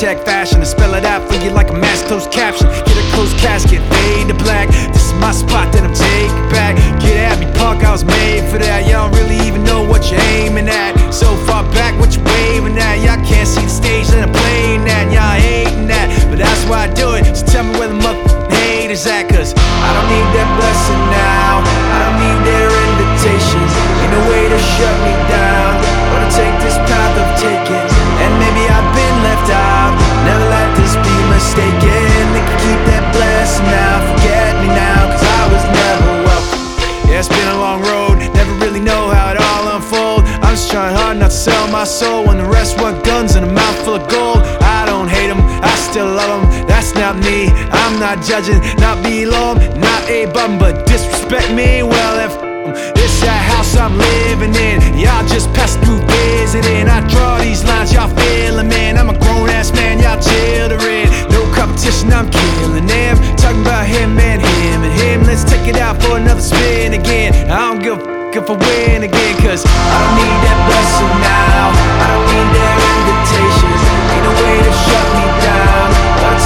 Check 0.00 0.24
that. 0.24 0.39
Judging, 48.30 48.62
not 48.78 49.02
below 49.02 49.50
'em, 49.50 49.58
not 49.80 50.02
a 50.08 50.26
bum, 50.26 50.56
but 50.56 50.86
disrespect 50.86 51.50
me. 51.50 51.82
Well, 51.82 52.16
if 52.26 52.32
this 52.94 53.20
that 53.26 53.42
house 53.50 53.74
I'm 53.76 53.98
living 53.98 54.54
in, 54.54 54.76
y'all 54.96 55.26
just 55.26 55.52
pass 55.52 55.74
through 55.82 55.98
visiting. 56.06 56.86
I 56.88 57.00
draw 57.10 57.38
these 57.38 57.64
lines, 57.64 57.92
y'all 57.92 58.06
feeling, 58.22 58.68
man. 58.68 58.98
I'm 58.98 59.10
a 59.10 59.18
grown 59.18 59.50
ass 59.50 59.72
man, 59.72 59.98
y'all 59.98 60.20
children. 60.22 61.10
No 61.34 61.40
competition, 61.58 62.12
I'm 62.12 62.30
killing 62.30 62.86
them. 62.86 63.18
Talking 63.34 63.62
about 63.62 63.86
him 63.86 64.16
and 64.20 64.40
him 64.40 64.84
and 64.86 64.94
him. 65.02 65.24
Let's 65.24 65.42
take 65.42 65.66
it 65.66 65.76
out 65.76 66.00
for 66.00 66.16
another 66.16 66.40
spin 66.52 66.92
again. 66.94 67.30
I 67.50 67.58
don't 67.66 67.82
give 67.82 67.98
a 67.98 68.02
f- 68.02 68.18
if 68.38 68.48
I 68.48 68.54
win 68.64 69.02
again, 69.10 69.34
cause 69.42 69.62
I 69.66 69.96
don't 70.02 70.14
need 70.22 70.38
that 70.46 70.58
blessing 70.70 71.14
now. 71.34 71.64
I 72.04 72.06
don't 72.14 72.26
need 72.30 72.48
their 72.54 72.76
invitations. 72.94 73.80
Ain't 74.14 74.22
no 74.22 74.32
way 74.42 74.56
to 74.68 74.72
shut 74.86 75.06
me 75.18 75.26
down. 75.42 76.39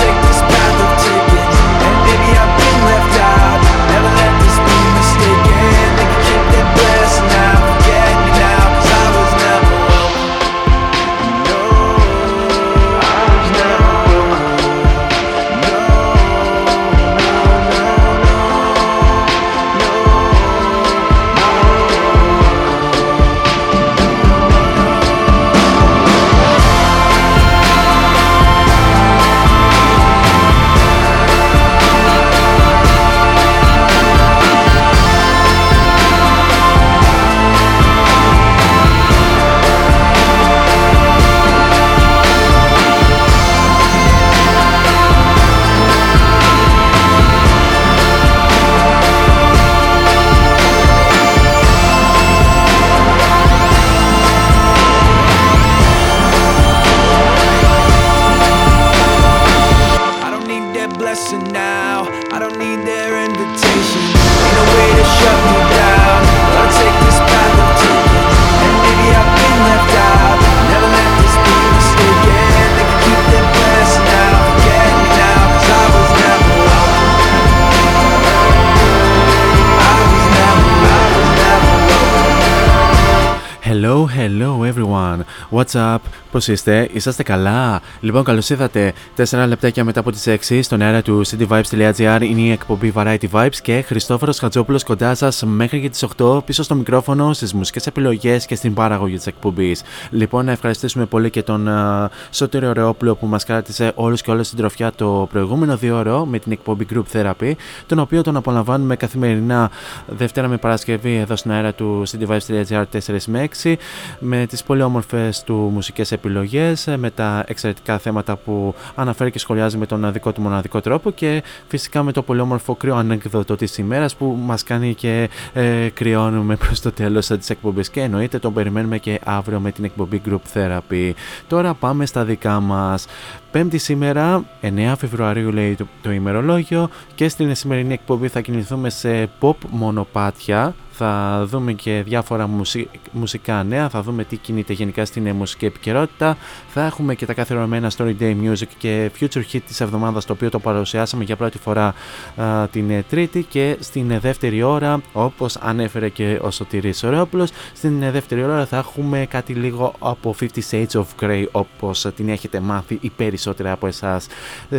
What's 85.64 85.76
up, 85.76 86.02
πώς 86.34 86.48
είστε, 86.48 86.88
είσαστε 86.92 87.22
καλά; 87.22 87.80
Λοιπόν, 88.00 88.24
καλώς 88.24 88.50
ήρθατε 88.50 88.92
4 89.16 89.44
λεπτάκια 89.48 89.84
μετά 89.84 90.00
από 90.00 90.10
τις 90.10 90.26
6 90.48 90.62
στον 90.62 90.80
αέρα 90.80 91.02
του 91.02 91.22
cityvibes.gr. 91.26 92.20
Είναι 92.22 92.40
η 92.40 92.50
εκπομπή 92.50 92.92
Variety 92.96 93.24
Vibes 93.32 93.56
και 93.62 93.82
Χριστόφορος 93.86 94.38
Χατζόπουλος 94.38 94.82
κοντά 94.84 95.14
σας 95.14 95.42
μέχρι 95.42 95.80
και 95.80 95.88
τις 95.88 96.04
8 96.16 96.44
πίσω 96.44 96.62
στο 96.62 96.74
μικρόφωνο, 96.74 97.32
στις 97.32 97.54
μουσικές 97.54 97.86
επιλογές 97.86 98.46
και 98.46 98.54
στην 98.54 98.74
παραγωγή 98.74 99.16
της 99.16 99.26
εκπομπής. 99.26 99.82
Λοιπόν, 100.10 100.44
να 100.44 100.52
ευχαριστήσουμε 100.52 101.06
πολύ 101.06 101.30
και 101.30 101.42
τον 101.42 101.66
uh, 101.68 102.06
Σωτήριο 102.30 102.72
Ρεόπουλο 102.72 103.14
που 103.14 103.26
μας 103.26 103.44
κράτησε 103.44 103.92
όλους 103.94 104.22
και 104.22 104.30
όλες 104.30 104.46
στην 104.46 104.58
τροφιά 104.58 104.92
το 104.92 105.28
προηγούμενο 105.32 105.76
δύο 105.76 105.98
ώρο 105.98 106.24
με 106.26 106.38
την 106.38 106.52
εκπομπή 106.52 106.86
Group 106.94 107.04
Therapy, 107.12 107.52
τον 107.86 107.98
οποίο 107.98 108.22
τον 108.22 108.36
απολαμβάνουμε 108.36 108.96
καθημερινά 108.96 109.70
Δευτέρα 110.06 110.48
με 110.48 110.56
Παρασκευή 110.56 111.14
εδώ 111.14 111.36
στην 111.36 111.50
αέρα 111.50 111.72
του 111.72 112.02
cityvibes.gr 112.06 112.84
4 113.06 113.16
με 113.26 113.48
6 113.62 113.74
με 114.18 114.46
τις 114.46 114.62
πολύ 114.62 114.82
όμορφες 114.82 115.42
του 115.42 115.54
μουσικές 115.54 116.12
επιλογές, 116.24 116.88
με 116.96 117.10
τα 117.10 117.44
εξαιρετικά 117.46 117.98
θέματα 117.98 118.36
που 118.36 118.74
αναφέρει 118.94 119.30
και 119.30 119.38
σχολιάζει 119.38 119.76
με 119.76 119.86
τον 119.86 120.12
δικό 120.12 120.32
του 120.32 120.40
μοναδικό 120.40 120.80
τρόπο 120.80 121.10
και 121.10 121.42
φυσικά 121.68 122.02
με 122.02 122.12
το 122.12 122.22
πολύ 122.22 122.40
όμορφο 122.40 122.74
κρύο 122.74 122.96
ανέκδοτο 122.96 123.56
της 123.56 123.78
ημέρας 123.78 124.16
που 124.16 124.38
μας 124.44 124.62
κάνει 124.62 124.94
και 124.94 125.28
ε, 125.52 125.88
κρυώνουμε 125.88 126.56
προς 126.56 126.80
το 126.80 126.92
τέλος 126.92 127.26
της 127.26 127.50
εκπομπής 127.50 127.90
και 127.90 128.00
εννοείται 128.00 128.38
τον 128.38 128.52
περιμένουμε 128.52 128.98
και 128.98 129.20
αύριο 129.24 129.60
με 129.60 129.70
την 129.70 129.84
εκπομπή 129.84 130.22
Group 130.28 130.40
Therapy. 130.54 131.12
Τώρα 131.46 131.74
πάμε 131.74 132.06
στα 132.06 132.24
δικά 132.24 132.60
μας. 132.60 133.06
Πέμπτη 133.50 133.78
σήμερα, 133.78 134.44
9 134.62 134.94
Φεβρουαρίου 134.98 135.52
λέει 135.52 135.74
το, 135.74 135.86
το 136.02 136.12
ημερολόγιο 136.12 136.88
και 137.14 137.28
στην 137.28 137.54
σημερινή 137.54 137.92
εκπομπή 137.92 138.28
θα 138.28 138.40
κινηθούμε 138.40 138.90
σε 138.90 139.28
pop 139.40 139.56
μονοπάτια 139.70 140.74
θα 140.96 141.44
δούμε 141.46 141.72
και 141.72 142.02
διάφορα 142.06 142.46
μουσι... 142.46 142.88
μουσικά 143.12 143.62
νέα, 143.62 143.88
θα 143.88 144.02
δούμε 144.02 144.24
τι 144.24 144.36
κινείται 144.36 144.72
γενικά 144.72 145.04
στην 145.04 145.30
μουσική 145.30 145.64
επικαιρότητα. 145.64 146.36
Θα 146.68 146.84
έχουμε 146.84 147.14
και 147.14 147.26
τα 147.26 147.34
καθιερωμένα 147.34 147.90
Story 147.96 148.14
Day 148.20 148.36
Music 148.42 148.68
και 148.78 149.10
Future 149.20 149.42
Hit 149.52 149.60
της 149.66 149.80
εβδομάδας, 149.80 150.24
το 150.24 150.32
οποίο 150.32 150.50
το 150.50 150.58
παρουσιάσαμε 150.58 151.24
για 151.24 151.36
πρώτη 151.36 151.58
φορά 151.58 151.94
α, 152.36 152.68
την 152.68 152.90
ε, 152.90 153.04
Τρίτη 153.08 153.42
και 153.42 153.76
στην 153.80 154.10
ε, 154.10 154.18
δεύτερη 154.18 154.62
ώρα, 154.62 155.00
όπως 155.12 155.56
ανέφερε 155.56 156.08
και 156.08 156.38
ο 156.42 156.50
Σωτήρης 156.50 157.02
Ωρεόπουλος, 157.02 157.50
στην 157.74 158.02
ε, 158.02 158.10
δεύτερη 158.10 158.42
ώρα 158.44 158.66
θα 158.66 158.76
έχουμε 158.76 159.26
κάτι 159.30 159.52
λίγο 159.52 159.94
από 159.98 160.34
50 160.40 160.46
Shades 160.70 160.86
of 160.92 161.04
Grey, 161.20 161.44
όπως 161.52 162.06
την 162.16 162.28
έχετε 162.28 162.60
μάθει 162.60 162.98
οι 163.00 163.10
περισσότεροι 163.16 163.68
από 163.68 163.86
εσάς. 163.86 164.26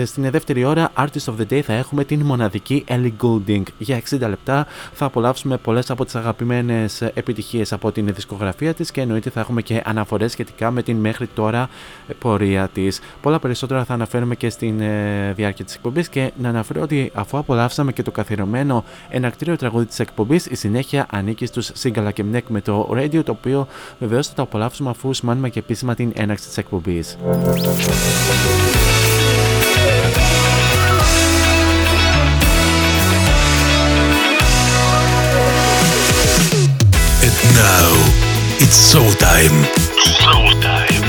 Στην 0.06 0.32
δεύτερη 0.32 0.64
ώρα, 0.64 0.92
Artist 0.98 1.34
of 1.34 1.42
the 1.42 1.54
Day, 1.54 1.62
θα 1.62 1.74
έχουμε 1.74 2.04
την 2.04 2.22
μοναδική 2.22 2.84
Ellie 2.88 3.12
Goulding. 3.22 3.64
Για 3.78 4.02
60 4.10 4.20
λεπτά 4.20 4.68
θα 4.94 5.06
απολαύσουμε 5.06 5.58
πολλές 5.58 5.90
από 5.90 6.05
τις 6.06 6.16
αγαπημένες 6.16 7.02
επιτυχίες 7.02 7.74
από 7.74 7.92
την 7.92 8.14
δισκογραφία 8.14 8.74
της 8.74 8.92
και 8.92 9.02
εννοείται 9.02 9.30
θα 9.30 9.40
έχουμε 9.40 9.62
και 9.62 9.82
αναφορές 9.86 10.32
σχετικά 10.32 10.72
με 10.72 10.84
την 10.84 10.98
μέχρι 10.98 11.28
τώρα 11.28 11.70
πορεία 12.20 12.68
της. 12.68 13.00
Πολλά 13.22 13.40
περισσότερα 13.40 13.84
θα 13.84 13.94
αναφέρουμε 13.94 14.36
και 14.36 14.50
στην 14.50 14.82
ε, 14.82 15.34
διάρκεια 15.36 15.66
της 15.66 15.76
εκπομπής 15.76 16.10
και 16.10 16.32
να 16.38 16.50
αναφέρω 16.50 16.82
ότι 16.82 17.12
αφού 17.14 17.38
απολαύσαμε 17.38 17.92
και 17.92 18.04
το 18.04 18.12
καθιερωμένο 18.12 18.84
ενακτήριο 19.10 19.56
τραγούδι 19.56 19.86
της 19.86 20.00
εκπομπής, 20.00 20.46
η 20.46 20.56
συνέχεια 20.56 21.08
ανήκει 21.12 21.46
στους 21.46 21.72
Σύγκαλα 21.74 22.12
και 22.12 22.24
Μνέκ 22.24 22.48
με 22.48 22.62
το 22.62 22.90
Radio, 22.94 23.24
το 23.24 23.32
οποίο 23.32 23.68
βεβαίως 24.00 24.28
θα 24.28 24.34
το 24.34 24.42
απολαύσουμε 24.42 24.90
αφού 24.90 25.14
σημάνουμε 25.14 25.50
και 25.50 25.60
επίσημα 25.60 25.96
την 25.96 26.12
έναρξη 26.16 26.48
της 26.48 26.58
εκπομπής. 26.58 27.18
Now 37.56 37.90
it's 38.64 38.78
showtime. 38.92 39.58
Showtime. 40.20 41.06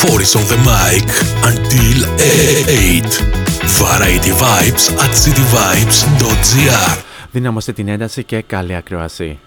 Four 0.00 0.20
is 0.20 0.34
on 0.36 0.44
the 0.52 0.58
mic 0.70 1.06
until 1.50 1.98
8. 2.18 3.40
Variety 3.82 4.32
Vibes 4.42 4.84
at 5.04 5.12
cityvibes.gr 5.22 7.02
Δυναμώστε 7.32 7.72
την 7.72 7.88
ένταση 7.88 8.24
και 8.24 8.42
καλή 8.42 8.74
ακρόαση. 8.74 9.38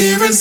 hearing 0.00 0.32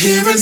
hearing 0.00 0.38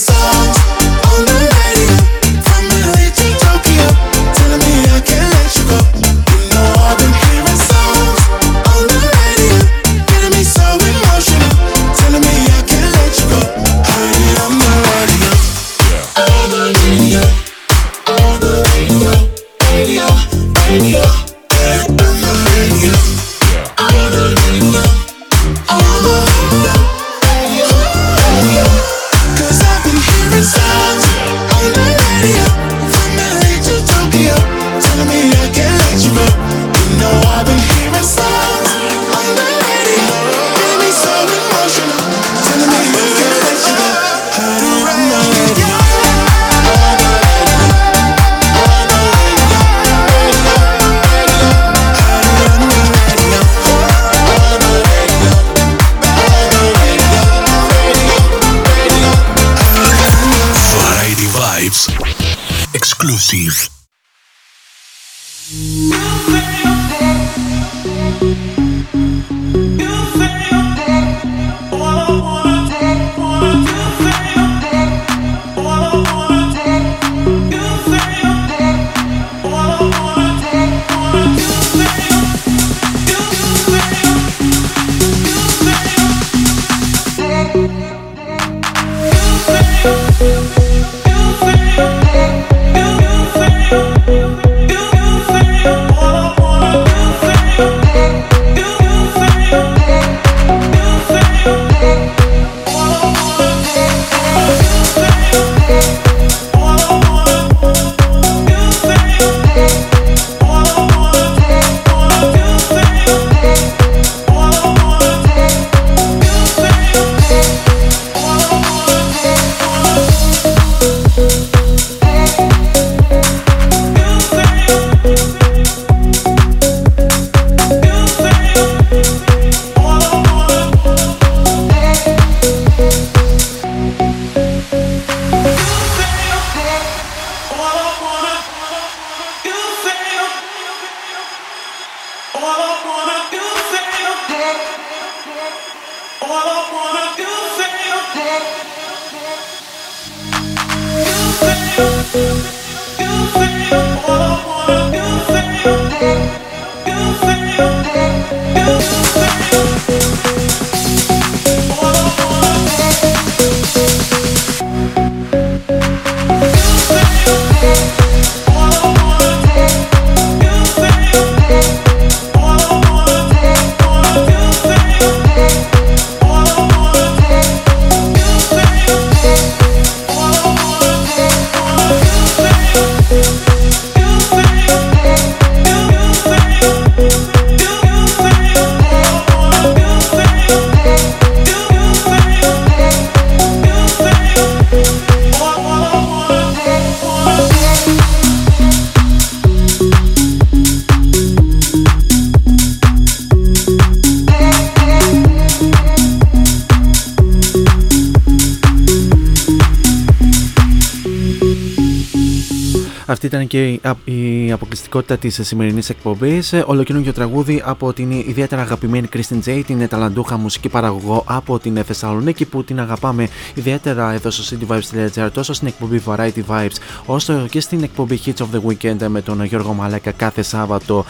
η 214.99 215.01
αποκλειστικότητα 215.01 215.17
της 215.17 215.49
σημερινής 215.49 215.89
εκπομπής. 215.89 216.53
Ολοκαινούργιο 216.67 217.13
τραγούδι 217.13 217.63
από 217.65 217.93
την 217.93 218.11
ιδιαίτερα 218.11 218.63
αγαπημένη 218.63 219.09
Kristen 219.13 219.49
J, 219.49 219.63
την 219.67 219.89
ταλαντούχα 219.89 220.37
μουσική 220.37 220.69
παραγωγό 220.69 221.25
από 221.27 221.59
την 221.59 221.85
Θεσσαλονίκη 221.85 222.45
που 222.45 222.65
την 222.65 222.81
αγαπάμε 222.81 223.29
ιδιαίτερα 223.55 224.13
εδώ 224.13 224.31
στο 224.31 224.57
cityvibes.gr 224.57 225.29
τόσο 225.33 225.53
στην 225.53 225.69
εκπομπή 225.69 226.03
Variety 226.07 226.43
Vibes 226.49 226.77
όσο 227.07 227.47
και 227.51 227.61
στην 227.61 227.83
εκπομπή 227.83 228.21
Hits 228.25 228.43
of 228.43 228.47
the 228.55 228.61
Weekend 228.69 229.07
με 229.09 229.23
τον 229.23 229.45
Γιώργο 229.45 229.73
Μαλέκα 229.73 230.11
κάθε 230.11 230.43
Σάββατο 230.43 231.05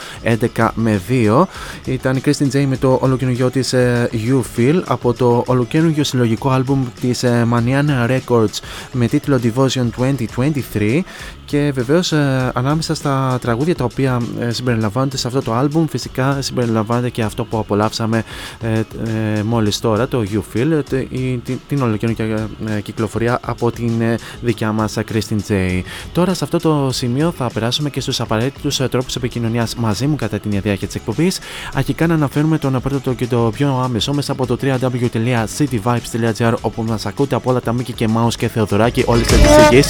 11 0.57 0.69
με 0.75 1.01
2. 1.09 1.43
Ήταν 1.85 2.17
η 2.17 2.21
Kristen 2.25 2.51
J 2.53 2.65
με 2.67 2.77
το 2.77 2.99
ολοκαινούργιο 3.03 3.51
της 3.51 3.73
ε, 3.73 4.11
You 4.13 4.41
Feel 4.57 4.83
από 4.87 5.13
το 5.13 5.45
ολοκαινούργιο 5.47 6.05
συλλογικό 6.05 6.51
άλμπουμ 6.51 6.85
της 7.01 7.23
ε, 7.23 7.47
Maniana 7.53 8.19
Records 8.19 8.59
με 8.93 9.07
τίτλο 9.07 9.41
Devotion 9.43 9.89
2023 10.75 11.01
και 11.49 11.71
βεβαίως 11.75 12.13
ε, 12.13 12.51
ανάμεσα 12.55 12.95
στα 12.95 13.39
τραγούδια 13.41 13.75
τα 13.75 13.85
οποία 13.85 14.21
ε, 14.39 14.51
συμπεριλαμβάνονται 14.51 15.17
σε 15.17 15.27
αυτό 15.27 15.43
το 15.43 15.61
album, 15.61 15.85
φυσικά 15.89 16.43
συμπεριλαμβάνεται 16.43 17.11
και 17.11 17.23
αυτό 17.23 17.45
που 17.45 17.59
απολαύσαμε 17.59 18.25
ε, 18.61 18.79
ε, 18.79 19.43
μόλις 19.43 19.81
τώρα, 19.81 20.09
το 20.09 20.25
You 20.33 20.43
Feel, 20.55 20.83
την, 21.45 21.61
την 21.69 21.83
ολοκαινούργια 21.83 22.49
κυκλοφορία 22.83 23.39
από 23.43 23.71
την 23.71 23.93
δικιά 24.41 24.73
μας 24.73 24.97
Christine 25.13 25.41
J. 25.49 25.83
Τώρα 26.13 26.35
σε 26.35 26.45
αυτό 26.45 26.59
το 26.59 26.91
σημείο 26.93 27.33
θα 27.37 27.51
περάσουμε 27.55 27.91
και 27.91 28.01
στους 28.01 28.21
απαραίτητους 28.21 28.77
τρόπους 28.77 29.17
επικοινωνίας 29.17 29.75
μαζί 29.75 30.07
μου 30.07 30.17
κατά 30.17 30.39
την 30.39 30.51
διάρκεια 30.51 30.87
της 30.87 30.97
εκπομπής. 30.97 31.39
Αρχικά 31.75 32.07
να 32.07 32.15
αναφέρουμε 32.15 32.59
τον 32.59 32.81
πρώτο 32.83 33.13
και 33.13 33.27
το 33.27 33.51
πιο 33.55 33.81
άμεσο 33.85 34.13
μέσα 34.13 34.33
από 34.33 34.47
το 34.47 34.57
www.cityvibes.gr 34.63 36.55
όπου 36.61 36.83
μας 36.83 37.07
ακούτε 37.07 37.35
από 37.35 37.51
όλα 37.51 37.61
τα 37.61 37.73
Μίκη 37.73 37.93
και 37.93 38.09
Mouse 38.17 38.35
και 38.37 38.49
Θεοδωράκη 38.49 39.03
όλες 39.07 39.27
τις 39.27 39.37
γη 39.71 39.83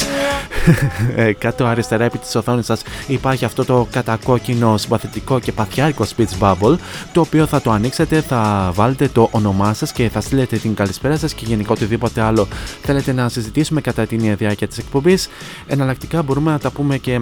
κάτω 1.49 1.65
αριστερά 1.65 2.03
επί 2.03 2.17
της 2.17 2.35
οθόνης 2.35 2.65
σας 2.65 2.81
υπάρχει 3.07 3.45
αυτό 3.45 3.65
το 3.65 3.87
κατακόκκινο 3.91 4.77
συμπαθητικό 4.77 5.39
και 5.39 5.51
παθιάρικο 5.51 6.05
speech 6.15 6.39
bubble 6.39 6.75
το 7.11 7.21
οποίο 7.21 7.45
θα 7.45 7.61
το 7.61 7.71
ανοίξετε, 7.71 8.21
θα 8.21 8.71
βάλετε 8.73 9.07
το 9.07 9.29
όνομά 9.31 9.73
σας 9.73 9.91
και 9.91 10.09
θα 10.09 10.21
στείλετε 10.21 10.57
την 10.57 10.73
καλησπέρα 10.73 11.17
σας 11.17 11.33
και 11.33 11.45
γενικό 11.47 11.73
οτιδήποτε 11.75 12.21
άλλο 12.21 12.47
θέλετε 12.81 13.11
να 13.13 13.29
συζητήσουμε 13.29 13.81
κατά 13.81 14.05
την 14.05 14.35
διάρκεια 14.37 14.67
της 14.67 14.77
εκπομπής. 14.77 15.29
Εναλλακτικά 15.67 16.23
μπορούμε 16.23 16.51
να 16.51 16.59
τα 16.59 16.69
πούμε 16.69 16.97
και 16.97 17.13
ε, 17.13 17.19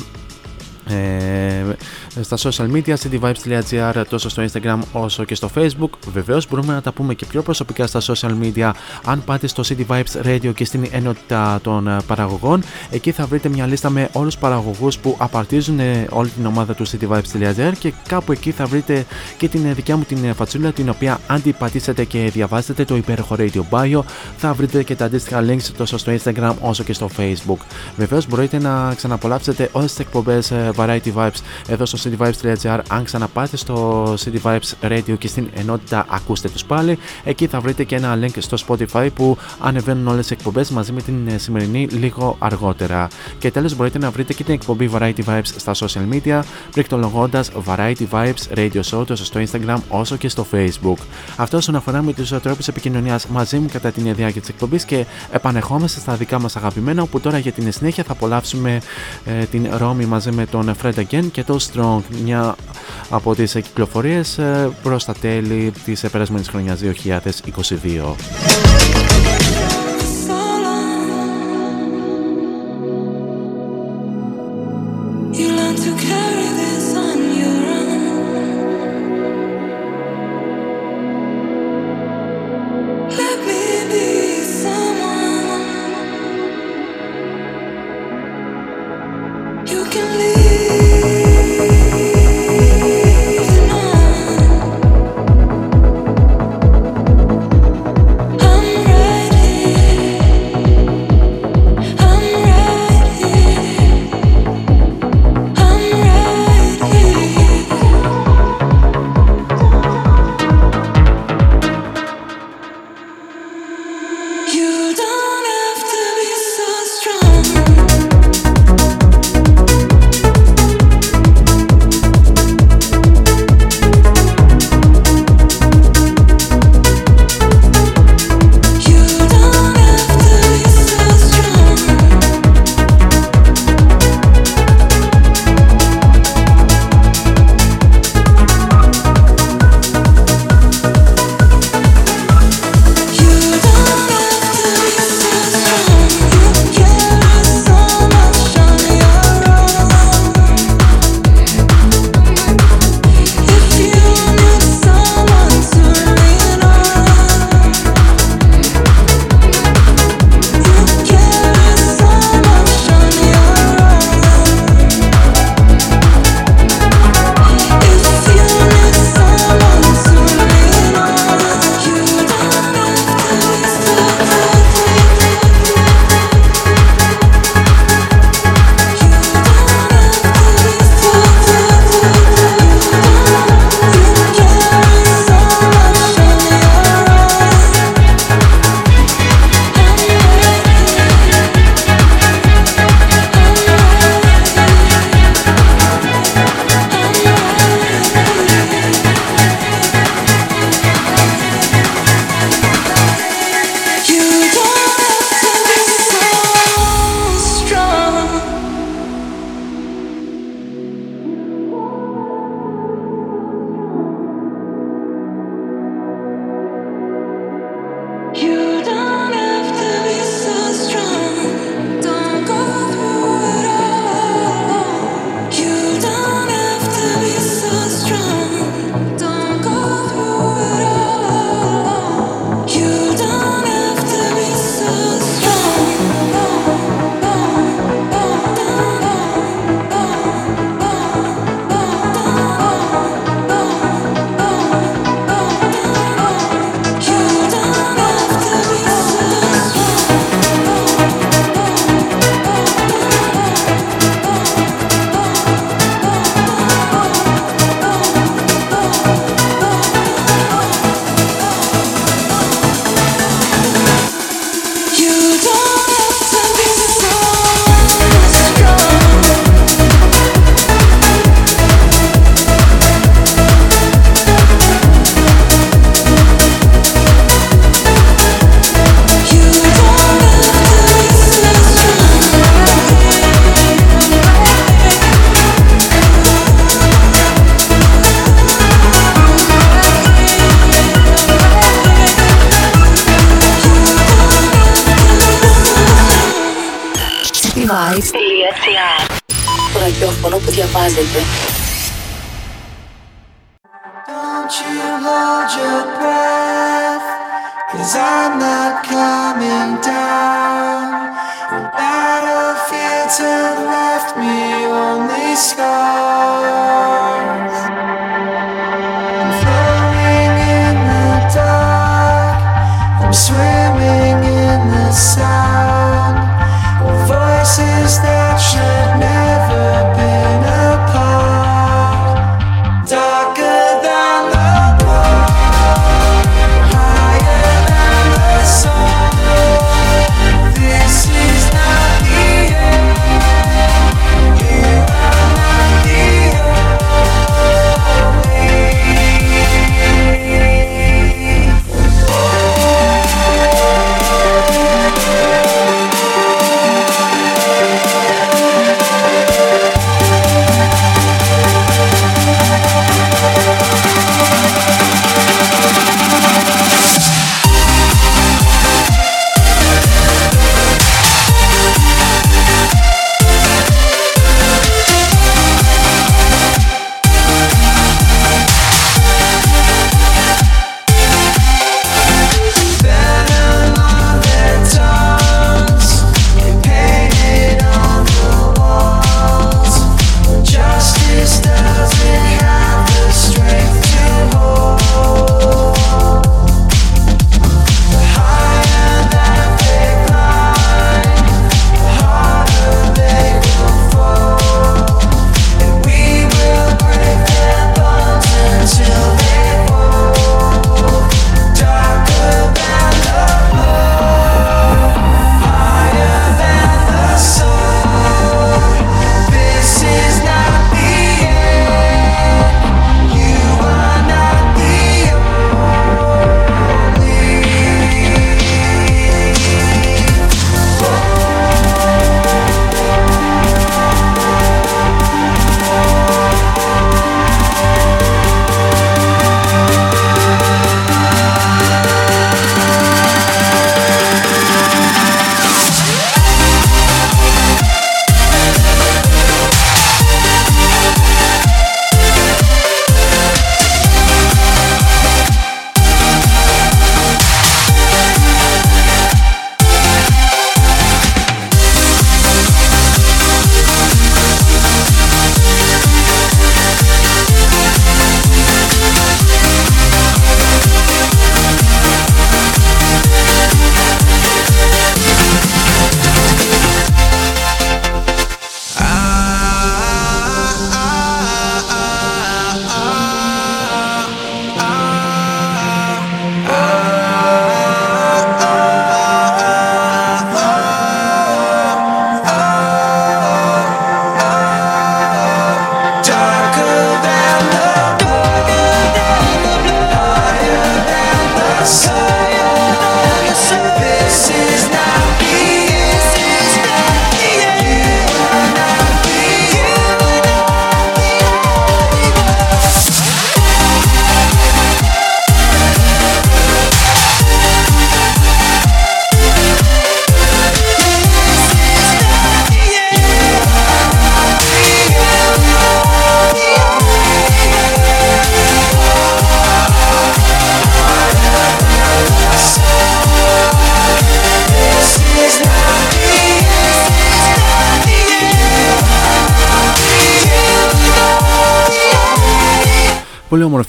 στα 2.22 2.38
social 2.38 2.72
media, 2.72 2.96
cityvibes.gr 2.96 4.04
τόσο 4.10 4.30
στο 4.30 4.46
Instagram 4.52 4.80
όσο 4.92 5.24
και 5.24 5.36
στο 5.36 5.50
Facebook. 5.56 5.90
Βεβαίως 6.12 6.48
μπορούμε 6.50 6.74
να 6.74 6.82
τα 6.82 6.92
πούμε 6.92 7.14
και 7.14 7.26
πιο 7.26 7.42
προσωπικά 7.42 7.88
στα 7.88 8.02
social 8.02 8.32
media 8.42 8.72
αν 9.06 9.24
πάτε 9.24 9.48
στο 9.48 9.64
City 9.68 9.86
Vibes 9.88 10.26
Radio 10.26 10.54
και 10.56 10.66
στην 10.66 10.88
ενότητα 10.92 11.60
των 11.64 11.88
ε, 11.88 11.98
παραγωγών. 12.08 12.64
Εκεί 12.92 13.12
θα 13.12 13.26
βρείτε 13.26 13.50
μια 13.50 13.66
λίστα 13.66 13.90
με 13.90 14.10
όλους 14.12 14.34
τους 14.34 14.42
παραγωγούς 14.42 14.98
που 14.98 15.16
απαρτίζουν 15.20 15.80
ε, 15.80 16.08
όλη 16.10 16.30
την 16.30 16.46
ομάδα 16.46 16.74
του 16.74 16.88
cityvibes.gr 16.88 17.72
και 17.80 17.94
κάπου 18.08 18.32
εκεί 18.32 18.52
θα 18.52 18.66
βρείτε 18.66 19.06
και 19.38 19.48
την 19.48 19.74
δικιά 19.74 19.98
μου 19.98 20.04
την 20.04 20.34
φατσούλα 20.36 20.72
την 20.72 20.90
οποία 20.90 21.20
αν 21.28 21.42
την 21.42 21.56
πατήσετε 21.58 22.04
και 22.04 22.30
διαβάσετε 22.34 22.86
το 22.86 22.96
υπέροχο 22.96 23.36
Radio 23.40 23.62
Bio 23.70 24.02
θα 24.38 24.54
βρείτε 24.54 24.84
και 24.84 24.96
τα 24.96 25.06
αντίστοιχα 25.06 25.46
links 25.48 25.64
τόσο 25.78 25.98
στο 25.98 26.12
Instagram 26.12 26.54
όσο 26.62 26.84
και 26.84 26.94
στο 26.94 27.10
Facebook. 27.18 27.58
Βεβαίως 27.98 28.28
μπορείτε 28.28 28.60
να 28.60 28.94
ξαναπολαύσετε 28.96 29.70
όλες 29.72 29.90
τις 29.90 30.00
εκπομπές 30.00 30.54
Variety 30.78 31.14
Vibes 31.16 31.40
εδώ 31.68 31.86
στο 31.86 31.98
cityvibes.gr. 32.04 32.80
Αν 32.90 33.04
ξαναπάτε 33.04 33.58
στο 33.58 34.04
City 34.14 34.42
Vibes 34.44 34.92
Radio 34.92 35.18
και 35.18 35.28
στην 35.28 35.48
ενότητα 35.54 36.06
ακούστε 36.10 36.50
τους 36.50 36.66
πάλι, 36.66 36.98
εκεί 37.24 37.48
θα 37.48 37.60
βρείτε 37.60 37.84
και 37.84 37.96
ένα 37.96 38.20
link 38.22 38.36
στο 38.38 38.58
Spotify 38.68 39.08
που 39.16 39.38
ανεβαίνουν 39.60 40.08
όλες 40.08 40.28
τι 40.28 40.34
εκπομπές 40.34 40.70
μαζί 40.70 40.92
με 40.92 41.02
την 41.02 41.28
ε, 41.28 41.38
σημερινή 41.38 41.88
λίγο 41.88 42.36
αργότερα. 42.40 43.08
Και 43.40 43.52
τέλος 43.52 43.76
μπορείτε 43.76 43.98
να 43.98 44.12
βρείτε 44.12 44.34
και 44.34 44.44
την 44.44 44.54
εκπομπή 44.54 44.90
Variety 44.94 45.24
Vibes 45.26 45.42
στα 45.56 45.74
social 45.74 46.14
media, 46.14 46.42
πληκτρολογώντα 46.72 47.44
Variety 47.66 48.08
Vibes 48.12 48.58
Radio 48.58 48.82
Show 48.92 49.06
τόσο 49.08 49.26
στο 49.26 49.40
Instagram 49.40 49.78
όσο 49.90 50.16
και 50.16 50.30
στο 50.30 50.46
Facebook. 50.52 50.98
Αυτό 51.36 51.58
όσον 51.58 51.76
αφορά 51.76 52.02
με 52.02 52.14
τους 52.14 52.30
τρόπους 52.30 52.68
επικοινωνίας 52.68 53.28
μαζί 53.28 53.58
μου 53.58 53.68
κατά 53.72 53.92
την 53.92 54.16
διάρκεια 54.16 54.42
της 54.42 54.50
εκπομπής 54.50 54.86
και 54.86 55.06
επανεχόμαστε 55.32 56.00
στα 56.00 56.14
δικά 56.14 56.40
μας 56.40 56.56
αγαπημένα, 56.56 57.02
όπου 57.02 57.20
τώρα 57.20 57.38
για 57.38 57.52
την 57.52 57.72
συνέχεια 57.72 58.04
θα 58.04 58.12
απολαύσουμε 58.12 58.82
ε, 59.26 59.44
την 59.44 59.68
Ρώμη 59.78 60.06
μαζί 60.06 60.32
με 60.32 60.46
τον 60.46 60.67
Fred 60.84 60.94
Again 60.94 61.26
και 61.32 61.44
το 61.44 61.60
Strong, 61.74 62.02
μια 62.24 62.56
από 63.10 63.36
τις 63.36 63.54
κυκλοφορίες 63.54 64.38
ε, 64.38 64.70
προς 64.84 65.06
τα 65.06 65.14
τέλη 65.14 65.74
της 65.86 66.06
περασμένης 66.12 66.48
χρονιάς 66.48 66.80
2022. 66.82 68.16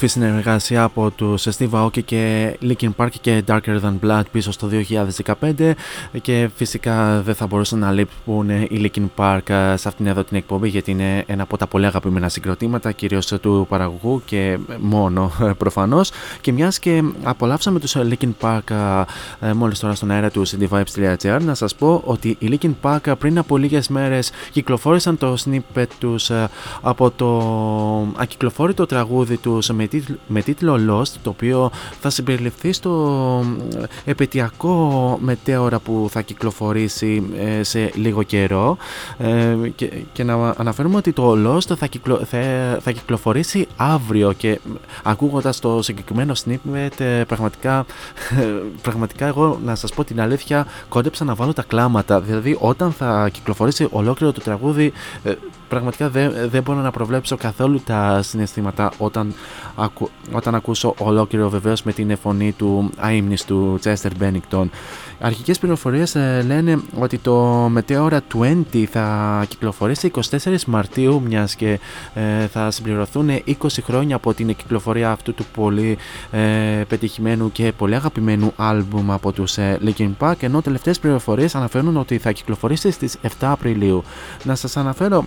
όμορφη 0.01 0.19
συνεργασία 0.19 0.83
από 0.83 1.11
τους 1.11 1.47
Steve 1.57 1.69
Aoki 1.71 2.03
και 2.03 2.53
Linkin 2.61 2.89
Park 2.95 3.09
και 3.21 3.43
Darker 3.47 3.79
Than 3.81 3.93
Blood 4.03 4.21
πίσω 4.31 4.51
στο 4.51 4.69
2015 5.57 5.71
και 6.21 6.49
φυσικά 6.55 7.21
δεν 7.21 7.35
θα 7.35 7.47
μπορούσαν 7.47 7.79
να 7.79 7.91
λείπουν 7.91 8.49
οι 8.49 8.91
Linkin 8.95 9.05
Park 9.15 9.49
ε, 9.49 9.75
σε 9.75 9.87
αυτήν 9.87 10.07
εδώ 10.07 10.23
την 10.23 10.37
εκπομπή 10.37 10.69
γιατί 10.69 10.91
είναι 10.91 11.23
ένα 11.27 11.43
από 11.43 11.57
τα 11.57 11.67
πολύ 11.67 11.85
αγαπημένα 11.85 12.29
συγκροτήματα 12.29 12.91
κυρίως 12.91 13.25
του 13.27 13.65
παραγωγού 13.69 14.21
και 14.25 14.57
μόνο 14.79 15.31
ε, 15.41 15.51
προφανώς. 15.57 16.11
Και 16.49 16.55
μιας 16.55 16.79
και 16.79 17.03
απολαύσαμε 17.23 17.79
τους 17.79 17.95
Linkin 17.97 18.31
Park 18.41 18.59
ε, 19.41 19.49
ε, 19.49 19.53
μόλις 19.53 19.79
τώρα 19.79 19.95
στον 19.95 20.11
αέρα 20.11 20.29
του 20.29 20.47
cityvibes.gr, 20.47 21.39
να 21.41 21.53
σας 21.53 21.75
πω 21.75 22.01
ότι 22.05 22.35
οι 22.39 22.57
Linkin 22.61 22.71
Park 22.81 23.07
ε, 23.07 23.11
πριν 23.13 23.37
από 23.37 23.57
λίγες 23.57 23.87
μέρες 23.87 24.31
κυκλοφόρησαν 24.51 25.17
το 25.17 25.37
snippet 25.45 25.85
τους 25.99 26.31
από 26.81 27.11
το 27.11 27.27
ακυκλοφόρητο 28.15 28.85
τραγούδι 28.85 29.37
τους 29.37 29.69
με, 29.69 29.87
τίτλ, 29.87 30.13
με 30.27 30.41
τίτλο 30.41 30.79
Lost, 30.89 31.13
το 31.23 31.29
οποίο 31.29 31.71
θα 31.99 32.09
συμπεριληφθεί 32.09 32.73
στο 32.73 33.43
επαιτειακό 34.05 35.17
μετέωρα 35.21 35.79
που 35.79 36.07
θα 36.11 36.21
κυκλοφορήσει 36.21 37.23
σε 37.61 37.91
λίγο 37.95 38.23
καιρό. 38.23 38.77
Και, 39.75 39.91
και 40.13 40.23
να 40.23 40.53
αναφέρουμε 40.57 40.95
ότι 40.95 41.11
το 41.11 41.35
Lost 41.45 41.75
θα, 41.75 41.87
κυκλο, 41.87 42.21
θα, 42.25 42.39
θα 42.81 42.91
κυκλοφορήσει 42.91 43.67
αύριο 43.75 44.33
και 44.37 44.59
ακούγοντας 45.03 45.59
το 45.59 45.81
συγκεκριμένο 45.81 46.35
snippet 46.45 46.99
ε, 46.99 47.23
πραγματικά, 47.27 47.85
πραγματικά 48.81 49.25
εγώ 49.25 49.59
να 49.63 49.75
σας 49.75 49.93
πω 49.93 50.03
την 50.03 50.21
αλήθεια 50.21 50.67
κόντεψα 50.89 51.25
να 51.25 51.35
βάλω 51.35 51.53
τα 51.53 51.63
κλάματα. 51.63 52.21
Δηλαδή 52.21 52.57
όταν 52.59 52.91
θα 52.91 53.29
κυκλοφορήσει 53.31 53.87
ολόκληρο 53.91 54.31
το 54.31 54.41
τραγούδι 54.41 54.93
ε, 55.23 55.33
πραγματικά 55.69 56.09
δεν, 56.09 56.33
δεν 56.49 56.63
μπορώ 56.63 56.79
να 56.79 56.91
προβλέψω 56.91 57.37
καθόλου 57.37 57.81
τα 57.85 58.21
συναισθήματα 58.21 58.91
όταν, 58.97 59.33
ακου, 59.75 60.09
όταν 60.31 60.55
ακούσω 60.55 60.95
ολόκληρο 60.97 61.49
βεβαίως 61.49 61.83
με 61.83 61.91
την 61.91 62.17
φωνή 62.17 62.51
του 62.51 62.89
αείμνηστου 62.97 63.79
Chester 63.83 64.09
Bennington. 64.21 64.65
Αρχικές 65.21 65.59
πληροφορίες 65.59 66.15
ε, 66.15 66.43
λένε 66.47 66.81
ότι 66.99 67.17
το 67.17 67.65
Meteora 67.65 68.19
20 68.33 68.83
θα 68.91 69.45
κυκλοφορήσει 69.47 70.11
24 70.31 70.61
Μαρτίου 70.67 71.21
μιας 71.25 71.55
και 71.55 71.79
ε, 72.13 72.47
θα 72.47 72.71
συμπληρωθούν 72.71 73.29
20 73.47 73.53
χρόνια 73.83 74.15
από 74.15 74.33
την 74.33 74.55
κυκλοφορία 74.55 75.11
αυτού 75.11 75.33
του 75.33 75.45
πολύ 75.55 75.97
ε, 76.31 76.39
πετυχημένου 76.87 77.51
και 77.51 77.73
πολύ 77.77 77.95
αγαπημένου 77.95 78.53
άλμπουμ 78.55 79.11
από 79.11 79.31
τους 79.31 79.57
ε, 79.57 79.79
Linkin 79.85 80.11
Park 80.19 80.35
ενώ 80.39 80.61
τελευταίες 80.61 80.99
πληροφορίες 80.99 81.55
αναφέρουν 81.55 81.97
ότι 81.97 82.17
θα 82.17 82.31
κυκλοφορήσει 82.31 82.91
στις 82.91 83.17
7 83.21 83.27
Απριλίου. 83.39 84.03
Να 84.43 84.55
σας 84.55 84.77
αναφέρω 84.77 85.25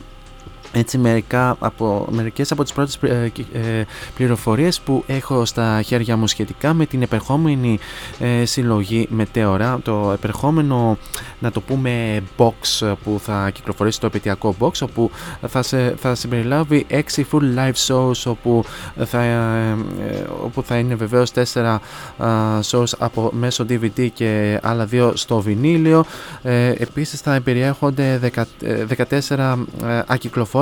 έτσι 0.72 0.98
μερικά 0.98 1.56
από, 1.58 2.06
μερικές 2.10 2.52
από 2.52 2.62
τις 2.62 2.72
πρώτες 2.72 2.98
ε, 3.00 3.32
ε, 3.52 3.84
πληροφορίες 4.14 4.80
που 4.80 5.04
έχω 5.06 5.44
στα 5.44 5.82
χέρια 5.82 6.16
μου 6.16 6.26
σχετικά 6.26 6.74
με 6.74 6.86
την 6.86 7.02
επερχόμενη 7.02 7.78
ε, 8.18 8.44
συλλογή 8.44 9.06
Μετέωρα 9.10 9.78
το 9.82 10.10
επερχόμενο 10.12 10.98
να 11.38 11.50
το 11.50 11.60
πούμε 11.60 12.22
box 12.36 12.94
που 13.04 13.20
θα 13.22 13.50
κυκλοφορήσει 13.50 14.00
το 14.00 14.06
επαιτειακό 14.06 14.56
box 14.58 14.72
όπου 14.82 15.10
θα, 15.46 15.62
σε, 15.62 15.94
θα 16.00 16.14
συμπεριλάβει 16.14 16.86
6 16.90 17.00
full 17.16 17.56
live 17.56 17.86
shows 17.86 18.22
όπου 18.24 18.64
θα, 19.04 19.22
ε, 19.22 19.76
όπου 20.44 20.62
θα 20.62 20.78
είναι 20.78 20.94
βεβαίως 20.94 21.30
4 21.52 21.78
shows 22.70 22.92
από 22.98 23.30
μέσω 23.32 23.66
DVD 23.68 24.08
και 24.14 24.58
άλλα 24.62 24.84
δύο 24.84 25.12
στο 25.16 25.40
βινίλιο. 25.40 26.04
Ε, 26.42 26.68
επίσης 26.68 27.20
θα 27.20 27.40
περιέχονται 27.44 28.32
14 28.96 29.54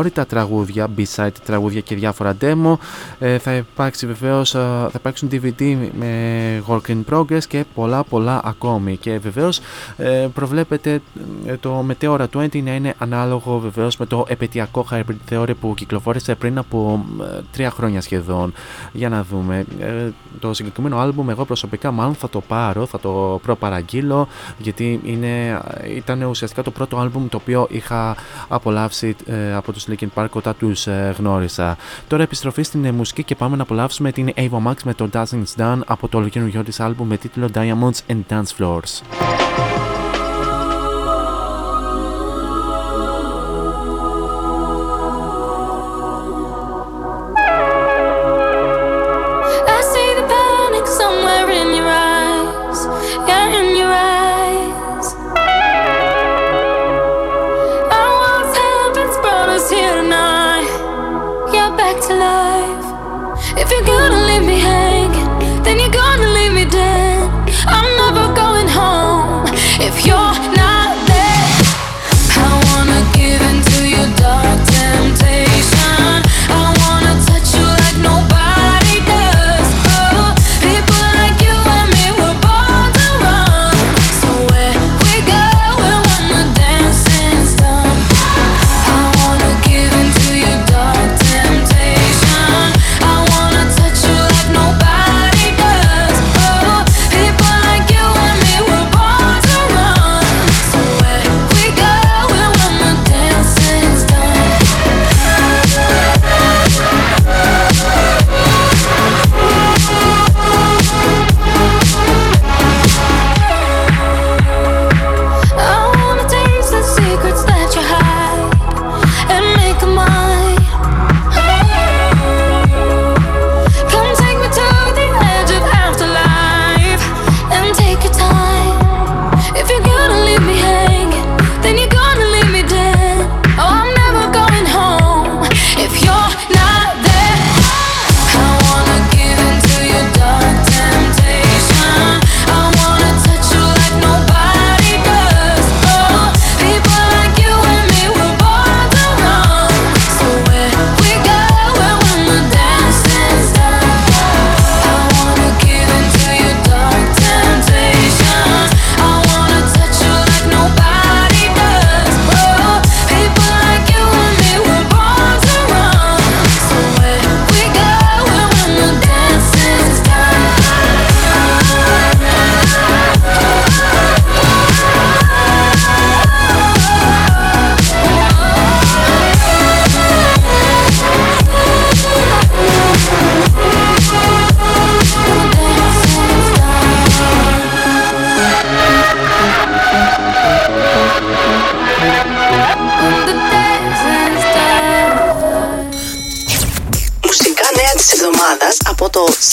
ακυκλοφόρητα 0.00 0.26
τραγούδια, 0.26 0.88
B-side 0.96 1.40
τραγούδια 1.44 1.80
και 1.80 1.94
διάφορα 1.94 2.36
demo. 2.40 2.74
Ε, 3.18 3.38
θα 3.38 3.54
υπάρξει 3.54 4.06
βεβαίως, 4.06 4.50
θα 4.50 4.90
υπάρξουν 4.94 5.28
DVD 5.32 5.76
με 5.98 6.62
work 6.68 6.80
in 6.88 7.04
progress 7.10 7.44
και 7.48 7.64
πολλά 7.74 8.04
πολλά 8.04 8.40
ακόμη. 8.44 8.96
Και 8.96 9.18
βεβαίως 9.18 9.60
ε, 9.96 10.28
προβλέπεται 10.34 11.00
ε, 11.46 11.56
το 11.56 11.86
Meteora 11.88 12.24
20 12.34 12.62
να 12.62 12.74
είναι 12.74 12.94
ανάλογο 12.98 13.58
βεβαίως 13.58 13.96
με 13.96 14.06
το 14.06 14.24
επαιτειακό 14.28 14.86
Hybrid 14.90 15.30
Theory 15.30 15.52
που 15.60 15.74
κυκλοφόρησε 15.74 16.34
πριν 16.34 16.58
από 16.58 17.04
τρία 17.52 17.70
χρόνια 17.70 18.00
σχεδόν. 18.00 18.52
Για 18.92 19.08
να 19.08 19.22
δούμε. 19.22 19.64
Το 20.38 20.54
συγκεκριμένο 20.54 20.98
άλμπουμ 20.98 21.30
εγώ 21.30 21.44
προσωπικά 21.44 21.90
μάλλον 21.90 22.14
θα 22.14 22.28
το 22.28 22.40
πάρω, 22.40 22.86
θα 22.86 23.00
το 23.00 23.40
προπαραγγείλω 23.42 24.28
γιατί 24.58 25.00
είναι, 25.04 25.60
ήταν 25.96 26.22
ουσιαστικά 26.22 26.62
το 26.62 26.70
πρώτο 26.70 26.96
άλμπουμ 26.96 27.28
το 27.28 27.36
οποίο 27.36 27.66
είχα 27.70 28.16
απολαύσει 28.48 29.16
ε, 29.26 29.54
από 29.54 29.72
τους 29.72 29.86
Linkin 29.90 30.08
Park 30.14 30.28
όταν 30.32 30.54
τους 30.58 30.86
ε, 30.86 31.14
γνώρισα. 31.18 31.76
Τώρα 32.08 32.22
επιστροφή 32.22 32.62
στην 32.62 32.84
ε, 32.84 32.92
μουσική 32.92 33.22
και 33.24 33.34
πάμε 33.34 33.56
να 33.56 33.62
απολαύσουμε 33.62 34.12
την 34.12 34.32
Ava 34.36 34.66
Max 34.66 34.74
με 34.84 34.94
το 34.94 35.08
Dancing's 35.12 35.60
Done 35.60 35.78
από 35.86 36.08
το 36.08 36.18
ολοκαινούργιο 36.18 36.62
της 36.62 36.80
άλμπουμ 36.80 37.06
με 37.06 37.16
τίτλο 37.16 37.48
Diamonds 37.54 38.12
and 38.12 38.20
Dance 38.28 38.56
Floors. 38.58 39.89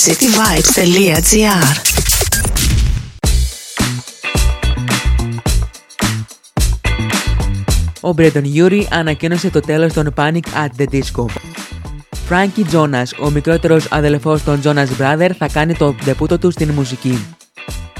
cityvibes.gr 0.07 1.67
Ο 8.01 8.13
Brendon 8.13 8.43
Urie 8.43 8.87
ανακοίνωσε 8.91 9.49
το 9.49 9.59
τέλος 9.59 9.93
των 9.93 10.13
Panic 10.17 10.39
at 10.39 10.81
the 10.81 10.85
Disco. 10.91 11.25
Frankie 12.29 12.73
Jonas, 12.73 13.05
ο 13.19 13.29
μικρότερος 13.29 13.87
αδελφός 13.89 14.43
των 14.43 14.61
Jonas 14.63 14.87
Brothers, 15.01 15.31
θα 15.37 15.47
κάνει 15.47 15.75
το 15.75 15.95
ντεπούτο 16.03 16.37
του 16.37 16.51
στην 16.51 16.69
μουσική. 16.69 17.25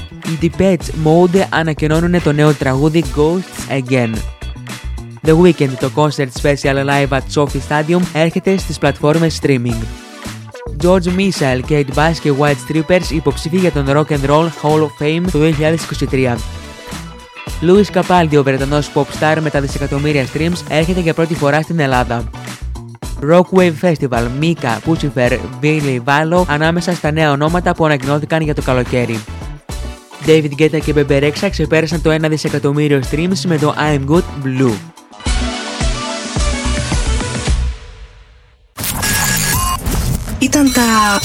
Οι 0.08 0.38
Depeche 0.42 0.76
Mode 1.04 1.44
ανακοινώνουν 1.50 2.22
το 2.22 2.32
νέο 2.32 2.52
τραγούδι 2.52 3.04
Ghosts 3.16 3.82
Again. 3.82 4.14
The 5.26 5.36
Weeknd, 5.42 5.72
το 5.80 5.90
concert 5.94 6.28
special 6.42 6.86
live 6.86 7.08
at 7.08 7.22
SoFi 7.34 7.60
Stadium, 7.68 8.00
έρχεται 8.12 8.56
στις 8.56 8.78
πλατφόρμες 8.78 9.38
streaming. 9.42 10.07
George 10.76 11.10
Michael, 11.16 11.60
Kate 11.68 11.94
Bass 11.94 12.16
και 12.22 12.32
White 12.38 12.56
Strippers 12.68 13.10
υποψήφοι 13.10 13.56
για 13.56 13.72
τον 13.72 13.84
Rock 13.88 14.06
and 14.06 14.30
Roll 14.30 14.48
Hall 14.62 14.80
of 14.80 15.02
Fame 15.02 15.22
του 15.30 15.54
2023. 16.10 16.36
Louis 17.60 18.00
Capaldi, 18.00 18.36
ο 18.38 18.42
Βρετανός 18.42 18.90
pop 18.94 19.04
star 19.20 19.36
με 19.40 19.50
τα 19.50 19.60
δισεκατομμύρια 19.60 20.26
streams, 20.34 20.62
έρχεται 20.68 21.00
για 21.00 21.14
πρώτη 21.14 21.34
φορά 21.34 21.62
στην 21.62 21.78
Ελλάδα. 21.78 22.24
Rockwave 23.30 23.72
Festival, 23.80 24.26
Mika, 24.40 24.78
Pucifer, 24.86 25.38
Billy 25.62 26.00
Valo 26.04 26.44
ανάμεσα 26.46 26.92
στα 26.92 27.10
νέα 27.10 27.30
ονόματα 27.30 27.74
που 27.74 27.84
ανακοινώθηκαν 27.84 28.42
για 28.42 28.54
το 28.54 28.62
καλοκαίρι. 28.62 29.20
David 30.26 30.50
Guetta 30.58 30.78
και 30.84 30.94
Bebe 30.96 31.22
Rexha 31.22 31.48
ξεπέρασαν 31.50 32.02
το 32.02 32.14
1 32.14 32.18
δισεκατομμύριο 32.28 33.00
streams 33.10 33.40
με 33.46 33.58
το 33.58 33.74
I'm 33.78 34.14
Good 34.14 34.46
Blue. 34.46 34.97
Ήταν 40.39 40.73
τα 40.73 41.19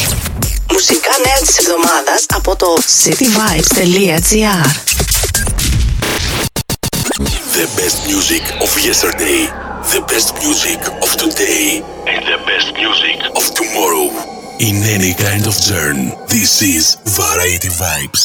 μουσικά 0.72 1.11
νέα 1.24 1.38
της 1.46 1.57
εβδομάδας 1.59 2.27
από 2.35 2.57
το 2.57 2.66
cityvibes.gr 3.05 4.66
The 7.59 7.66
best 7.81 7.98
music 8.12 8.44
of 8.64 8.70
yesterday, 8.88 9.40
the 9.94 10.03
best 10.12 10.29
music 10.44 10.81
of 11.05 11.11
today, 11.22 11.83
and 12.12 12.22
the 12.33 12.38
best 12.51 12.68
music 12.83 13.18
of 13.38 13.44
tomorrow. 13.61 14.07
In 14.68 14.77
any 14.96 15.12
kind 15.27 15.44
of 15.51 15.55
journey, 15.70 16.11
this 16.29 16.53
is 16.62 16.85
Variety 17.20 17.70
Vibes. 17.81 18.22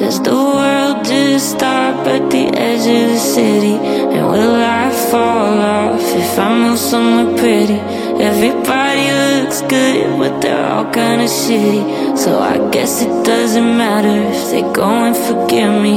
Does 0.00 0.18
the 0.22 0.34
world 0.34 1.04
just 1.04 1.50
stop 1.50 2.06
at 2.06 2.30
the 2.30 2.44
edge 2.56 2.86
of 2.88 3.12
the 3.12 3.18
city? 3.18 3.74
And 3.74 4.28
will 4.32 4.54
I 4.56 4.88
fall 5.10 5.58
off 5.60 6.00
if 6.00 6.38
I 6.38 6.48
move 6.56 6.78
somewhere 6.78 7.36
pretty? 7.36 7.78
Everybody 8.16 9.04
looks 9.20 9.60
good, 9.60 10.18
but 10.18 10.40
they're 10.40 10.72
all 10.72 10.86
kinda 10.86 11.26
shitty. 11.26 12.16
So 12.16 12.40
I 12.40 12.56
guess 12.70 13.02
it 13.02 13.12
doesn't 13.26 13.76
matter 13.76 14.16
if 14.32 14.50
they 14.50 14.62
go 14.72 14.88
and 14.88 15.14
forgive 15.14 15.74
me. 15.82 15.96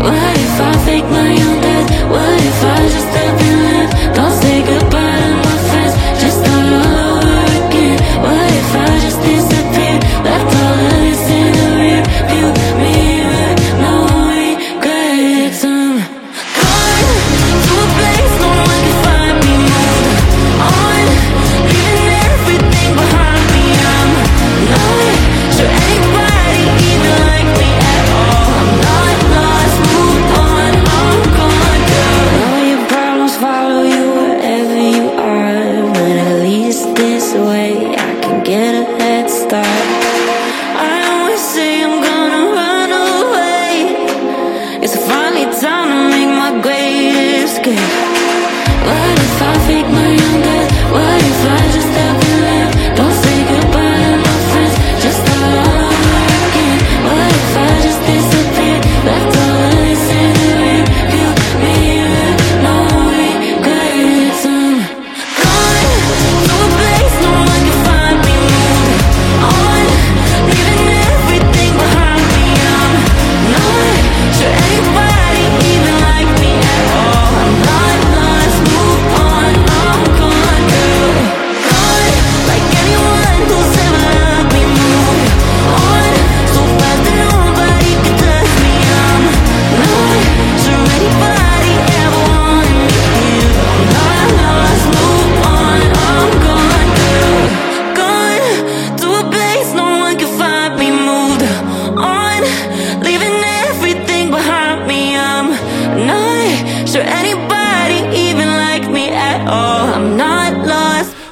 What 0.00 0.34
if 0.46 0.56
I 0.70 0.72
fake 0.86 1.08
my 1.20 1.32
own 1.46 1.56
death? 1.60 1.88
What 2.08 2.40
if 2.50 2.60
I 2.72 2.78
just 2.94 3.08
step 3.12 3.36
and 3.48 3.58
live? 3.66 3.90
Don't 4.16 4.36
say 4.42 4.56
goodbye 4.70 5.20
to 5.28 5.36
my 5.44 5.56
friends, 5.68 5.94
just 6.22 6.40
all 6.54 6.72
over 6.80 7.52
again. 7.68 7.98
What 8.24 8.48
if 8.60 8.70
I 8.86 8.90
just 9.04 9.20
disappear? 9.28 9.94
Left 10.24 10.53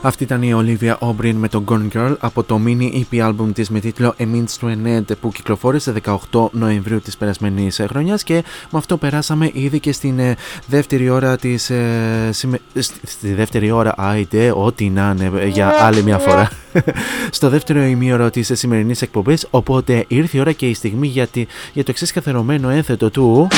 Αυτή 0.04 0.22
ήταν 0.22 0.42
η 0.42 0.52
Olivia 0.56 0.94
O'Brien 0.98 1.32
με 1.34 1.48
το 1.48 1.64
Gone 1.68 1.88
Girl 1.94 2.14
από 2.20 2.42
το 2.42 2.60
mini 2.66 2.90
EP 3.10 3.28
album 3.28 3.48
της 3.54 3.68
με 3.70 3.80
τίτλο 3.80 4.14
A 4.18 4.22
Means 4.22 4.60
to 4.60 4.66
an 4.66 4.86
End 4.98 5.16
που 5.20 5.32
κυκλοφόρησε 5.32 5.94
18 6.30 6.48
Νοεμβρίου 6.52 7.00
της 7.00 7.16
περασμένης 7.16 7.78
ε, 7.78 7.86
χρονιάς 7.86 8.22
και 8.22 8.34
με 8.70 8.78
αυτό 8.78 8.96
περάσαμε 8.96 9.50
ήδη 9.52 9.80
και 9.80 9.92
στην 9.92 10.18
ε, 10.18 10.36
δεύτερη 10.66 11.08
ώρα 11.08 11.36
της 11.36 11.70
ε, 11.70 12.30
συμε- 12.32 12.60
στη- 12.78 13.00
στη 13.06 13.32
δεύτερη 13.34 13.70
ώρα 13.70 13.94
άιτε 13.96 14.52
ό,τι 14.56 14.90
να 14.90 15.14
είναι 15.18 15.40
ε, 15.40 15.46
για 15.46 15.74
άλλη 15.84 16.02
μια 16.02 16.18
φορά 16.18 16.50
στο 17.30 17.48
δεύτερο 17.48 17.82
ημίωρο 17.82 18.30
της 18.30 18.50
ε, 18.50 18.54
σημερινής 18.54 19.02
εκπομπής 19.02 19.46
οπότε 19.50 20.04
ήρθε 20.08 20.36
η 20.36 20.40
ώρα 20.40 20.52
και 20.52 20.66
η 20.68 20.74
στιγμή 20.74 21.06
για, 21.06 21.26
τη- 21.26 21.46
για 21.72 21.84
το 21.84 21.90
εξής 21.90 22.12
καθερωμένο 22.12 22.68
ένθετο 22.68 23.10
του 23.10 23.48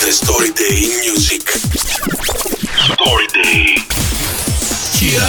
The 0.00 0.26
Story 0.26 0.50
Day 0.58 0.76
in 0.86 0.96
Music. 1.06 1.42
Story 2.90 3.26
Day. 3.36 3.85
Here 5.06 5.20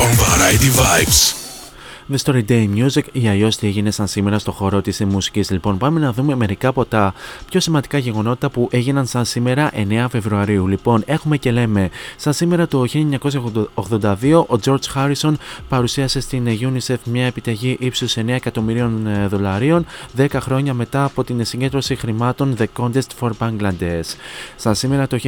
on 0.00 0.12
Variety 0.16 0.70
Vibes. 0.70 1.39
The 2.12 2.16
Story 2.24 2.44
Day 2.48 2.68
Music 2.76 3.02
ή 3.12 3.28
αλλιώς 3.28 3.56
τι 3.56 3.66
έγινε 3.66 3.90
σαν 3.90 4.06
σήμερα 4.06 4.38
στο 4.38 4.52
χώρο 4.52 4.80
της 4.80 5.04
μουσικής. 5.04 5.50
Λοιπόν, 5.50 5.78
πάμε 5.78 6.00
να 6.00 6.12
δούμε 6.12 6.34
μερικά 6.34 6.68
από 6.68 6.84
τα 6.84 7.14
πιο 7.50 7.60
σημαντικά 7.60 7.98
γεγονότα 7.98 8.50
που 8.50 8.68
έγιναν 8.70 9.06
σαν 9.06 9.24
σήμερα 9.24 9.70
9 9.88 10.06
Φεβρουαρίου. 10.10 10.66
Λοιπόν, 10.66 11.02
έχουμε 11.06 11.36
και 11.36 11.50
λέμε, 11.50 11.90
σαν 12.16 12.32
σήμερα 12.32 12.66
το 12.66 12.84
1982 12.92 14.44
ο 14.46 14.58
George 14.64 14.94
Harrison 14.94 15.32
παρουσίασε 15.68 16.20
στην 16.20 16.46
UNICEF 16.46 16.96
μια 17.04 17.26
επιταγή 17.26 17.76
ύψους 17.80 18.16
9 18.16 18.28
εκατομμυρίων 18.28 19.06
ε, 19.06 19.26
δολαρίων 19.26 19.86
10 20.16 20.26
χρόνια 20.34 20.74
μετά 20.74 21.04
από 21.04 21.24
την 21.24 21.44
συγκέντρωση 21.44 21.96
χρημάτων 21.96 22.56
The 22.58 22.66
Contest 22.76 23.08
for 23.20 23.30
Bangladesh. 23.38 24.14
Σαν 24.56 24.74
σήμερα 24.74 25.06
το 25.06 25.18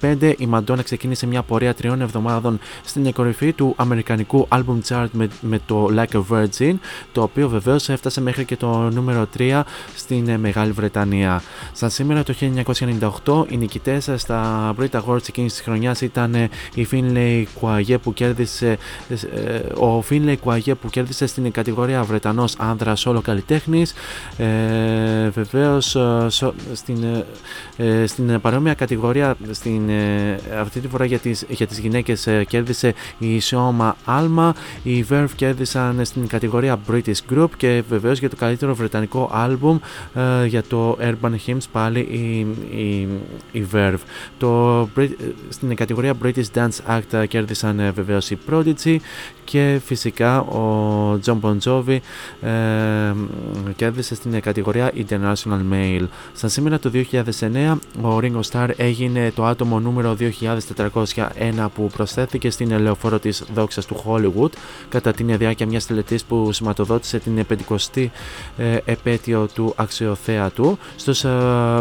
1985 0.00 0.34
η 0.38 0.48
Madonna 0.52 0.84
ξεκίνησε 0.84 1.26
μια 1.26 1.42
πορεία 1.42 1.74
τριών 1.74 2.00
εβδομάδων 2.00 2.58
στην 2.84 3.12
κορυφή 3.12 3.52
του 3.52 3.74
αμερικανικού 3.76 4.48
album 4.50 4.78
chart 4.88 5.08
με, 5.12 5.28
με 5.40 5.58
το 5.66 5.88
Like 5.96 6.16
a 6.16 6.22
Virgin, 6.30 6.74
το 7.12 7.22
οποίο 7.22 7.48
βεβαίως 7.48 7.88
έφτασε 7.88 8.20
μέχρι 8.20 8.44
και 8.44 8.56
το 8.56 8.90
νούμερο 8.90 9.26
3 9.38 9.60
στην 9.96 10.28
ε, 10.28 10.38
Μεγάλη 10.38 10.72
Βρετανία. 10.72 11.42
Σαν 11.72 11.90
σήμερα 11.90 12.22
το 12.22 12.34
1998 13.24 13.44
οι 13.48 13.56
νικητές 13.56 14.10
στα 14.16 14.74
Brit 14.78 15.00
Awards 15.00 15.28
εκείνης 15.28 15.52
της 15.52 15.62
χρονιάς 15.62 16.00
ήταν 16.00 16.34
ε, 16.34 16.48
η 16.74 16.86
Finlay 16.90 17.44
Quaye 17.60 17.96
που 18.02 18.12
κέρδισε, 18.12 18.78
ε, 19.08 19.56
ο 19.84 20.04
Finlay 20.10 20.36
Quaye 20.44 20.72
που 20.80 20.88
κέρδισε 20.90 21.26
στην 21.26 21.50
κατηγορία 21.50 22.02
Βρετανός 22.02 22.54
άνδρα 22.58 22.94
όλο 23.04 23.20
καλλιτέχνης. 23.20 23.94
Ε, 24.36 25.28
Βεβαίως 25.28 25.96
στην, 26.72 27.02
ε, 27.02 27.24
ε, 27.76 28.06
στην 28.06 28.40
παρόμοια 28.40 28.74
κατηγορία 28.74 29.36
στην, 29.50 29.88
ε, 29.88 30.38
αυτή 30.60 30.80
τη 30.80 30.88
φορά 30.88 31.04
για 31.04 31.18
τις, 31.18 31.44
για 31.48 31.66
τις 31.66 31.78
γυναίκες 31.78 32.26
ε, 32.26 32.44
κέρδισε 32.44 32.94
η 33.18 33.40
Σιώμα 33.40 33.96
Άλμα, 34.04 34.54
η 34.82 35.06
Verve 35.10 35.26
κέρδισε 35.36 35.43
κέρδισαν 35.44 36.04
στην 36.04 36.26
κατηγορία 36.26 36.80
British 36.90 37.32
Group 37.32 37.48
και 37.56 37.82
βεβαίως 37.88 38.18
για 38.18 38.30
το 38.30 38.36
καλύτερο 38.36 38.74
βρετανικό 38.74 39.30
άλμπουμ 39.32 39.78
ε, 40.14 40.46
για 40.46 40.62
το 40.62 40.98
Urban 41.00 41.34
Hymns 41.46 41.64
πάλι 41.72 42.00
η, 42.00 42.46
η, 42.80 43.08
η 43.52 43.66
Verve. 43.72 43.98
Το, 44.38 44.88
στην 45.48 45.74
κατηγορία 45.74 46.14
British 46.22 46.44
Dance 46.54 46.98
Act 46.98 47.26
κέρδισαν 47.28 47.80
ε, 47.80 47.90
βεβαίως 47.90 48.30
οι 48.30 48.38
Prodigy 48.50 48.96
και 49.44 49.80
φυσικά 49.84 50.40
ο 50.40 51.18
John 51.24 51.40
Bon 51.40 51.56
Jovi 51.64 51.98
ε, 52.40 52.50
κέρδισε 53.76 54.14
στην 54.14 54.40
κατηγορία 54.40 54.92
International 55.08 55.72
Male. 55.72 56.06
Σαν 56.32 56.50
σήμερα 56.50 56.78
το 56.78 56.90
2009 56.94 57.76
ο 58.02 58.18
Ringo 58.22 58.40
Starr 58.50 58.68
έγινε 58.76 59.32
το 59.34 59.44
άτομο 59.44 59.80
νούμερο 59.80 60.16
2401 60.20 61.66
που 61.74 61.90
προσθέθηκε 61.96 62.50
στην 62.50 62.70
ελεοφόρο 62.70 63.18
της 63.18 63.44
δόξας 63.54 63.86
του 63.86 64.02
Hollywood 64.06 64.50
κατά 64.88 65.12
την 65.12 65.28
διάρκεια 65.36 65.66
μιας 65.66 65.86
τελετής 65.86 66.24
που 66.24 66.52
σηματοδότησε 66.52 67.18
την 67.18 67.46
50η 67.48 68.06
ε, 68.56 68.76
επέτειο 68.84 69.48
του 69.54 69.72
αξιοθέατου. 69.76 70.78
Στους 70.96 71.24
ε, 71.24 71.28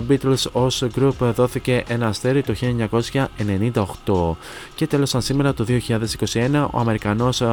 Beatles 0.10 0.52
ως 0.52 0.84
group 0.96 1.34
δόθηκε 1.36 1.84
ένα 1.88 2.08
αστέρι 2.08 2.42
το 2.42 2.54
1998 4.06 4.36
και 4.76 4.88
τέλος 4.88 5.10
σαν 5.10 5.22
σήμερα 5.22 5.54
το 5.54 5.66
2021 5.68 6.68
ο 6.72 6.80
Αμερικανός 6.80 7.42
ε, 7.42 7.48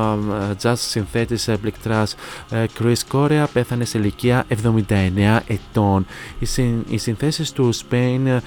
jazz 0.63 0.75
συνθέτης 0.77 1.49
πληκτράς 1.61 2.15
Chris 2.51 2.95
Correa 3.13 3.45
πέθανε 3.53 3.85
σε 3.85 3.99
ηλικία 3.99 4.45
79 4.63 5.39
ετών. 5.47 6.07
Οι, 6.39 6.45
συν, 6.45 6.85
οι 6.89 6.99
συνθέσεις 6.99 7.53
του 7.53 7.71
Spain 7.75 8.39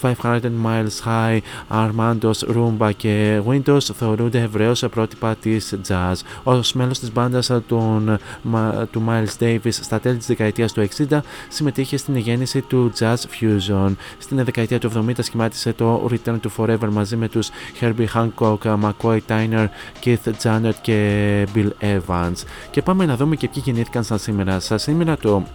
500 0.00 0.40
Miles 0.64 1.04
High, 1.04 1.40
Armando's 1.68 2.54
Roomba 2.54 2.90
και 2.96 3.40
Windows 3.48 3.80
θεωρούνται 3.80 4.40
ευρέως 4.40 4.84
πρότυπα 4.90 5.34
της 5.34 5.74
jazz. 5.88 6.14
Ως 6.42 6.72
μέλος 6.96 6.98
της 6.98 7.12
μπάντας 7.12 7.50
του 8.90 9.04
Miles 9.08 9.42
Davis 9.42 9.72
στα 9.72 10.00
τέλη 10.00 10.16
της 10.16 10.26
δεκαετίας 10.26 10.72
του 10.72 10.88
60 11.08 11.20
συμμετείχε 11.48 11.96
στην 11.96 12.16
γέννηση 12.16 12.60
του 12.60 12.92
Jazz 12.98 13.14
Fusion. 13.14 13.94
Στην 14.18 14.44
δεκαετία 14.44 14.78
του 14.78 14.90
70 15.08 15.12
σχημάτισε 15.18 15.72
το 15.72 16.08
Return 16.10 16.36
to 16.40 16.48
Forever 16.56 16.88
μαζί 16.90 17.16
με 17.16 17.28
τους 17.28 17.48
Herbie 17.80 18.06
Hancock, 18.14 18.58
McCoy 18.58 19.18
Tyner, 19.28 19.66
Keith 20.04 20.32
Jarrett 20.42 20.74
και 20.80 21.48
Bill 21.54 21.70
Evans. 21.80 22.42
Και 22.70 22.82
πάμε 22.82 23.06
να 23.06 23.16
δούμε 23.16 23.36
και 23.36 23.48
ποιοι 23.48 23.62
γεννήθηκαν 23.66 24.04
σαν 24.04 24.18
σήμερα. 24.18 24.60
Σαν 24.60 24.78
σήμερα 24.78 25.16
το 25.16 25.46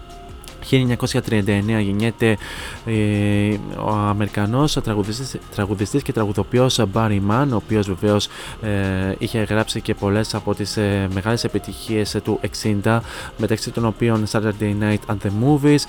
1939 0.70 1.82
γεννιέται 1.82 2.38
ε, 2.86 3.56
ο 3.78 3.90
Αμερικανός 3.90 4.74
τραγουδιστής, 4.74 5.36
τραγουδιστής 5.56 6.02
και 6.02 6.14
τραγουδοποιός 6.14 6.80
Barry 6.94 7.20
Mann 7.30 7.48
ο 7.52 7.56
οποίος 7.56 7.88
βεβαίως 7.88 8.28
ε, 8.62 8.70
είχε 9.18 9.40
γράψει 9.40 9.82
και 9.82 9.94
πολλές 9.94 10.36
από 10.36 10.56
τις 10.56 10.78
ε, 10.78 11.08
μεγάλες 11.14 11.44
επιτυχίες 11.44 12.18
του 12.24 12.40
60 12.84 13.00
μεταξύ 13.38 13.72
των 13.72 13.86
οποίων 13.86 14.24
Saturday 14.32 14.74
Night 14.82 15.14
and 15.14 15.18
the 15.24 15.32
Movies 15.44 15.82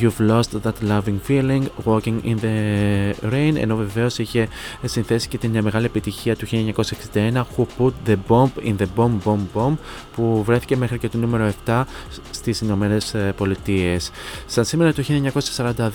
You've 0.00 0.30
Lost 0.30 0.48
That 0.62 0.88
Loving 0.88 1.18
Feeling 1.28 1.62
Walking 1.84 2.20
in 2.24 2.36
the 2.42 3.12
Rain 3.32 3.54
ενώ 3.56 3.76
βεβαίως 3.76 4.18
είχε 4.18 4.48
συνθέσει 4.84 5.28
και 5.28 5.38
την 5.38 5.62
μεγάλη 5.62 5.84
επιτυχία 5.84 6.36
του 6.36 6.46
1961 6.50 7.42
Who 7.56 7.64
Put 7.78 7.92
the 8.06 8.16
Bomb 8.28 8.48
in 8.64 8.74
the 8.78 8.86
Bomb 8.96 9.18
Bomb 9.24 9.40
Bomb 9.54 9.74
που 10.14 10.42
βρέθηκε 10.46 10.76
μέχρι 10.76 10.98
και 10.98 11.08
το 11.08 11.18
νούμερο 11.18 11.52
7 11.66 11.82
στις 12.30 12.60
Ηνωμένες 12.60 13.14
Πολιτείες. 13.36 14.10
Σαν 14.46 14.64
σήμερα 14.64 14.92
το 14.92 15.02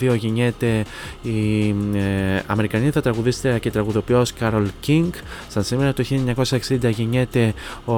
1942 0.02 0.18
γεννιέται 0.18 0.86
η 1.22 1.70
ε, 1.94 2.44
Αμερικανίδα 2.46 3.02
τραγουδίστρια 3.02 3.58
και 3.58 3.72
τραγουδοποιός 3.72 4.34
Carol 4.40 4.66
King. 4.88 5.10
Σαν 5.48 5.64
σήμερα 5.64 5.94
το 5.94 6.04
1960 6.70 6.90
γεννιέται 6.90 7.54
ο 7.86 7.94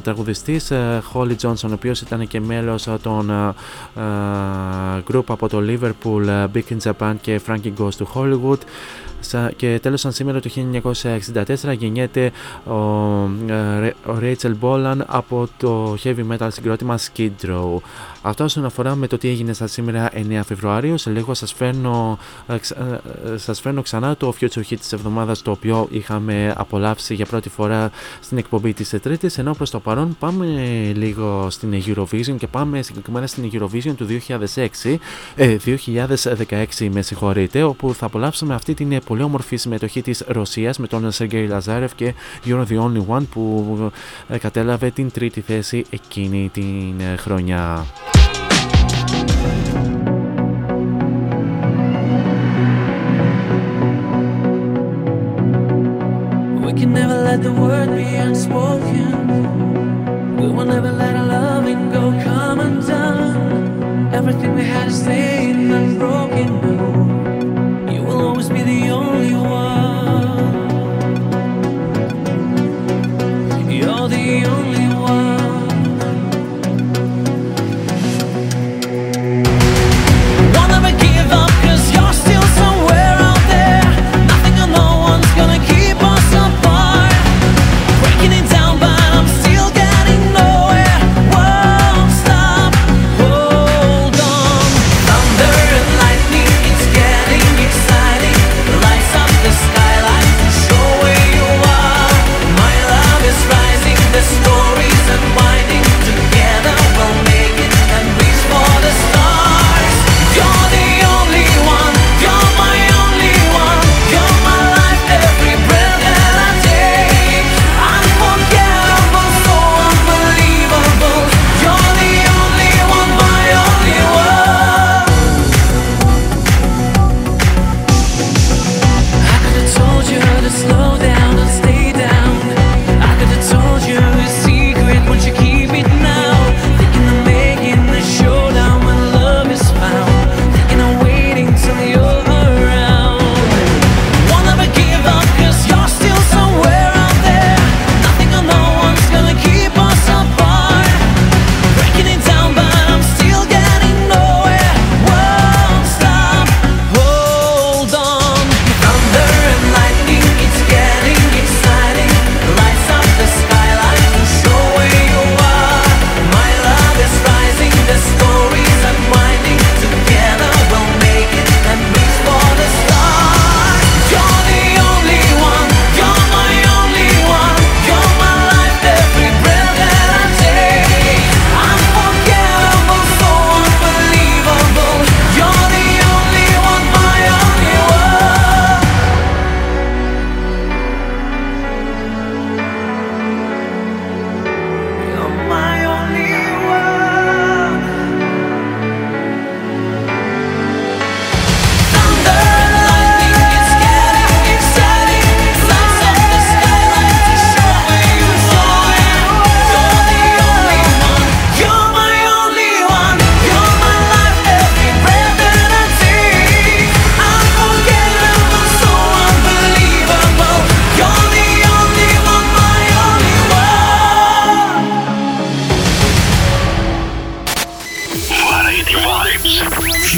τραγουδιστής 0.00 0.70
ε, 0.70 1.02
Holly 1.12 1.36
Johnson, 1.42 1.68
ο 1.68 1.72
οποίος 1.72 2.00
ήταν 2.00 2.28
και 2.28 2.40
μέλος 2.40 2.88
των 3.02 3.30
ε, 3.30 4.02
group 5.10 5.24
από 5.26 5.48
το 5.48 5.58
Liverpool, 5.68 6.26
ε, 6.26 6.46
Big 6.54 6.72
in 6.72 6.92
Japan 6.92 7.14
και 7.20 7.40
Frankie 7.46 7.72
Goes 7.78 7.90
to 7.98 8.04
Hollywood 8.14 8.58
και 9.56 9.78
τέλος 9.82 10.00
σαν 10.00 10.12
σήμερα 10.12 10.40
το 10.40 10.50
1964 10.92 11.76
γεννιέται 11.78 12.32
ο, 12.64 12.72
ο 12.72 14.18
Rachel 14.20 14.52
Bolan 14.60 14.96
από 15.06 15.48
το 15.56 15.96
heavy 16.04 16.24
metal 16.30 16.48
συγκρότημα 16.50 16.98
Skid 16.98 17.46
Row. 17.46 17.76
Αυτό 18.28 18.44
όσον 18.44 18.64
αφορά 18.64 18.94
με 18.94 19.06
το 19.06 19.18
τι 19.18 19.28
έγινε 19.28 19.52
στα 19.52 19.66
σήμερα 19.66 20.10
9 20.14 20.40
Φεβρουαρίου, 20.46 20.98
σε 20.98 21.10
λίγο 21.10 21.34
σας 21.34 21.52
φέρνω, 21.52 22.18
σας 23.36 23.60
φέρνω 23.60 23.82
ξανά 23.82 24.16
το 24.16 24.34
future 24.40 24.62
hit 24.70 24.76
της 24.78 24.92
εβδομάδας 24.92 25.42
το 25.42 25.50
οποίο 25.50 25.88
είχαμε 25.90 26.54
απολαύσει 26.56 27.14
για 27.14 27.26
πρώτη 27.26 27.48
φορά 27.48 27.90
στην 28.20 28.38
εκπομπή 28.38 28.72
της 28.72 28.94
Τρίτης 29.02 29.38
ενώ 29.38 29.54
προς 29.54 29.70
το 29.70 29.80
παρόν 29.80 30.16
πάμε 30.18 30.46
λίγο 30.94 31.46
στην 31.50 31.82
Eurovision 31.86 32.36
και 32.38 32.46
πάμε 32.46 32.82
συγκεκριμένα 32.82 33.26
στην 33.26 33.50
Eurovision 33.52 33.94
του 33.96 34.06
2006, 34.06 34.98
ε, 35.34 35.56
2016 35.56 36.88
με 36.90 37.02
συγχωρείτε 37.02 37.62
όπου 37.62 37.94
θα 37.94 38.06
απολαύσουμε 38.06 38.54
αυτή 38.54 38.74
την 38.74 39.00
πολύ 39.06 39.22
όμορφη 39.22 39.56
συμμετοχή 39.56 40.02
της 40.02 40.24
Ρωσίας 40.26 40.78
με 40.78 40.86
τον 40.86 41.10
Σεργέη 41.12 41.46
Λαζάρεφ 41.46 41.94
και 41.94 42.14
You're 42.46 42.66
the 42.68 42.80
Only 42.80 43.16
One 43.16 43.26
που 43.30 43.92
κατέλαβε 44.40 44.90
την 44.90 45.10
τρίτη 45.10 45.40
θέση 45.40 45.84
εκείνη 45.90 46.50
την 46.52 47.00
χρονιά. 47.16 47.86
Everything 64.16 64.54
we 64.54 64.64
had 64.64 64.88
is 64.88 65.02
staying 65.02 65.70
unbroken. 65.70 66.75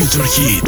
Hit. 0.07 0.63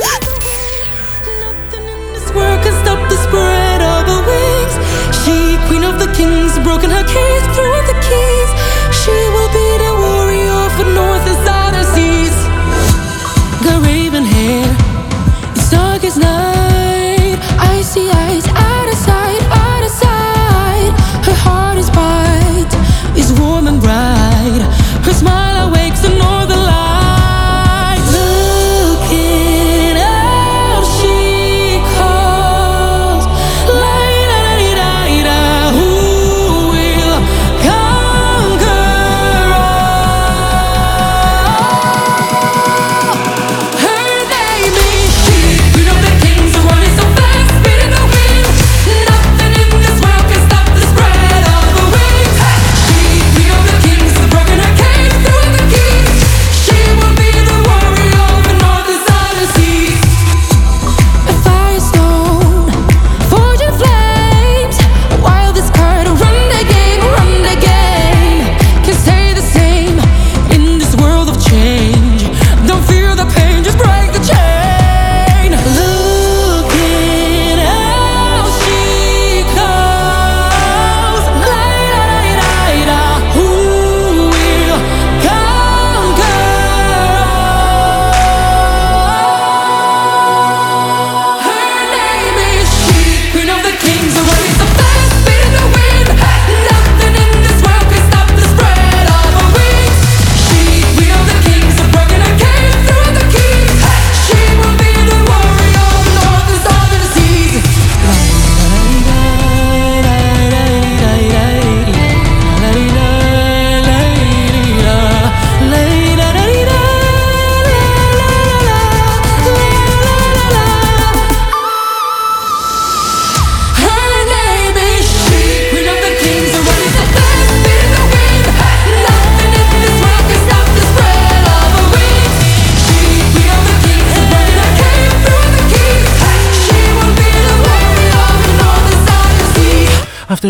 Nothing 1.40 1.86
in 1.86 2.12
this 2.12 2.28
world 2.34 2.62
can 2.62 2.74
stop 2.82 2.98
the 3.08 3.16
spread 3.16 3.80
of 3.80 4.06
her 4.10 4.22
wings. 4.26 4.74
She, 5.22 5.56
queen 5.68 5.84
of 5.84 5.98
the 6.00 6.10
kings, 6.14 6.58
broken 6.64 6.90
her 6.90 7.04
cage, 7.04 7.44
threw 7.54 7.78
the 7.86 7.94
keys. 8.02 8.50
She 9.00 9.16
will 9.34 9.50
be 9.54 9.68
the 9.84 9.92
warrior 10.02 10.62
for 10.74 10.86
north 10.98 11.26
and 11.30 11.38
southern 11.46 11.86
seas. 11.94 12.34
Got 13.62 13.86
raven 13.86 14.24
hair, 14.24 14.76
it's 15.54 15.70
dark 15.70 16.02
as 16.04 16.16
night. 16.16 16.59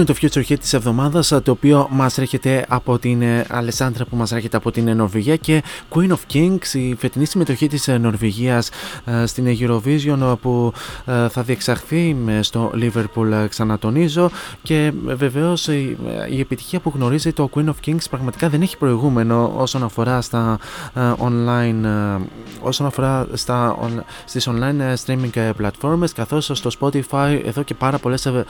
Είναι 0.01 0.13
το 0.13 0.15
Future 0.23 0.53
Hit 0.53 0.59
της 0.61 0.73
εβδομάδας 0.73 1.29
το 1.29 1.51
οποίο 1.51 1.89
μας 1.91 2.19
έρχεται 2.19 2.65
από 2.69 2.99
την 2.99 3.23
ε, 3.23 3.45
Αλεσάνδρα 3.49 4.05
που 4.05 4.17
μας 4.17 4.33
έρχεται 4.33 4.57
από 4.57 4.71
την 4.71 4.89
ε, 4.89 4.95
Νορβηγία 4.95 5.37
και 5.37 5.63
Queen 5.95 6.09
of 6.09 6.19
Kings, 6.33 6.73
η 6.73 6.95
φετινή 6.95 7.25
συμμετοχή 7.25 7.67
της 7.69 7.89
ε, 7.89 7.99
Νορβηγίας 7.99 8.71
ε, 9.05 9.27
στην 9.27 9.57
Eurovision 9.61 10.37
που 10.41 10.73
ε, 11.07 11.29
θα 11.29 11.43
διεξαχθεί 11.43 12.17
ε, 12.29 12.43
στο 12.43 12.73
Liverpool 12.75 13.31
ε, 13.33 13.47
ξανατονίζω. 13.49 14.31
Και 14.63 14.93
ε, 15.09 15.15
βεβαίως 15.15 15.67
η, 15.69 15.97
ε, 16.29 16.35
η 16.35 16.41
επιτυχία 16.41 16.81
που 16.81 16.93
γνωρίζει 16.95 17.33
το 17.33 17.51
Queen 17.55 17.67
of 17.67 17.89
Kings 17.89 18.05
πραγματικά 18.11 18.49
δεν 18.49 18.63
έχει 18.63 18.77
προηγούμενο 18.77 19.53
όσον 19.57 19.83
αφορά 19.83 20.21
στα 20.21 20.59
ε, 20.95 21.01
online 21.19 21.85
ε, 21.85 22.21
όσον 22.61 22.87
αφορά 22.87 23.27
στα, 23.33 23.79
on- 23.83 24.03
στις 24.25 24.49
online 24.49 24.79
ε, 24.79 24.95
streaming 25.07 25.37
ε, 25.37 25.51
platforms 25.63 26.11
καθώς 26.15 26.51
στο 26.53 26.71
Spotify 26.81 27.41
εδώ 27.45 27.63
και 27.63 27.75
πάρα 27.75 27.99
πολλές 27.99 28.27
ε, 28.27 28.45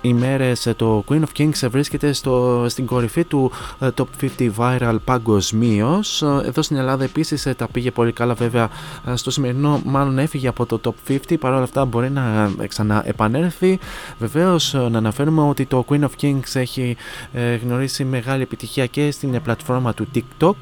ημέρες 0.00 0.66
ε, 0.66 0.74
το 0.74 1.04
Queen 1.08 1.20
of 1.20 1.38
Kings 1.40 1.68
βρίσκεται 1.70 2.12
στο, 2.12 2.64
στην 2.68 2.86
κορυφή 2.86 3.24
του 3.24 3.50
ε, 3.80 3.88
Top 3.96 4.04
50 4.38 4.50
Viral 4.56 4.96
παγκοσμίως. 5.04 6.22
Εδώ 6.22 6.62
στην 6.62 6.76
Ελλάδα 6.76 7.04
επίσης 7.04 7.46
ε, 7.46 7.54
τα 7.54 7.68
πήγε 7.68 7.90
πολύ 7.90 8.12
καλά 8.12 8.34
βέβαια 8.34 8.68
ε, 9.06 9.16
στο 9.16 9.30
σημερινό 9.30 9.80
μάλλον 9.84 10.18
έφυγε 10.18 10.48
από 10.48 10.66
το 10.66 10.80
Top 10.84 11.10
50 11.12 11.34
παρόλα 11.40 11.62
αυτά 11.62 11.84
μπορεί 11.84 12.10
να 12.10 12.50
ε, 12.60 12.66
ξαναεπανέλθει. 12.66 13.78
Βεβαίως 14.18 14.74
ε, 14.74 14.78
να 14.90 14.98
αναφέρουμε 14.98 15.42
ότι 15.42 15.66
το 15.66 15.84
Queen 15.88 16.00
of 16.00 16.08
Kings 16.22 16.54
έχει 16.54 16.96
ε, 17.32 17.54
γνωρίσει 17.54 18.04
μεγάλη 18.04 18.42
επιτυχία 18.42 18.86
και 18.86 19.10
στην 19.10 19.34
ε, 19.34 19.38
πλατφόρμα 19.40 19.94
του 19.94 20.06
TikTok 20.14 20.54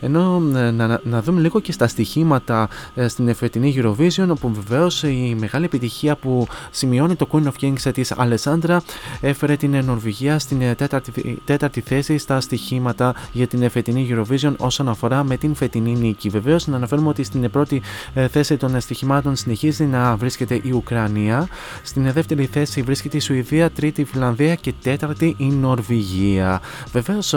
ενώ 0.00 0.42
ε, 0.56 0.70
να, 0.70 0.86
να- 0.86 1.00
να 1.04 1.22
δούμε 1.22 1.40
λίγο 1.40 1.60
και 1.60 1.72
στα 1.72 1.86
στοιχήματα 1.88 2.68
ε, 2.94 3.08
στην 3.08 3.34
φετινή 3.34 3.74
Eurovision 3.78 4.26
όπου 4.30 4.52
βεβαίως 4.52 5.02
η 5.02 5.36
μεγάλη 5.38 5.64
επιτυχία 5.64 6.16
που 6.16 6.46
σημειώνει 6.70 7.14
το 7.16 7.28
Queen 7.32 7.44
of 7.44 7.64
Kings 7.64 7.92
της 7.94 8.12
Αλεσάνδρα 8.16 8.82
έφερε 9.20 9.56
την 9.56 9.84
Νορβηγία 9.84 10.38
στην 10.38 10.62
ε, 10.62 10.74
τέταρτη, 10.74 11.38
τέταρτη 11.44 11.80
θέση 11.80 12.18
στα 12.18 12.40
στοιχήματα 12.40 13.14
για 13.32 13.46
την 13.46 13.70
φετινή 13.70 14.08
Eurovision 14.10 14.54
όσον 14.56 14.88
αφορά 14.88 15.24
με 15.24 15.36
την 15.36 15.54
φετινή 15.54 15.94
νίκη. 15.96 16.28
Βεβαίως, 16.28 16.66
να 16.66 16.76
αναφέρουμε 16.76 17.08
ότι 17.08 17.22
στην 17.22 17.50
πρώτη 17.50 17.82
ε, 18.14 18.28
θέση 18.28 18.56
των 18.56 18.80
στοιχημάτων 18.80 19.36
συνεχίζει 19.36 19.84
να 19.84 20.16
βρίσκεται 20.16 20.60
η 20.62 20.70
Ουκρανία. 20.72 21.48
Στην 21.82 22.12
δεύτερη 22.12 22.46
θέση 22.46 22.82
βρίσκεται 22.82 23.16
η 23.16 23.20
Σουηδία, 23.20 23.70
τρίτη 23.70 24.00
η 24.00 24.04
Φιλανδία 24.04 24.54
και 24.54 24.72
τέταρτη 24.82 25.34
η 25.38 25.44
Νορβηγία. 25.46 26.60
Βεβαίως, 26.92 27.34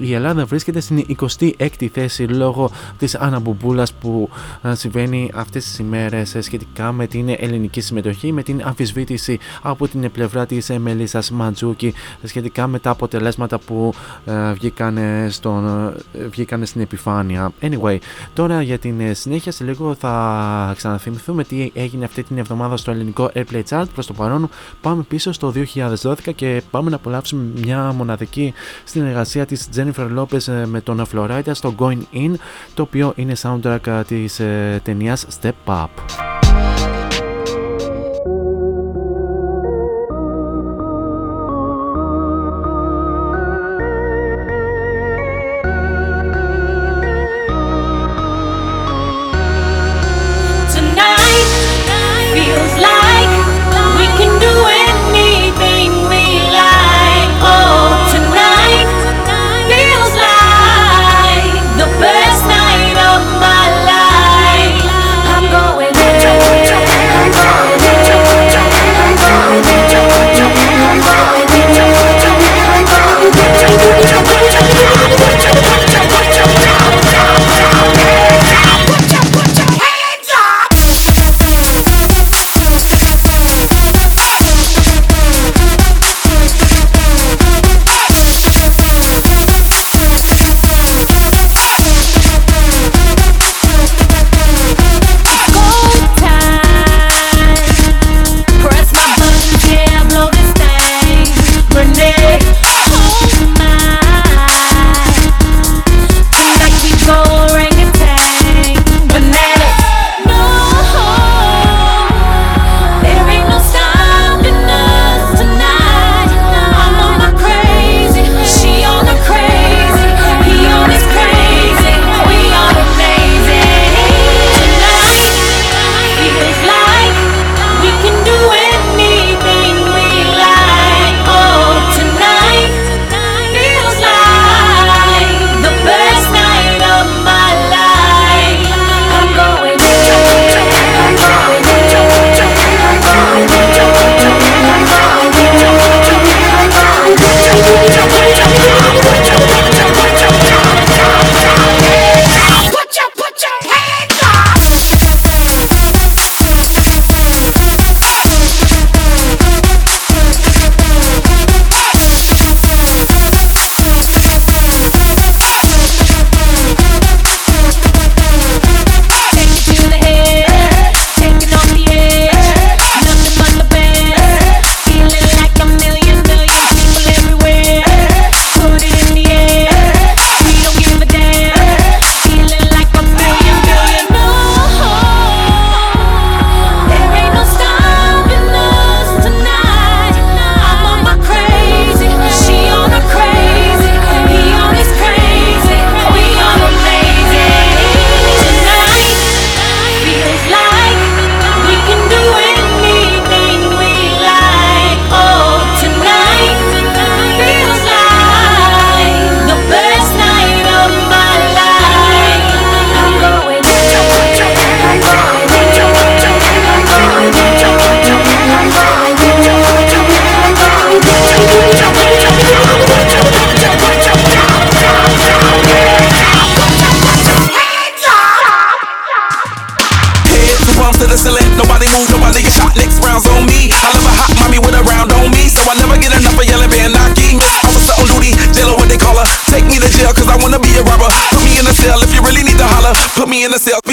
η 0.00 0.14
Ελλάδα 0.14 0.44
βρίσκεται 0.44 0.80
στην 0.80 1.06
26η 1.18 1.86
θέση 1.92 2.22
λόγω 2.22 2.70
της 2.98 3.14
αναμπουμπούλα 3.14 3.86
που 4.00 4.28
ε, 4.62 4.74
συμβαίνει 4.74 5.30
αυτές 5.34 5.64
τις 5.64 5.78
ημέρες 5.78 6.36
σχετικά 6.40 6.92
με 6.92 7.06
την 7.06 7.28
ελληνική 7.28 7.80
συμμετοχή, 7.80 8.32
με 8.32 8.42
την 8.42 8.60
αμφισβήτηση 8.64 9.38
από 9.62 9.88
την 9.88 10.10
πλευρά 10.10 10.46
της 10.46 10.70
Μελίσσα 10.82 11.22
Ματζούκη 11.32 11.94
σχετικά 12.22 12.66
με 12.66 12.78
τα 12.78 12.90
αποτελέσματα 12.90 13.58
που 13.58 13.94
ε, 14.24 14.52
βγήκαν, 14.52 14.98
στον, 15.30 15.88
ε, 16.12 16.26
βγήκαν 16.26 16.66
στην 16.66 16.80
επιφάνεια. 16.80 17.52
Anyway, 17.60 17.98
τώρα 18.32 18.62
για 18.62 18.78
την 18.78 19.00
ε, 19.00 19.14
συνέχεια 19.14 19.52
σε 19.52 19.64
λίγο 19.64 19.94
θα 19.94 20.72
ξαναθυμηθούμε 20.76 21.44
τι 21.44 21.70
έγινε 21.74 22.04
αυτή 22.04 22.22
την 22.22 22.38
εβδομάδα 22.38 22.76
στο 22.76 22.90
ελληνικό 22.90 23.30
Airplay 23.34 23.62
Chart. 23.68 23.84
Προς 23.94 24.06
το 24.06 24.12
παρόν 24.12 24.48
πάμε 24.80 25.02
πίσω 25.02 25.32
στο 25.32 25.52
2012 26.02 26.14
και 26.34 26.62
πάμε 26.70 26.90
να 26.90 26.96
απολαύσουμε 26.96 27.42
μια 27.60 27.92
μοναδική 27.92 28.52
συνεργασία 28.84 29.46
της 29.46 29.68
Jennifer 29.76 30.18
Lopez 30.18 30.48
ε, 30.48 30.66
με 30.66 30.80
τον 30.80 31.06
Florida 31.14 31.50
στο 31.50 31.74
Going 31.78 32.02
In, 32.14 32.34
το 32.74 32.82
οποίο 32.82 33.12
είναι 33.16 33.32
soundtrack 33.42 33.86
ε, 33.86 34.02
της 34.02 34.40
ε, 34.40 34.80
ταινίας 34.84 35.26
Step 35.40 35.52
Up. 35.66 35.88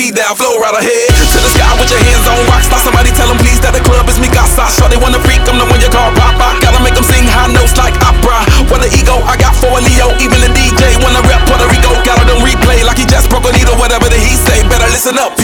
feet 0.09 0.17
down, 0.17 0.33
flow 0.35 0.57
right 0.57 0.73
ahead. 0.73 1.09
To 1.13 1.37
the 1.37 1.49
sky 1.53 1.69
with 1.77 1.89
your 1.93 2.01
hands 2.01 2.25
on 2.25 2.41
rocks. 2.49 2.69
Now 2.69 2.81
somebody 2.81 3.13
tell 3.13 3.29
them 3.29 3.37
please 3.37 3.61
that 3.61 3.73
the 3.77 3.83
club 3.85 4.09
is 4.09 4.17
me. 4.17 4.27
Got 4.29 4.49
Gaza 4.49 4.65
Sure 4.73 4.89
they 4.89 4.97
wanna 4.97 5.21
freak, 5.21 5.41
I'm 5.45 5.61
the 5.61 5.67
one 5.69 5.81
you 5.81 5.89
call 5.89 6.09
i 6.09 6.57
Gotta 6.61 6.81
make 6.81 6.95
them 6.97 7.05
sing 7.05 7.25
high 7.29 7.51
notes 7.51 7.77
like 7.77 7.93
opera. 8.01 8.41
What 8.69 8.81
an 8.81 8.89
ego 8.93 9.21
I 9.25 9.37
got 9.37 9.53
for 9.55 9.69
a 9.69 9.81
Leo. 9.81 10.09
Even 10.17 10.41
the 10.41 10.49
DJ 10.49 10.97
wanna 11.03 11.21
rep 11.29 11.45
Puerto 11.45 11.67
Rico. 11.69 11.93
Got 12.01 12.21
on 12.21 12.27
them 12.27 12.41
replay 12.41 12.81
like 12.81 12.97
he 12.97 13.05
just 13.05 13.29
broke 13.29 13.45
a 13.45 13.53
needle. 13.53 13.77
Whatever 13.77 14.09
that 14.09 14.21
he 14.21 14.33
say, 14.33 14.65
better 14.65 14.89
listen 14.89 15.17
up. 15.21 15.38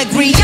allegory 0.00 0.39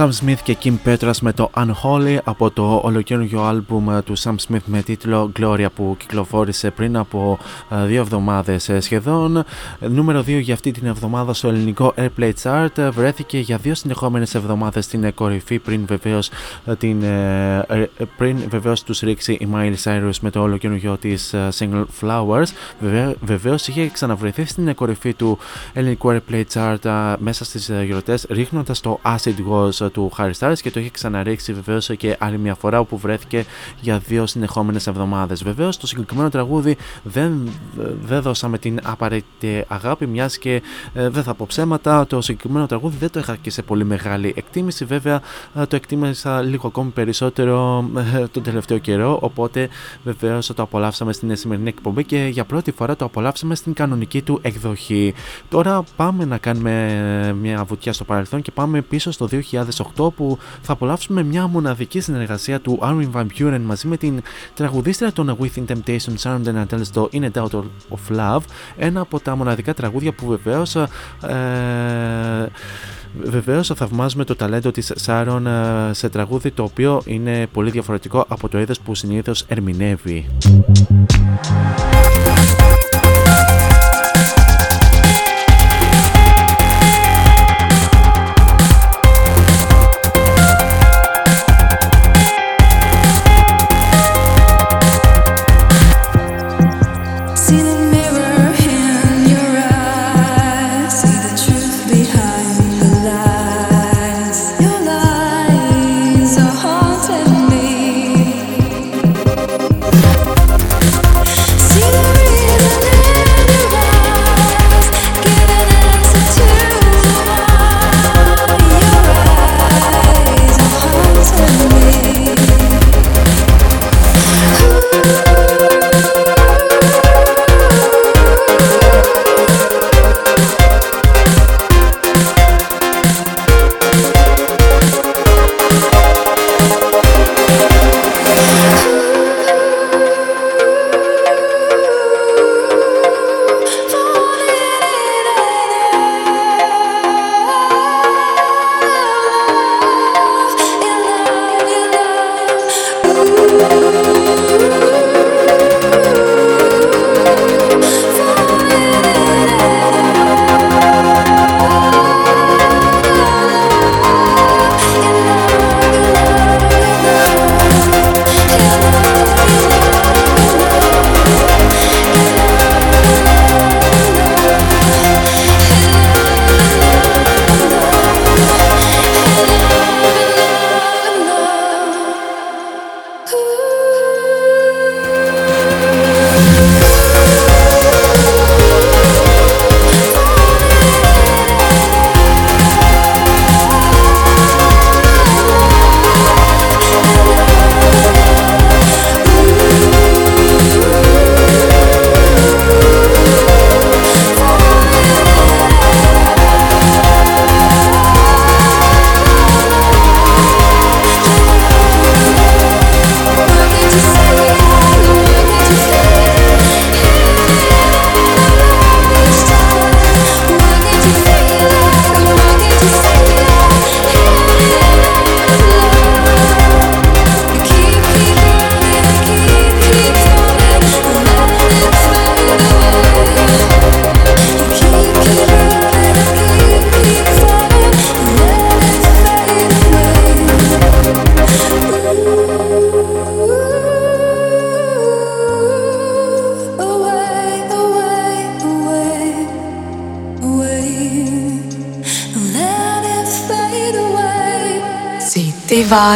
Sam 0.00 0.08
Smith 0.24 0.38
και 0.42 0.56
Kim 0.62 0.74
Petras 0.84 1.18
με 1.20 1.32
το 1.32 1.50
Unholy 1.54 2.18
από 2.24 2.50
το 2.50 2.80
ολοκένουργιο 2.84 3.42
άλμπουμ 3.42 3.98
του 4.04 4.18
Sam 4.18 4.34
Smith 4.48 4.62
με 4.64 4.82
τίτλο 4.82 5.32
Gloria 5.40 5.66
που 5.74 5.94
κυκλοφόρησε 5.98 6.70
πριν 6.70 6.96
από 6.96 7.38
ε, 7.70 7.84
δύο 7.84 8.00
εβδομάδες 8.00 8.68
ε, 8.68 8.80
σχεδόν. 8.80 9.44
Νούμερο 9.80 10.20
2 10.20 10.24
για 10.26 10.54
αυτή 10.54 10.70
την 10.70 10.86
εβδομάδα 10.86 11.34
στο 11.34 11.48
ελληνικό 11.48 11.94
Airplay 11.96 12.32
Chart 12.42 12.90
βρέθηκε 12.92 13.38
για 13.38 13.56
δύο 13.56 13.74
συνεχόμενες 13.74 14.34
εβδομάδες 14.34 14.84
στην 14.84 15.14
κορυφή 15.14 15.58
πριν 15.58 15.86
βεβαίως, 15.86 16.30
ε, 16.66 16.76
την, 16.76 17.04
πριν 18.16 18.36
βεβαίως 18.48 18.82
τους 18.82 19.00
ρίξει 19.00 19.32
η 19.32 19.48
Miley 19.54 19.74
Cyrus 19.84 20.18
με 20.20 20.30
το 20.30 20.40
ολοκένουργιο 20.40 20.96
της 20.96 21.34
Single 21.58 21.84
Flowers. 22.00 22.48
Βεβαίω 23.20 23.54
είχε 23.54 23.88
ξαναβρεθεί 23.88 24.44
στην 24.44 24.74
κορυφή 24.74 25.14
του 25.14 25.38
ελληνικού 25.72 26.12
Airplay 26.12 26.42
Chart 26.54 27.14
μέσα 27.18 27.44
στις 27.44 27.70
γιορτές 27.84 28.26
ρίχνοντας 28.28 28.80
το 28.80 29.00
Acid 29.04 29.34
Wars 29.50 29.89
του 29.90 30.12
Harry 30.16 30.32
Styles 30.38 30.58
και 30.62 30.70
το 30.70 30.80
είχε 30.80 30.90
ξαναρίξει 30.90 31.52
βεβαίως 31.52 31.90
και 31.96 32.16
άλλη 32.18 32.38
μια 32.38 32.54
φορά 32.54 32.80
όπου 32.80 32.98
βρέθηκε 32.98 33.44
για 33.80 33.98
δύο 33.98 34.26
συνεχόμενες 34.26 34.86
εβδομάδες. 34.86 35.42
Βεβαίως 35.42 35.76
το 35.76 35.86
συγκεκριμένο 35.86 36.28
τραγούδι 36.28 36.76
δεν, 37.02 37.48
δεν 38.02 38.22
δώσαμε 38.22 38.58
την 38.58 38.80
απαραίτητη 38.82 39.64
αγάπη, 39.68 40.06
μιας 40.06 40.38
και 40.38 40.62
ε, 40.94 41.08
δεν 41.08 41.22
θα 41.22 41.34
πω 41.34 41.44
ψέματα. 41.48 42.06
Το 42.06 42.20
συγκεκριμένο 42.20 42.66
τραγούδι 42.66 42.96
δεν 42.96 43.10
το 43.10 43.18
είχα 43.18 43.36
και 43.36 43.50
σε 43.50 43.62
πολύ 43.62 43.84
μεγάλη 43.84 44.32
εκτίμηση. 44.36 44.84
Βέβαια 44.84 45.20
ε, 45.54 45.66
το 45.66 45.76
εκτίμησα 45.76 46.40
λίγο 46.42 46.66
ακόμη 46.66 46.90
περισσότερο 46.90 47.84
ε, 48.14 48.26
τον 48.26 48.42
τελευταίο 48.42 48.78
καιρό. 48.78 49.18
Οπότε 49.22 49.68
βεβαίως 50.04 50.46
το 50.46 50.62
απολαύσαμε 50.62 51.12
στην 51.12 51.36
σημερινή 51.36 51.68
εκπομπή 51.68 52.04
και 52.04 52.28
για 52.32 52.44
πρώτη 52.44 52.70
φορά 52.72 52.96
το 52.96 53.04
απολαύσαμε 53.04 53.54
στην 53.54 53.72
κανονική 53.72 54.22
του 54.22 54.38
εκδοχή. 54.42 55.14
Τώρα 55.48 55.82
πάμε 55.96 56.24
να 56.24 56.38
κάνουμε 56.38 57.36
μια 57.40 57.64
βουτιά 57.64 57.92
στο 57.92 58.04
παρελθόν 58.04 58.42
και 58.42 58.50
πάμε 58.50 58.80
πίσω 58.82 59.10
στο 59.10 59.26
2008 59.96 60.14
που 60.14 60.38
θα 60.62 60.72
απολαύσουμε 60.72 61.22
μια 61.22 61.46
μοναδική 61.46 62.00
συνεργασία 62.00 62.60
του 62.60 62.78
Armin 62.82 63.10
Van 63.14 63.26
Buren 63.38 63.60
μαζί 63.64 63.86
με 63.86 63.96
την 63.96 64.22
τραγουδίστρια 64.54 65.12
των 65.12 65.38
Within 65.40 65.64
Temptation 65.66 66.14
Sharon 66.22 66.40
Denatelle 66.44 66.84
στο 66.84 67.08
In 67.12 67.22
a 67.22 67.30
Doubt 67.30 67.50
of 67.50 68.16
Love 68.16 68.42
ένα 68.76 69.00
από 69.00 69.20
τα 69.20 69.36
μοναδικά 69.36 69.74
τραγούδια 69.74 70.12
που 70.12 70.26
βεβαίως 70.26 70.76
ε, 70.76 70.88
Βεβαίως 73.22 73.72
θαυμάζουμε 73.74 74.24
το 74.24 74.36
ταλέντο 74.36 74.70
της 74.70 74.92
Σάρων 74.94 75.46
ε, 75.46 75.90
σε 75.92 76.08
τραγούδι 76.08 76.50
το 76.50 76.62
οποίο 76.62 77.02
είναι 77.04 77.46
πολύ 77.52 77.70
διαφορετικό 77.70 78.24
από 78.28 78.48
το 78.48 78.60
είδος 78.60 78.80
που 78.80 78.94
συνήθως 78.94 79.44
ερμηνεύει. 79.48 80.26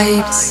Vibes. 0.05 0.43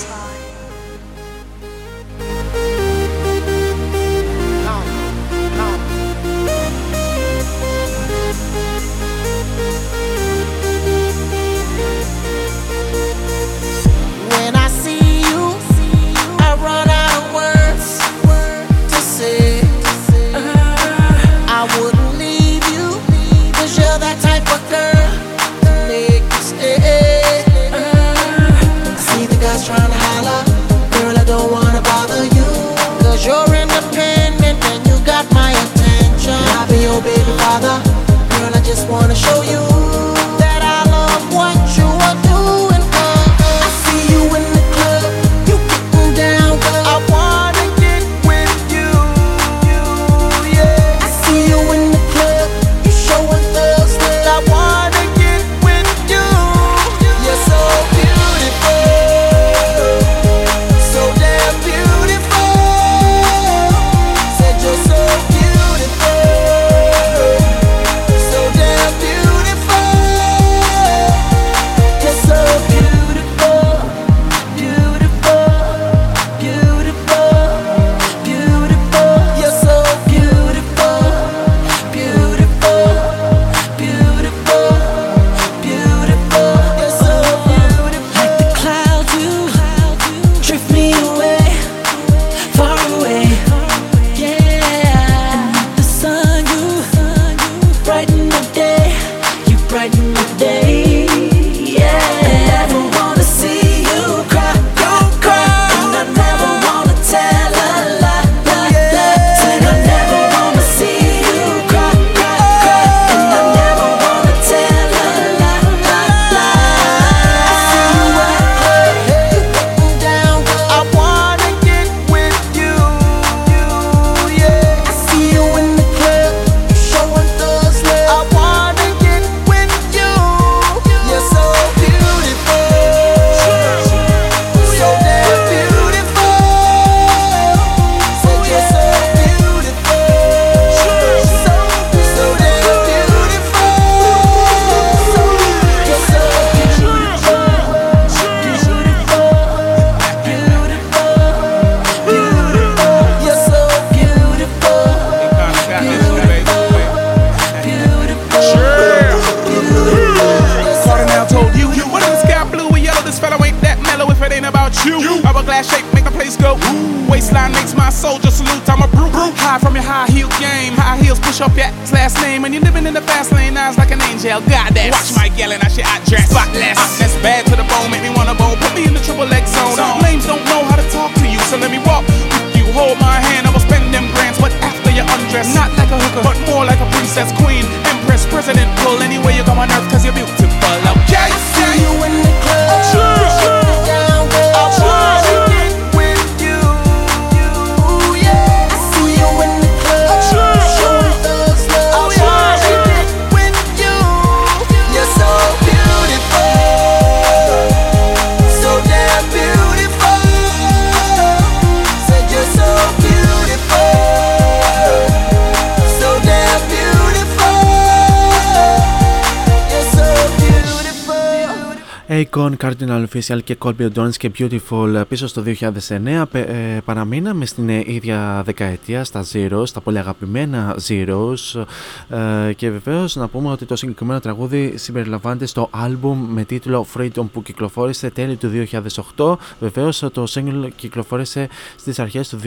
Akon, 222.36 222.54
Cardinal 222.58 223.06
Official 223.14 223.44
και 223.44 223.58
Colby 223.60 223.90
O'Donnell 223.94 224.16
και 224.18 224.32
Beautiful 224.38 225.04
πίσω 225.08 225.28
στο 225.28 225.44
2009 225.46 226.24
ε, 226.32 226.78
παραμείναμε 226.86 227.46
στην 227.46 227.70
ε, 227.70 227.84
ίδια 227.86 228.42
δεκαετία 228.46 229.04
στα 229.04 229.26
Zeros, 229.34 229.70
τα 229.74 229.82
πολύ 229.82 229.98
αγαπημένα 229.98 230.76
Zeros. 230.88 231.66
Ε, 232.10 232.54
και 232.54 232.70
βεβαίως 232.70 233.16
να 233.16 233.28
πούμε 233.28 233.52
ότι 233.52 233.66
το 233.66 233.76
συγκεκριμένο 233.76 234.20
τραγούδι 234.20 234.74
συμπεριλαμβάνεται 234.78 235.46
στο 235.46 235.70
άλμπουμ 235.72 236.26
με 236.30 236.44
τίτλο 236.44 236.86
Freedom 236.98 237.26
που 237.32 237.42
κυκλοφόρησε 237.42 238.10
τέλη 238.10 238.36
του 238.36 238.68
2008 239.16 239.36
βεβαίως 239.60 240.00
το 240.00 240.24
single 240.30 240.68
κυκλοφόρησε 240.76 241.50
στις 241.78 242.00
αρχές 242.00 242.30
του 242.30 242.40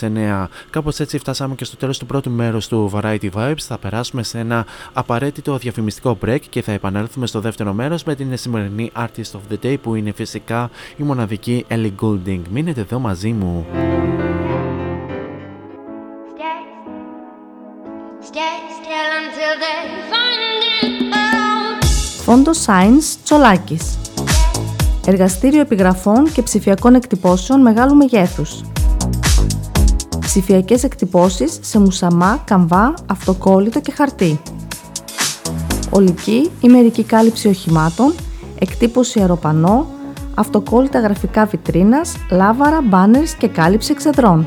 2009 0.00 0.46
κάπως 0.70 0.98
έτσι 0.98 1.18
φτάσαμε 1.18 1.54
και 1.54 1.64
στο 1.64 1.76
τέλος 1.76 1.98
του 1.98 2.06
πρώτου 2.06 2.30
μέρους 2.30 2.68
του 2.68 2.90
Variety 2.94 3.30
Vibes. 3.34 3.60
Θα 3.60 3.78
περάσουμε 3.78 4.22
σε 4.22 4.38
ένα 4.38 4.66
απαραίτητο 4.92 5.56
διαφημιστικό 5.56 6.18
break 6.24 6.40
και 6.48 6.62
θα 6.62 6.72
επανέλθουμε 6.72 7.26
στο 7.26 7.40
δεύτερο 7.40 7.72
μέρος 7.72 8.04
με 8.04 8.14
την 8.14 8.36
σημερινή 8.36 8.90
Artist 8.96 9.19
of 9.20 9.52
the 9.52 9.66
Day 9.66 9.76
που 9.82 9.94
είναι 9.94 10.12
φυσικά 10.12 10.70
η 10.96 11.02
μοναδική 11.02 11.66
Ellie 11.68 11.92
Goulding. 12.02 12.40
Μείνετε 12.50 12.80
εδώ 12.80 12.98
μαζί 12.98 13.32
μου. 13.32 13.66
Φόντο 22.24 22.50
Science 22.66 23.16
Τσολάκης 23.24 23.98
Εργαστήριο 25.06 25.60
επιγραφών 25.60 26.32
και 26.32 26.42
ψηφιακών 26.42 26.94
εκτυπώσεων 26.94 27.60
μεγάλου 27.60 27.94
μεγέθους. 27.94 28.62
Ψηφιακές 30.20 30.84
εκτυπώσεις 30.84 31.58
σε 31.60 31.78
μουσαμά, 31.78 32.42
καμβά, 32.44 32.94
αυτοκόλλητο 33.06 33.80
και 33.80 33.92
χαρτί. 33.92 34.40
Ολική 35.90 36.50
ή 36.60 36.68
μερική 36.68 37.02
κάλυψη 37.02 37.48
οχημάτων 37.48 38.14
εκτύπωση 38.60 39.20
αεροπανό, 39.20 39.86
αυτοκόλλητα 40.34 41.00
γραφικά 41.00 41.44
βιτρίνας, 41.44 42.16
λάβαρα, 42.30 42.80
μπάνερς 42.82 43.34
και 43.34 43.48
κάλυψη 43.48 43.92
εξεδρών. 43.92 44.46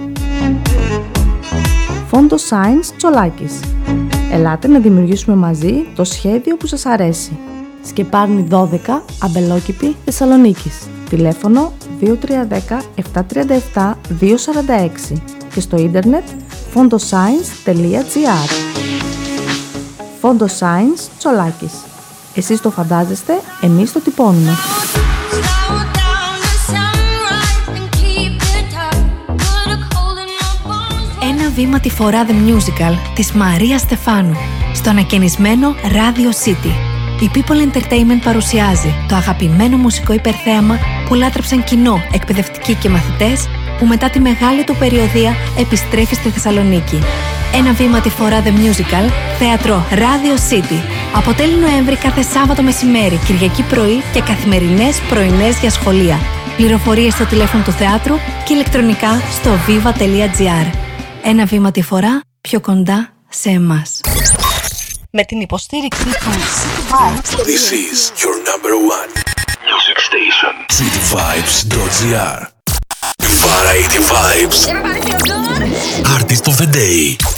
Φόντο 2.07 2.35
Science 2.35 2.93
Τσολάκης. 2.97 3.59
Ελάτε 4.31 4.67
να 4.67 4.79
δημιουργήσουμε 4.79 5.35
μαζί 5.35 5.73
το 5.95 6.03
σχέδιο 6.03 6.57
που 6.57 6.67
σας 6.67 6.85
αρέσει. 6.85 7.37
Σκεπάρνη 7.83 8.47
12, 8.51 9.03
Αμπελόκηπη, 9.23 9.95
Θεσσαλονίκης. 10.05 10.87
Τηλέφωνο 11.09 11.71
2310 11.99 12.81
737 13.73 13.93
246 14.19 15.21
και 15.53 15.59
στο 15.59 15.77
ίντερνετ 15.77 16.23
fondoscience.gr 16.73 18.49
Φόντο 20.19 20.45
Science 20.59 21.09
Τσολάκης. 21.17 21.92
Εσείς 22.35 22.61
το 22.61 22.71
φαντάζεστε, 22.71 23.33
εμείς 23.61 23.91
το 23.91 23.99
τυπώνουμε. 23.99 24.51
Ένα 31.21 31.49
βήμα 31.55 31.79
τη 31.79 31.89
φορά 31.89 32.25
The 32.25 32.31
Musical 32.31 32.93
της 33.15 33.31
Μαρία 33.31 33.77
Στεφάνου 33.77 34.35
στο 34.73 34.89
ανακαινισμένο 34.89 35.75
Radio 35.81 36.45
City. 36.45 36.73
Η 37.21 37.29
People 37.33 37.71
Entertainment 37.71 38.21
παρουσιάζει 38.23 38.93
το 39.07 39.15
αγαπημένο 39.15 39.77
μουσικό 39.77 40.13
υπερθέαμα 40.13 40.77
που 41.07 41.13
λάτρεψαν 41.13 41.63
κοινό, 41.63 42.01
εκπαιδευτικοί 42.13 42.75
και 42.75 42.89
μαθητές 42.89 43.47
που 43.83 43.89
μετά 43.89 44.09
τη 44.09 44.19
μεγάλη 44.19 44.63
του 44.63 44.75
περιοδία 44.75 45.35
επιστρέφει 45.57 46.15
στη 46.15 46.29
Θεσσαλονίκη. 46.29 46.99
Ένα 47.53 47.73
βήμα 47.73 47.99
τη 47.99 48.09
φορά 48.09 48.43
The 48.43 48.47
Musical, 48.47 49.09
θέατρο 49.39 49.85
Radio 49.91 50.51
City. 50.51 50.79
Από 51.15 51.33
τέλη 51.33 51.55
Νοέμβρη 51.55 51.95
κάθε 51.95 52.21
Σάββατο 52.21 52.61
μεσημέρι, 52.61 53.19
Κυριακή 53.25 53.63
πρωί 53.63 54.03
και 54.13 54.21
καθημερινές 54.21 54.99
πρωινές 55.09 55.59
για 55.59 55.69
σχολεία. 55.69 56.19
Πληροφορίες 56.57 57.13
στο 57.13 57.25
τηλέφωνο 57.25 57.63
του 57.63 57.71
θεάτρου 57.71 58.15
και 58.45 58.53
ηλεκτρονικά 58.53 59.21
στο 59.31 59.51
viva.gr. 59.67 60.77
Ένα 61.23 61.45
βήμα 61.45 61.71
τη 61.71 61.81
φορά 61.81 62.21
πιο 62.41 62.59
κοντά 62.59 63.13
σε 63.29 63.49
εμάς. 63.49 63.99
Με 65.11 65.23
την 65.23 65.39
υποστήριξη 65.41 66.03
του 66.03 66.11
City 66.61 66.83
Vibes. 66.91 67.29
This 67.53 67.71
is 67.71 68.11
your 68.23 68.35
number 68.51 68.73
one 68.97 69.09
music 69.69 69.97
station. 70.09 70.53
cityvibes.gr 70.79 72.52
Variety 73.43 73.99
Vibes. 73.99 74.69
Artist 76.07 76.47
of 76.47 76.57
the 76.57 76.65
Day. 76.65 77.32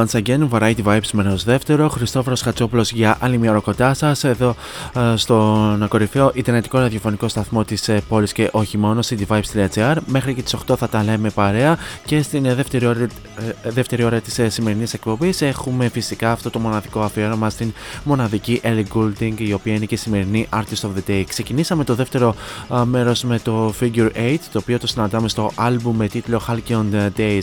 Once 0.00 0.22
again, 0.22 0.48
Variety 0.50 0.82
Vibes 0.84 1.10
μέρο 1.12 1.36
δεύτερο. 1.44 1.88
Χριστόφορος 1.88 2.40
Χατσόπουλο 2.40 2.82
για 2.92 3.16
άλλη 3.20 3.38
μια 3.38 3.50
ώρα 3.50 3.60
κοντά 3.60 3.94
σας. 3.94 4.24
Εδώ 4.24 4.54
ε, 4.94 5.16
στον 5.16 5.88
κορυφαίο 5.88 6.30
Ιντερνετικό 6.34 6.78
ραδιοφωνικό 6.78 7.28
σταθμό 7.28 7.64
της 7.64 7.88
ε, 7.88 8.02
πόλης 8.08 8.32
και 8.32 8.48
όχι 8.52 8.78
μόνο, 8.78 9.00
cityvibes.gr. 9.08 9.96
Μέχρι 10.06 10.34
και 10.34 10.42
τις 10.42 10.56
8 10.70 10.74
θα 10.76 10.88
τα 10.88 11.02
λέμε 11.02 11.30
παρέα 11.30 11.78
και 12.04 12.22
στην 12.22 12.44
ε, 12.44 12.54
δεύτερη 12.54 12.86
ώρα, 12.86 13.06
δεύτερη 13.62 14.04
ώρα 14.04 14.20
της 14.20 14.40
σημερινής 14.46 14.94
εκπομπής 14.94 15.42
έχουμε 15.42 15.88
φυσικά 15.88 16.32
αυτό 16.32 16.50
το 16.50 16.58
μοναδικό 16.58 17.00
αφιέρωμα 17.00 17.50
στην 17.50 17.72
μοναδική 18.04 18.60
Ellie 18.64 18.84
Goulding, 18.94 19.34
η 19.38 19.52
οποία 19.52 19.74
είναι 19.74 19.84
και 19.84 19.96
σημερινή 19.96 20.48
Artist 20.52 20.86
of 20.86 20.88
the 20.96 21.10
Day. 21.10 21.24
Ξεκινήσαμε 21.28 21.84
το 21.84 21.94
δεύτερο 21.94 22.34
μέρος 22.84 23.22
με 23.22 23.38
το 23.38 23.74
Figure 23.80 24.10
8, 24.14 24.36
το 24.52 24.58
οποίο 24.58 24.78
το 24.78 24.86
συναντάμε 24.86 25.28
στο 25.28 25.52
album 25.56 25.92
με 25.92 26.08
τίτλο 26.08 26.42
Halcyon 26.48 27.10
Days 27.16 27.42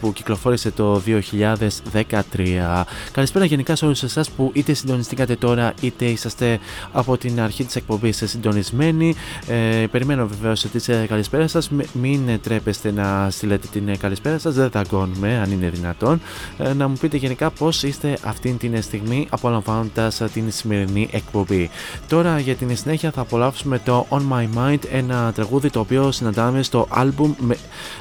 που 0.00 0.12
κυκλοφόρησε 0.12 0.70
το 0.70 1.02
2013. 1.06 2.84
Καλησπέρα 3.12 3.44
γενικά 3.44 3.76
σε 3.76 3.84
όλους 3.84 4.02
εσάς 4.02 4.30
που 4.30 4.50
είτε 4.54 4.72
συντονιστήκατε 4.72 5.36
τώρα 5.36 5.74
είτε 5.80 6.04
είσαστε 6.04 6.58
από 6.92 7.16
την 7.16 7.40
αρχή 7.40 7.64
της 7.64 7.76
εκπομπής 7.76 8.22
συντονισμένοι. 8.24 9.14
Ε, 9.46 9.86
περιμένω 9.90 10.26
βεβαίως 10.26 10.60
τις 10.60 10.88
ε, 10.88 11.06
καλησπέρα 11.08 11.48
σας. 11.48 11.70
Μην 11.92 12.40
τρέπεστε 12.42 12.92
να 12.92 13.30
στείλετε 13.30 13.66
την 13.72 13.88
ε, 13.88 13.96
καλησπέρα 13.96 14.38
σας, 14.38 14.54
δεν 14.54 14.70
δαγκώνουμε 15.14 15.40
αν 15.42 15.52
είναι 15.52 15.68
δυνατόν. 15.68 16.20
Ε, 16.58 16.72
να 16.72 16.88
μου 16.88 16.96
πείτε 17.00 17.16
γενικά 17.16 17.50
πώς 17.50 17.82
είστε 17.82 18.18
αυτή 18.24 18.52
την 18.52 18.82
στιγμή 18.82 19.26
απολαμβάνοντας 19.30 20.22
την 20.32 20.44
σημερινή 20.52 21.08
εκπομπή. 21.12 21.70
Τώρα 22.08 22.38
για 22.38 22.54
την 22.54 22.76
συνέχεια 22.76 23.10
θα 23.10 23.20
απολαύσουμε 23.20 23.78
το 23.84 24.06
On 24.08 24.22
My 24.32 24.46
Mind, 24.58 24.78
ένα 24.92 25.32
τραγούδι 25.34 25.70
το 25.70 25.80
οποίο 25.80 26.12
συναντάμε 26.12 26.62
στο 26.62 26.88
album. 26.96 27.28
Με, 27.38 27.56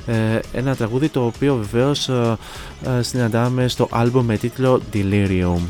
ε, 0.06 0.40
ένα 0.54 0.76
τραγούδι 0.76 1.10
το 1.10 1.26
οποίο 1.26 1.56
βεβαίως 1.56 2.10
ε, 2.10 2.38
συναντάμε 3.02 3.68
στο 3.68 3.88
άλμπο 3.92 4.22
με 4.22 4.38
τίτλο 4.38 4.82
Delirium. 4.94 5.62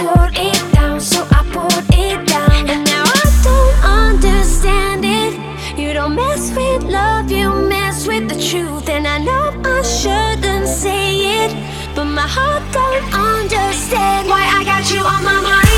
put 0.00 0.32
it 0.36 0.72
down, 0.72 1.00
so 1.00 1.26
I 1.30 1.40
put 1.52 1.84
it 1.96 2.26
down. 2.26 2.68
And 2.72 2.84
now 2.84 3.04
I 3.04 3.24
don't 3.48 3.76
understand 4.06 5.04
it. 5.04 5.32
You 5.78 5.92
don't 5.92 6.14
mess 6.14 6.50
with 6.56 6.84
love, 6.84 7.30
you 7.30 7.52
mess 7.68 8.06
with 8.06 8.28
the 8.28 8.38
truth. 8.48 8.88
And 8.88 9.06
I 9.06 9.18
know 9.18 9.44
I 9.64 9.82
shouldn't 9.82 10.68
say 10.68 11.44
it, 11.44 11.50
but 11.94 12.06
my 12.06 12.28
heart 12.36 12.64
don't 12.72 13.06
understand 13.14 14.28
why 14.28 14.42
I 14.58 14.64
got 14.64 14.84
you 14.92 15.00
on 15.00 15.24
my 15.24 15.40
mind. 15.40 15.69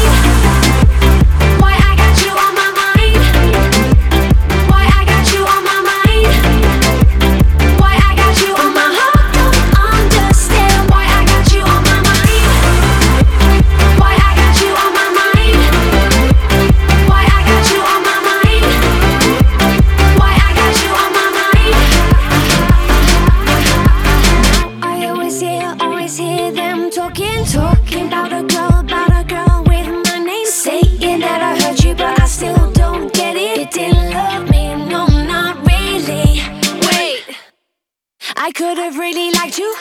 should've 38.75 38.97
really 38.97 39.31
liked 39.33 39.59
you. 39.59 39.75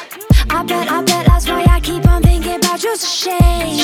I 0.50 0.64
bet, 0.64 0.92
I 0.92 1.02
bet 1.04 1.26
that's 1.26 1.48
why 1.48 1.66
I 1.70 1.80
keep 1.80 2.06
on 2.08 2.22
thinking 2.22 2.56
about 2.56 2.84
you. 2.84 2.92
It's 2.92 3.04
a 3.04 3.08
shame. 3.08 3.78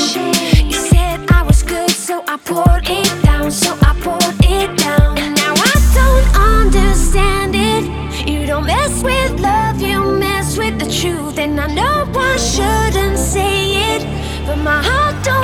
You 0.66 0.74
said 0.74 1.32
I 1.32 1.44
was 1.44 1.64
good, 1.64 1.90
so 1.90 2.24
I 2.28 2.36
poured 2.38 2.90
it 2.90 3.24
down, 3.24 3.50
so 3.52 3.78
I 3.82 3.94
poured 4.02 4.36
it 4.44 4.78
down. 4.78 5.18
And 5.18 5.36
now 5.36 5.54
I 5.56 5.76
don't 6.00 6.28
understand 6.54 7.56
it. 7.56 7.84
You 8.28 8.46
don't 8.46 8.66
mess 8.66 9.02
with 9.02 9.40
love, 9.40 9.80
you 9.82 10.04
mess 10.20 10.58
with 10.58 10.78
the 10.80 10.90
truth. 11.00 11.38
And 11.38 11.60
I 11.60 11.68
know 11.68 12.12
I 12.14 12.36
shouldn't 12.38 13.18
say 13.18 13.96
it, 13.96 14.02
but 14.46 14.58
my 14.58 14.82
heart 14.84 15.24
don't. 15.24 15.37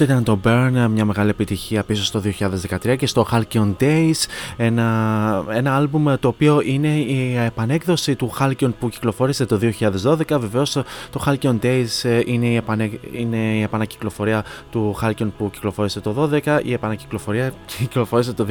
Αυτό 0.00 0.12
ήταν 0.12 0.24
το 0.24 0.38
Burn, 0.44 0.88
μια 0.90 1.04
μεγάλη 1.04 1.30
επιτυχία 1.30 1.84
πίσω 1.84 2.04
στο 2.04 2.22
2013 2.82 2.96
και 2.96 3.06
στο 3.06 3.26
Halcyon 3.32 3.74
Days, 3.80 4.26
ένα, 4.56 5.44
ένα 5.50 5.76
άλμπουμ 5.76 6.14
το 6.20 6.28
οποίο 6.28 6.60
είναι 6.64 6.88
η 6.88 7.36
επανέκδοση 7.36 8.16
του 8.16 8.32
Halcyon 8.38 8.70
που 8.78 8.88
κυκλοφόρησε 8.88 9.46
το 9.46 9.58
2012. 10.04 10.40
Βεβαίως 10.40 10.72
το 11.10 11.22
Halcyon 11.26 11.58
Days 11.62 11.86
ε, 12.02 12.20
είναι 12.24 12.46
η, 12.46 12.56
επανε, 12.56 12.90
είναι 13.12 13.36
η 13.36 13.62
επανακυκλοφορία 13.62 14.44
του 14.70 14.96
Halcyon 15.02 15.28
που 15.38 15.50
κυκλοφόρησε 15.50 16.00
το 16.00 16.30
2012, 16.44 16.60
η 16.62 16.72
επανακυκλοφορία 16.72 17.52
κυκλοφόρησε 17.78 18.32
το 18.32 18.46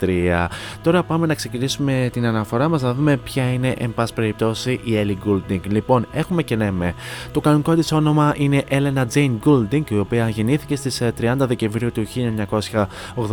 2013. 0.00 0.46
Τώρα 0.82 1.02
πάμε 1.02 1.26
να 1.26 1.34
ξεκινήσουμε 1.34 2.08
την 2.12 2.26
αναφορά 2.26 2.68
μας 2.68 2.82
να 2.82 2.94
δούμε 2.94 3.16
ποια 3.16 3.52
είναι 3.52 3.74
εν 3.78 3.94
πάση 3.94 4.14
περιπτώσει 4.14 4.80
η 4.84 4.92
Ellie 4.94 5.28
Goulding. 5.28 5.60
Λοιπόν, 5.68 6.06
έχουμε 6.12 6.42
και 6.42 6.56
ναι 6.56 6.64
λέμε. 6.64 6.94
Το 7.32 7.40
κανονικό 7.40 7.74
της 7.74 7.92
όνομα 7.92 8.34
είναι 8.36 8.64
Elena 8.70 9.04
Jane 9.14 9.38
Goulding, 9.44 9.90
η 9.90 9.98
οποία 9.98 10.27
γεννήθηκε 10.28 10.76
στις 10.76 11.00
ε, 11.00 11.12
30 11.20 11.34
Δεκεμβρίου 11.38 11.92
του 11.92 12.06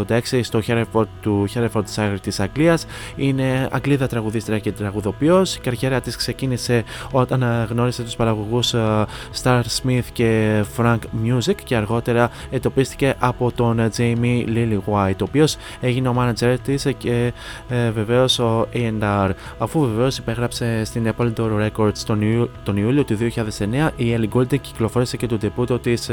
1986 0.08 0.40
στο 0.42 0.62
Hereford 0.68 1.06
του 1.22 1.48
Herefordshire 1.54 2.16
της 2.22 2.42
Είναι 3.16 3.68
Αγγλίδα 3.72 4.08
τραγουδίστρια 4.08 4.60
και 4.60 4.72
τραγουδοποιός. 4.72 5.56
Η 5.56 5.60
καριέρα 5.60 6.02
της 6.02 6.16
ξεκίνησε 6.16 6.84
όταν 7.12 7.42
ε, 7.42 7.68
γνώρισε 7.70 8.04
τους 8.04 8.16
παραγωγούς 8.16 8.74
ε, 8.74 9.06
Star 9.44 9.62
Smith 9.82 10.04
και 10.14 10.64
Frank 10.78 10.98
Music 11.26 11.56
και 11.64 11.76
αργότερα 11.76 12.30
εντοπίστηκε 12.50 13.16
από 13.20 13.52
τον 13.52 13.90
Jamie 13.98 14.46
Lillywhite, 14.48 15.22
ο 15.22 15.24
οποίος 15.24 15.58
έγινε 15.82 16.08
ο 16.08 16.14
μάνατζερ 16.14 16.60
της 16.60 16.88
και 16.98 17.34
ε, 17.70 17.88
ο 18.42 18.68
A&R. 18.74 19.30
Αφού 19.58 19.80
βεβαίως 19.80 20.18
υπέγραψε 20.18 20.84
στην 20.86 21.14
Polydor 21.18 21.70
Records 21.70 21.98
τον, 22.06 22.22
Ιου, 22.22 22.50
τον 22.64 22.78
Ιούλιο 22.78 23.04
του 23.04 23.18
2009, 23.18 23.90
η 23.96 24.16
Ellie 24.18 24.38
Goulding 24.38 24.62
κυκλοφόρησε 24.62 25.18
και 25.18 25.28
το 25.28 25.38
τεπούτο 25.38 25.80
της. 25.80 26.10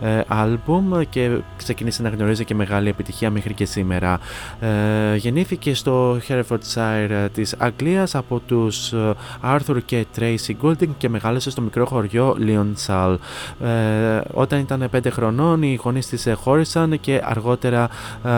ε, 0.00 0.17
άλμπουμ 0.28 1.00
και 1.08 1.30
ξεκίνησε 1.56 2.02
να 2.02 2.08
γνωρίζει 2.08 2.44
και 2.44 2.54
μεγάλη 2.54 2.88
επιτυχία 2.88 3.30
μέχρι 3.30 3.54
και 3.54 3.64
σήμερα. 3.64 4.18
Ε, 4.60 5.16
γεννήθηκε 5.16 5.74
στο 5.74 6.20
Herefordshire 6.28 7.26
της 7.32 7.54
Αγγλίας 7.58 8.14
από 8.14 8.40
τους 8.46 8.92
ε, 8.92 9.14
Arthur 9.44 9.76
και 9.84 10.06
Tracy 10.18 10.52
Golding 10.62 10.88
και 10.98 11.08
μεγάλωσε 11.08 11.50
στο 11.50 11.60
μικρό 11.60 11.86
χωριό 11.86 12.36
Leonsall. 12.40 13.16
Ε, 13.62 14.20
όταν 14.32 14.60
ήταν 14.60 14.88
5 14.92 15.10
χρονών 15.10 15.62
οι 15.62 15.78
γονείς 15.82 16.06
της 16.06 16.28
χώρισαν 16.34 17.00
και 17.00 17.20
αργότερα 17.24 17.88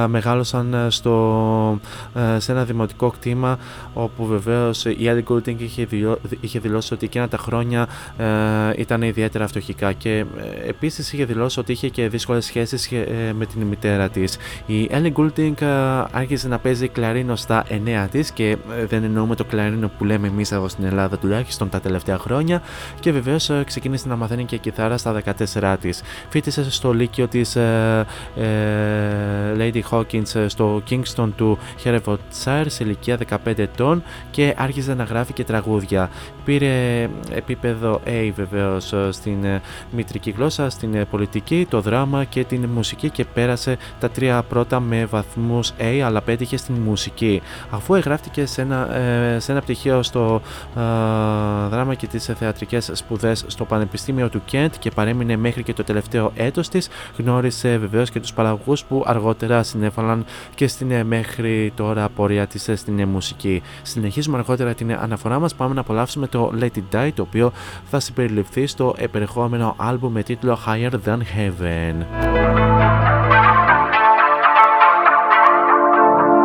μεγάλωσαν 0.06 0.86
στο, 0.88 1.80
σε 2.38 2.52
ένα 2.52 2.64
δημοτικό 2.64 3.10
κτήμα 3.10 3.58
όπου 3.94 4.26
βεβαίως 4.26 4.84
η 4.84 4.98
Ellie 5.00 5.32
Goulding 5.32 5.56
είχε, 5.58 5.88
είχε 6.40 6.58
δηλώσει 6.58 6.94
ότι 6.94 7.04
εκείνα 7.04 7.28
τα 7.28 7.36
χρόνια 7.36 7.88
ήταν 8.76 9.02
ιδιαίτερα 9.02 9.46
φτωχικά 9.46 9.92
και 9.92 10.24
επίσης 10.66 11.12
είχε 11.12 11.24
δηλώσει 11.24 11.60
ότι 11.60 11.69
και 11.74 12.08
δύσκολες 12.08 12.44
σχέσεις 12.44 12.92
ε, 12.92 13.32
με 13.34 13.46
την 13.46 13.62
μητέρα 13.62 14.08
της. 14.08 14.36
Η 14.66 14.90
Ellie 14.92 15.12
Goulding 15.12 15.60
ε, 15.60 15.66
άρχισε 16.10 16.48
να 16.48 16.58
παίζει 16.58 16.88
κλαρίνο 16.88 17.36
στα 17.36 17.64
9 18.04 18.06
της 18.10 18.30
και 18.30 18.56
δεν 18.88 19.04
εννοούμε 19.04 19.34
το 19.34 19.44
κλαρίνο 19.44 19.90
που 19.98 20.04
λέμε 20.04 20.26
εμείς 20.26 20.52
εδώ 20.52 20.68
στην 20.68 20.84
Ελλάδα 20.84 21.18
τουλάχιστον 21.18 21.68
τα 21.68 21.80
τελευταία 21.80 22.18
χρόνια 22.18 22.62
και 23.00 23.12
βεβαίως 23.12 23.50
ξεκίνησε 23.64 24.08
να 24.08 24.16
μαθαίνει 24.16 24.44
και 24.44 24.56
κιθάρα 24.56 24.96
στα 24.98 25.22
14 25.54 25.76
της. 25.80 26.02
Φίτησε 26.28 26.70
στο 26.70 26.92
Λύκειο 26.92 27.28
της 27.28 27.56
Lady 29.58 29.80
Hawkins 29.90 30.44
στο 30.46 30.82
Kingston 30.90 31.28
του 31.36 31.58
Herefordshire 31.84 32.64
σε 32.66 32.84
ηλικία 32.84 33.18
15 33.44 33.58
ετών 33.58 34.02
και 34.30 34.54
άρχισε 34.56 34.94
να 34.94 35.04
γράφει 35.04 35.32
και 35.32 35.44
τραγούδια. 35.44 36.10
Πήρε 36.50 37.08
επίπεδο 37.34 38.00
A 38.06 38.32
βεβαίως 38.34 38.94
στην 39.10 39.46
μητρική 39.90 40.30
γλώσσα, 40.30 40.70
στην 40.70 41.06
πολιτική, 41.10 41.66
το 41.70 41.80
δράμα 41.80 42.24
και 42.24 42.44
την 42.44 42.64
μουσική 42.66 43.10
και 43.10 43.24
πέρασε 43.24 43.76
τα 44.00 44.10
τρία 44.10 44.42
πρώτα 44.42 44.80
με 44.80 45.04
βαθμούς 45.04 45.72
A 45.78 45.98
αλλά 46.04 46.20
πέτυχε 46.20 46.56
στην 46.56 46.74
μουσική. 46.74 47.42
Αφού 47.70 47.94
εγγράφτηκε 47.94 48.46
σε 48.46 48.62
ένα, 48.62 48.94
ε, 48.96 49.38
σε 49.38 49.52
ένα 49.52 49.60
πτυχίο 49.60 50.02
στο 50.02 50.40
ε, 50.76 50.80
δράμα 51.68 51.94
και 51.94 52.06
τις 52.06 52.24
θεατρικές 52.24 52.90
σπουδές 52.92 53.44
στο 53.46 53.64
Πανεπιστήμιο 53.64 54.28
του 54.28 54.42
Κέντ 54.44 54.72
και 54.78 54.90
παρέμεινε 54.90 55.36
μέχρι 55.36 55.62
και 55.62 55.72
το 55.72 55.84
τελευταίο 55.84 56.32
έτος 56.34 56.68
της, 56.68 56.88
γνώρισε 57.18 57.76
βεβαίως 57.76 58.10
και 58.10 58.20
τους 58.20 58.32
παραγωγούς 58.32 58.84
που 58.84 59.04
αργότερα 59.06 59.62
συνέφαλαν 59.62 60.24
και 60.54 60.66
στην 60.68 60.90
ε, 60.90 61.04
μέχρι 61.04 61.72
τώρα 61.76 62.08
πορεία 62.08 62.46
της 62.46 62.70
στην 62.74 63.08
μουσική. 63.08 63.62
Συνεχίζουμε 63.82 64.38
αργότερα 64.38 64.74
την 64.74 64.92
αναφορά 64.92 65.38
μας, 65.38 65.54
πάμε 65.54 65.74
να 65.74 65.80
απολαύσουμε 65.80 66.26
το 66.26 66.39
Let 66.60 66.76
It 66.76 66.96
Die 66.96 67.10
το 67.14 67.22
οποίο 67.22 67.52
θα 67.90 68.00
συμπεριληφθεί 68.00 68.66
στο 68.66 68.94
επερχόμενο 68.98 69.74
άλμπου 69.76 70.10
με 70.10 70.22
τίτλο 70.22 70.58
Higher 70.66 70.92
Than 71.06 71.20
Heaven. 71.36 71.94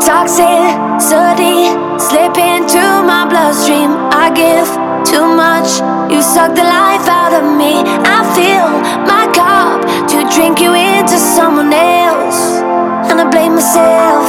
Toxicity 0.07 1.57
slip 2.07 2.35
into 2.51 2.83
my 3.11 3.21
bloodstream. 3.31 3.89
I 4.23 4.25
give 4.43 4.69
too 5.11 5.27
much. 5.43 5.69
You 6.11 6.21
suck 6.21 6.51
the 6.59 6.67
life 6.77 7.05
out 7.19 7.33
of 7.39 7.45
me. 7.61 7.73
I 8.15 8.17
fill 8.35 8.71
my 9.11 9.25
cup 9.39 9.79
to 10.11 10.17
drink 10.35 10.55
you 10.65 10.71
into 10.73 11.17
someone 11.35 11.73
else. 11.73 12.41
And 13.09 13.19
I 13.23 13.25
blame 13.33 13.53
myself. 13.55 14.27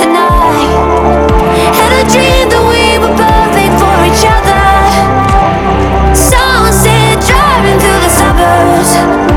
And 0.00 0.12
I 0.16 0.50
had 1.78 1.92
a 2.00 2.04
dream 2.12 2.46
that 2.52 2.64
we 2.72 2.87
words 8.58 9.27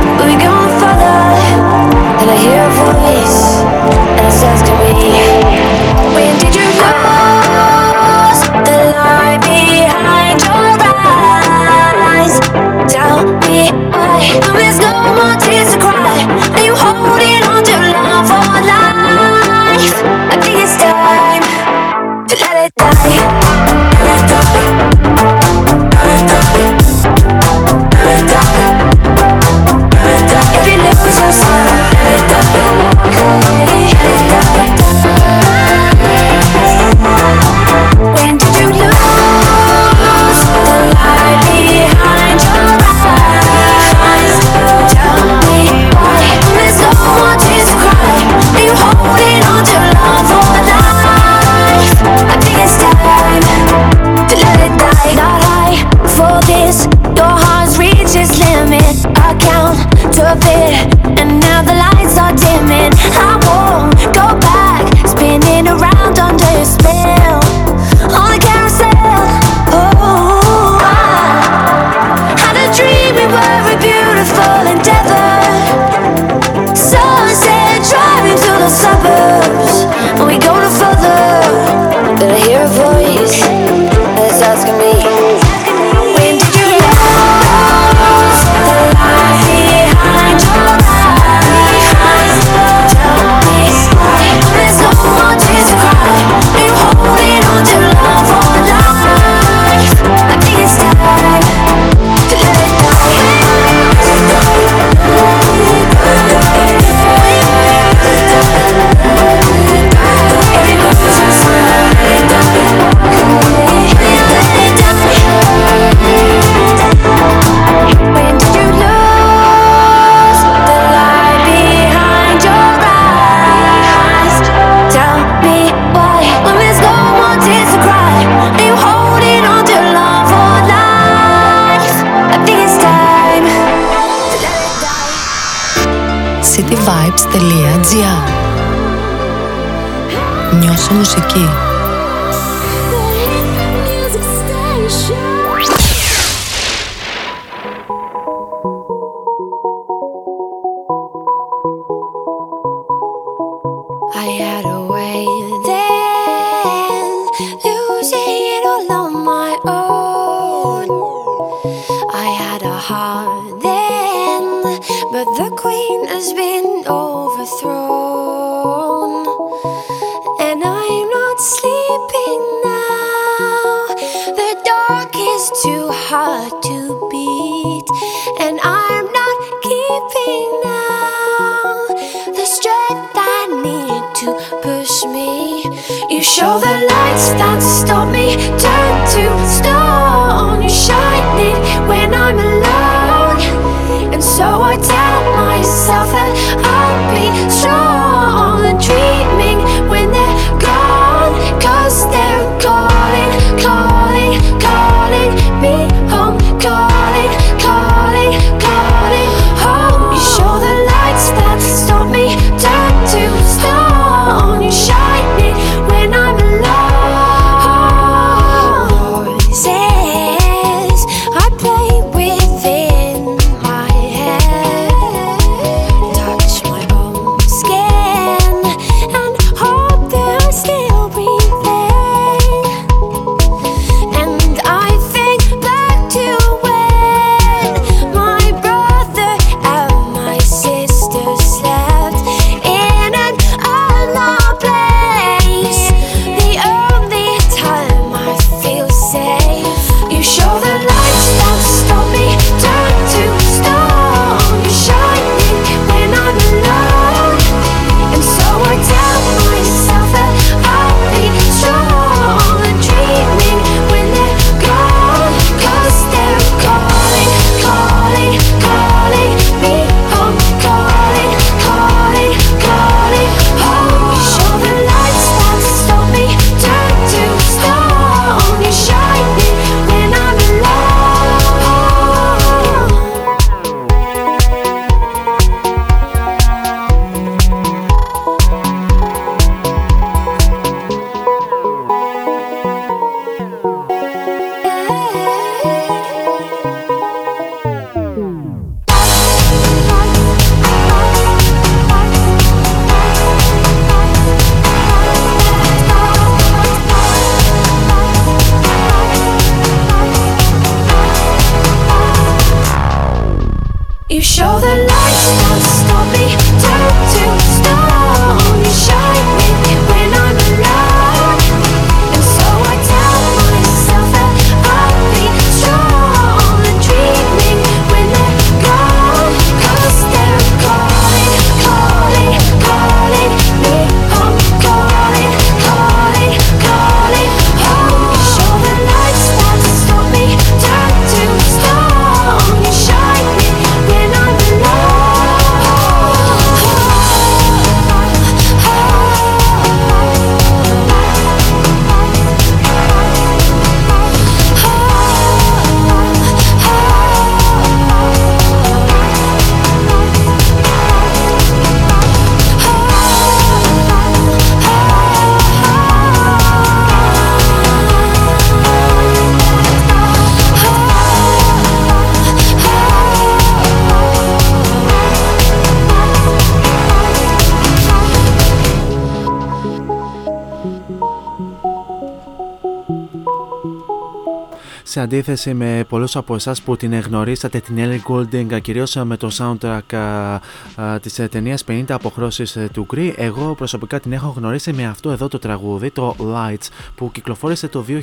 αντίθεση 385.16 385.54
με 385.54 385.86
πολλούς 385.90 386.16
από 386.16 386.36
εσάς 386.36 386.62
που 386.62 386.78
την 386.78 387.00
γνωρίσατε 387.00 387.60
την 387.60 387.76
Ellie 387.78 388.12
Goulding 388.12 388.62
κυρίως 388.62 388.96
με 388.96 389.18
το 389.18 389.30
soundtrack 389.32 390.38
α, 390.76 390.94
α, 390.94 391.00
της 391.00 391.20
ε, 391.20 391.28
ταινίας 391.28 391.64
50 391.68 391.84
αποχρώσεις 391.90 392.56
ε, 392.56 392.70
του 392.74 392.86
Κρee 392.94 393.14
εγώ 393.16 393.56
προσωπικά 393.56 394.00
την 394.00 394.14
έχω 394.14 394.34
γνωρίσει 394.38 394.74
με 394.74 394.86
αυτό 394.86 395.12
εδώ 395.12 395.28
το 395.28 395.40
τραγούδι 395.40 395.92
το 395.92 396.16
Lights 396.20 396.68
που 396.96 397.12
κυκλοφόρησε 397.12 397.68
το 397.68 397.86
2011 397.88 397.96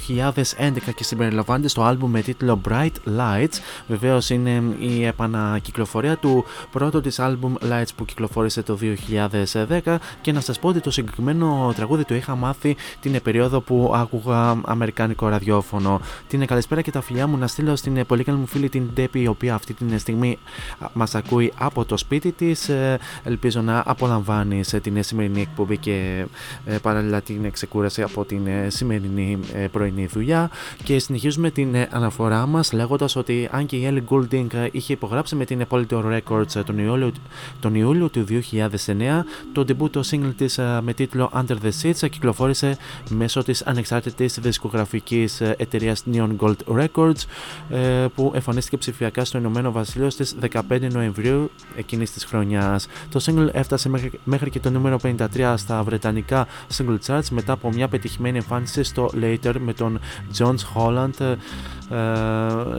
και 0.95 1.05
συμπεριλαμβάνεται 1.05 1.69
στο 1.69 1.83
άλμπουμ 1.83 2.11
με 2.11 2.21
τίτλο 2.21 2.61
Bright 2.69 3.19
Lights. 3.19 3.59
Βεβαίως 3.87 4.31
είναι 4.31 4.63
η 4.79 5.05
επανακυκλοφορία 5.05 6.17
του 6.17 6.45
πρώτου 6.71 7.01
της 7.01 7.19
άλμπουμ 7.19 7.55
Lights 7.71 7.91
που 7.97 8.05
κυκλοφόρησε 8.05 8.63
το 8.63 8.79
2010 9.85 9.97
και 10.21 10.33
να 10.33 10.41
σας 10.41 10.59
πω 10.59 10.69
ότι 10.69 10.81
το 10.81 10.91
συγκεκριμένο 10.91 11.73
τραγούδι 11.77 12.05
το 12.05 12.15
είχα 12.15 12.37
μάθει 12.37 12.77
την 13.01 13.23
περίοδο 13.23 13.61
που 13.61 13.93
άκουγα 13.95 14.61
αμερικάνικο 14.65 15.29
ραδιόφωνο. 15.29 16.01
Την 16.29 16.47
καλησπέρα 16.47 16.83
και 16.83 16.91
τα 16.91 17.01
φιλιά 17.01 17.27
μου 17.27 17.37
να 17.37 17.47
στείλω 17.47 17.77
στην 17.77 17.97
ε, 17.97 18.05
πολύ 18.05 18.25
καλή 18.25 18.39
μου 18.39 18.47
φίλη 18.47 18.69
την 18.69 18.91
Ντέπη, 18.95 19.21
η 19.21 19.27
οποία 19.27 19.55
αυτή 19.55 19.75
τη 19.75 19.99
στιγμή 19.99 20.39
μας 20.93 21.15
ακούει 21.15 21.53
από 21.57 21.85
το 21.85 21.97
σπίτι 21.97 22.33
της. 22.33 22.58
Ε, 22.67 22.99
ελπίζω 23.25 23.61
να 23.61 23.83
απολαμβάνεις 23.87 24.73
ε, 24.73 24.81
την 24.81 25.03
σημερινή 25.03 25.41
εκπομπή 25.41 25.77
και 25.77 26.27
παράλληλα 26.83 27.21
την 27.21 27.51
ξεκούραση 27.51 28.03
από 28.03 28.25
την 28.25 28.41
σημερινή 28.69 29.39
πρωινή 29.73 30.07
δουλειά. 30.07 30.51
Και 30.85 30.99
συνεχίζουμε 30.99 31.51
την 31.51 31.77
αναφορά 31.91 32.47
μας 32.47 32.73
λέγοντας 32.73 33.17
ότι 33.17 33.49
αν 33.53 33.67
και 33.67 33.77
η 33.77 33.89
Ellie 33.91 34.15
Goulding 34.15 34.69
είχε 34.73 34.93
υπογράψει 34.93 35.37
με 35.37 35.45
την 35.45 35.67
Polydor 35.71 36.19
Records 36.19 36.65
τον 36.65 36.79
Ιούλιο, 36.79 37.13
τον 37.61 37.75
Ιούλιο 37.75 38.09
του 38.09 38.25
2009, 38.29 39.25
το 39.53 39.65
debut 39.69 39.91
το 39.91 40.03
single 40.11 40.33
της 40.37 40.59
με 40.83 40.93
τίτλο 40.95 41.31
Under 41.35 41.57
the 41.63 41.71
Seats 41.83 42.09
κυκλοφόρησε 42.11 42.77
μέσω 43.11 43.43
της 43.43 43.63
ανεξάρτητης 43.63 44.39
δισκογραφικής 44.39 45.41
εταιρείας 45.41 46.05
Neon 46.13 46.37
Gold 46.39 46.57
Records 46.67 47.23
ε, 47.71 48.07
που 48.15 48.33
εμφανίστηκε 48.35 48.77
ψηφιακά 48.77 49.25
στο 49.25 49.39
Ηνωμένο 49.39 49.73
Βασίλειο 49.73 50.11
στις 50.11 50.37
15 50.53 50.61
Νοεμβρίου 50.93 51.51
εκείνης 51.77 52.13
της 52.13 52.25
χρονιάς. 52.49 52.87
Το 53.11 53.21
single 53.25 53.55
έφτασε 53.55 53.89
μέχρι, 54.25 54.51
και 54.51 54.61
το 54.61 54.71
νούμερο 54.71 54.99
53 55.03 55.55
στα 55.57 55.83
βρετανικά 55.83 56.47
single 56.77 56.99
charts 57.07 57.29
μετά 57.31 57.53
από 57.53 57.69
μια 57.73 57.89
πετυχημένη 57.89 58.37
εμφάνιση 58.37 58.83
στο 58.83 59.11
Later 59.23 59.55
με 59.59 59.73
τον 59.73 60.01
Jones 60.39 60.75
Holland 60.75 61.21
ε, 61.21 61.35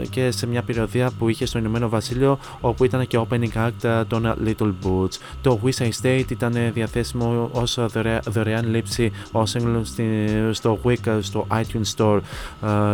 και 0.10 0.32
σε 0.32 0.48
μια 0.48 0.62
περιοδία 0.62 1.12
που 1.18 1.30
είχε 1.30 1.46
στο 1.46 1.60
Ηνωμένο 1.60 1.90
Βασίλειο 1.90 2.40
όπου 2.62 2.84
ήταν 2.84 3.08
και 3.08 3.20
opening 3.30 3.54
act 3.54 4.04
των 4.08 4.36
Little 4.46 4.74
Boots. 4.84 5.18
Το 5.42 5.60
Wish 5.64 5.84
I 5.84 5.90
Stayed 6.02 6.32
ήταν 6.32 6.56
διαθέσιμο 6.74 7.50
ως 7.52 7.80
δωρεάν 8.28 8.70
λήψη 8.70 9.12
ως 9.32 9.56
single 9.58 9.82
στο 10.52 10.80
Wick 10.84 11.20
στο 11.22 11.48
iTunes 11.52 11.96
Store 11.98 12.20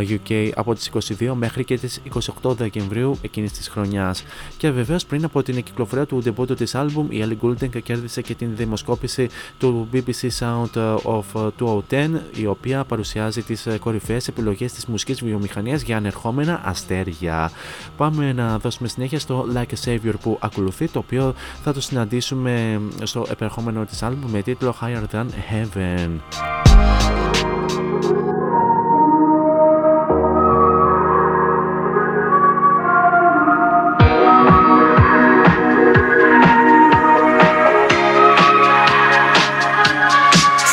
UK 0.09 0.49
από 0.55 0.73
τις 0.73 0.91
22 1.19 1.31
μέχρι 1.33 1.63
και 1.63 1.77
τις 1.77 2.01
28 2.41 2.55
Δεκεμβρίου 2.55 3.17
εκείνης 3.21 3.51
της 3.51 3.67
χρονιάς. 3.67 4.23
Και 4.57 4.71
βεβαίως 4.71 5.05
πριν 5.05 5.23
από 5.23 5.43
την 5.43 5.63
κυκλοφορία 5.63 6.05
του 6.05 6.19
ντεμπότου 6.23 6.53
της 6.53 6.75
άλμπουμ 6.75 7.07
η 7.09 7.25
Ellie 7.25 7.45
Goulding 7.45 7.81
κέρδισε 7.83 8.21
και 8.21 8.35
την 8.35 8.49
δημοσκόπηση 8.55 9.29
του 9.57 9.87
BBC 9.93 10.29
Sound 10.39 10.97
of 11.03 11.51
2010 11.89 12.09
η 12.35 12.45
οποία 12.45 12.83
παρουσιάζει 12.83 13.41
τις 13.41 13.67
κορυφαίες 13.79 14.27
επιλογές 14.27 14.73
της 14.73 14.85
μουσικής 14.85 15.23
βιομηχανίας 15.23 15.81
για 15.81 15.97
ανερχόμενα 16.05 16.61
αστέρια. 16.63 17.51
Πάμε 17.97 18.33
να 18.33 18.57
δώσουμε 18.57 18.87
συνέχεια 18.87 19.19
στο 19.19 19.45
Like 19.53 19.59
a 19.59 19.89
Savior 19.89 20.13
που 20.21 20.37
ακολουθεί 20.41 20.87
το 20.87 20.99
οποίο 20.99 21.33
θα 21.63 21.73
το 21.73 21.81
συναντήσουμε 21.81 22.81
στο 23.03 23.25
επερχόμενο 23.29 23.85
της 23.85 24.03
άλμπουμ 24.03 24.31
με 24.31 24.41
τίτλο 24.41 24.75
Higher 24.81 25.03
Than 25.15 25.25
Heaven. 25.51 26.09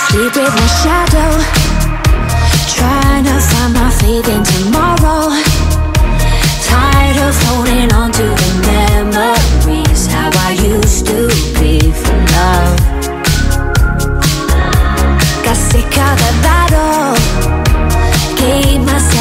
Sleep 0.08 0.34
with 0.36 0.54
my 0.60 0.68
shadow. 0.82 1.32
Trying 2.74 3.24
to 3.28 3.36
find 3.48 3.72
my 3.74 3.90
faith 3.98 4.28
in 4.34 4.42
tomorrow. 4.50 4.91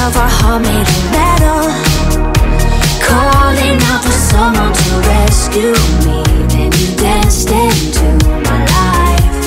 Myself 0.01 0.15
a 0.15 0.29
heart 0.41 0.61
made 0.63 0.89
of 0.95 1.03
metal. 1.13 1.61
Calling 3.05 3.77
out 3.91 4.01
for 4.03 4.17
someone 4.33 4.73
to 4.73 4.91
rescue 5.11 5.75
me. 6.05 6.23
Then 6.49 6.71
you 6.79 6.87
danced 6.97 7.51
into 7.51 8.07
my 8.47 8.59
life. 8.77 9.41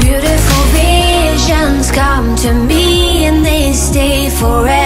Beautiful 0.00 0.62
visions 0.72 1.90
come 1.90 2.34
to 2.36 2.54
me 2.54 3.26
and 3.26 3.44
they 3.44 3.74
stay 3.74 4.30
forever 4.30 4.81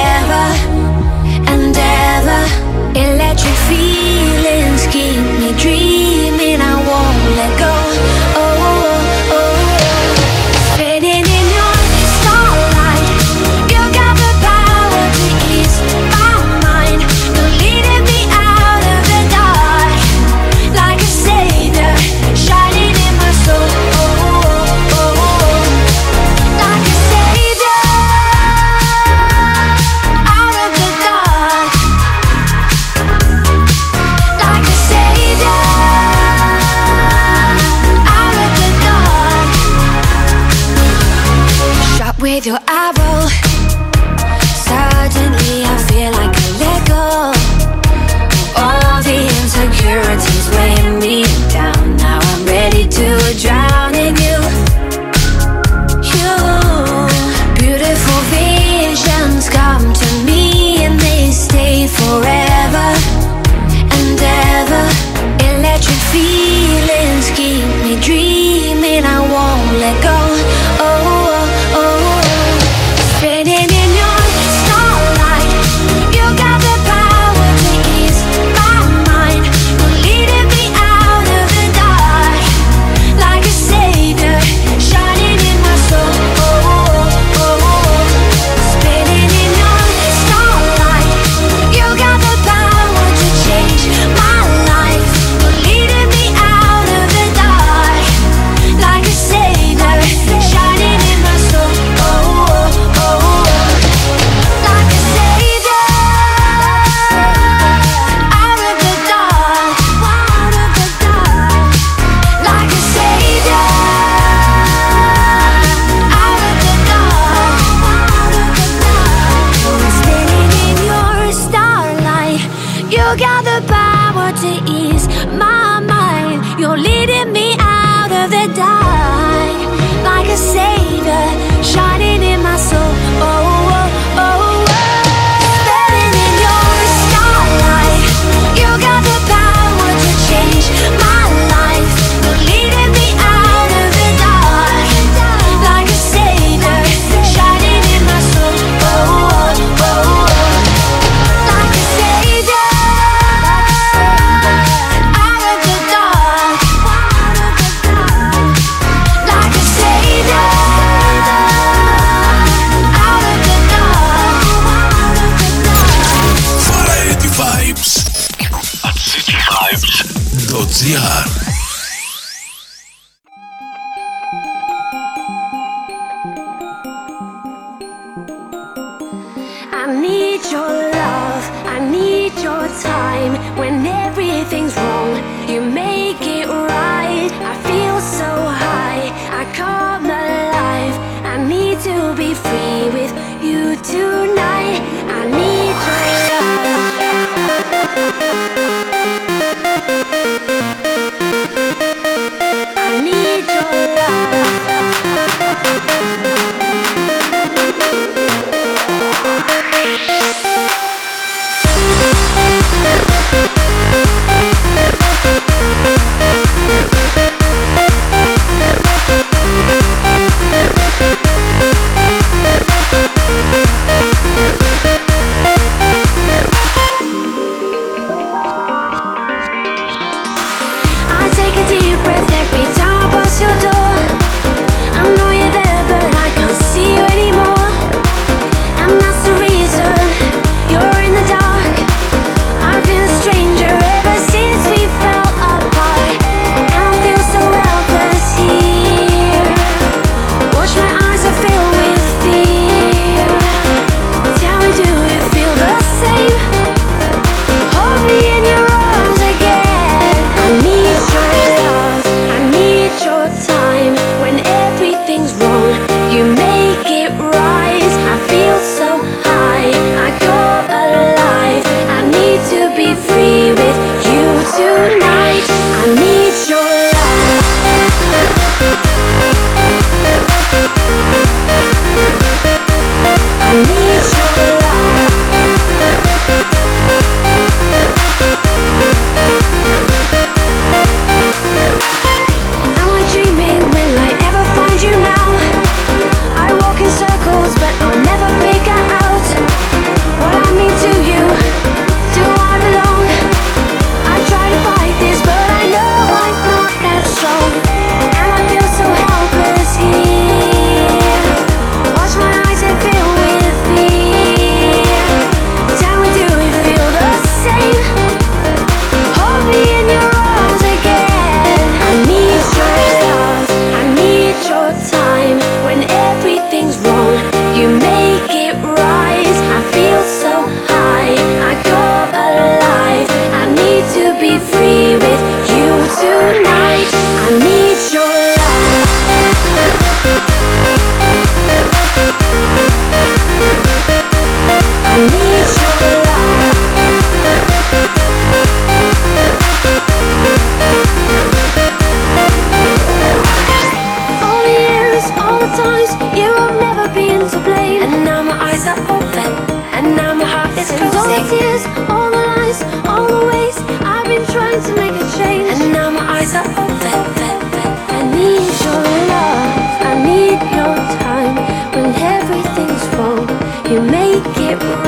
You 373.68 373.82
make 373.82 374.22
it 374.48 374.85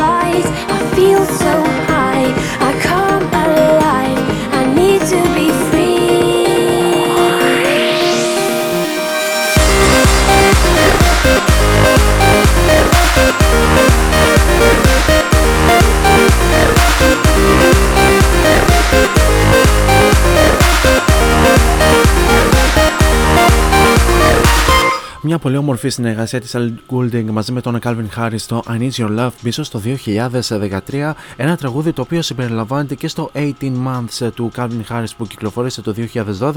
πολύ 25.38 25.56
όμορφη 25.56 25.88
συνεργασία 25.88 26.40
της 26.40 26.54
Ellie 26.56 26.74
Goulding 26.90 27.24
μαζί 27.24 27.52
με 27.52 27.60
τον 27.60 27.78
Calvin 27.82 28.06
Harris 28.16 28.34
στο 28.36 28.62
I 28.68 28.78
Need 28.78 28.90
Your 28.90 29.18
Love 29.18 29.30
πίσω 29.42 29.62
στο 29.62 29.80
2013. 30.04 31.12
Ένα 31.36 31.56
τραγούδι 31.56 31.92
το 31.92 32.02
οποίο 32.02 32.22
συμπεριλαμβάνεται 32.22 32.94
και 32.94 33.08
στο 33.08 33.30
18 33.34 33.52
Months 33.60 34.30
του 34.34 34.50
Calvin 34.56 34.82
Harris 34.88 35.10
που 35.16 35.26
κυκλοφόρησε 35.26 35.82
το 35.82 35.94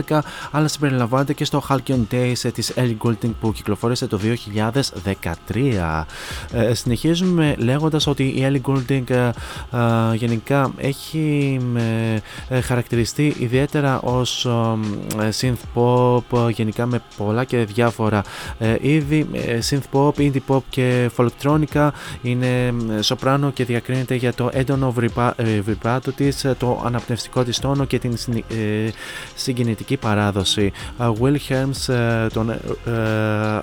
2012, 0.09 0.19
αλλά 0.51 0.67
συμπεριλαμβάνεται 0.67 1.33
και 1.33 1.45
στο 1.45 1.63
Halcyon 1.69 1.99
Days 2.11 2.51
της 2.53 2.73
Ellie 2.75 2.97
Goulding 3.03 3.31
που 3.39 3.51
κυκλοφόρησε 3.51 4.07
το 4.07 4.19
2013. 5.53 6.05
Ε, 6.51 6.73
συνεχίζουμε 6.73 7.55
λέγοντας 7.57 8.07
ότι 8.07 8.23
η 8.23 8.47
Ellie 8.47 8.71
Goulding 8.71 9.09
ε, 9.09 9.15
ε, 9.15 9.31
γενικά 10.15 10.71
έχει 10.77 11.59
χαρακτηριστεί 12.63 13.35
ιδιαίτερα 13.39 13.99
ως 13.99 14.47
synth 15.39 15.53
pop, 15.75 16.51
γενικά 16.51 16.85
με 16.85 17.01
πολλά 17.17 17.43
και 17.43 17.57
διάφορα 17.57 18.23
Ήδη 18.81 19.27
ε, 19.33 19.59
synth 19.69 19.81
pop, 19.91 20.11
indie 20.17 20.39
pop 20.47 20.61
και 20.69 21.09
folktronica 21.17 21.89
είναι 22.21 22.73
σοπράνο 22.99 23.51
και 23.51 23.65
διακρίνεται 23.65 24.15
για 24.15 24.33
το 24.33 24.49
έντονο 24.53 24.93
ε, 25.35 25.59
βιμπάτο 25.59 26.11
της, 26.11 26.43
ε, 26.43 26.55
το 26.59 26.81
αναπνευστικό 26.85 27.43
της 27.43 27.59
τόνο 27.59 27.85
και 27.85 27.99
την 27.99 28.17
συγκινητική 29.35 29.97
παράδοση. 29.97 30.71
Will 30.99 31.37
Helms 31.49 31.93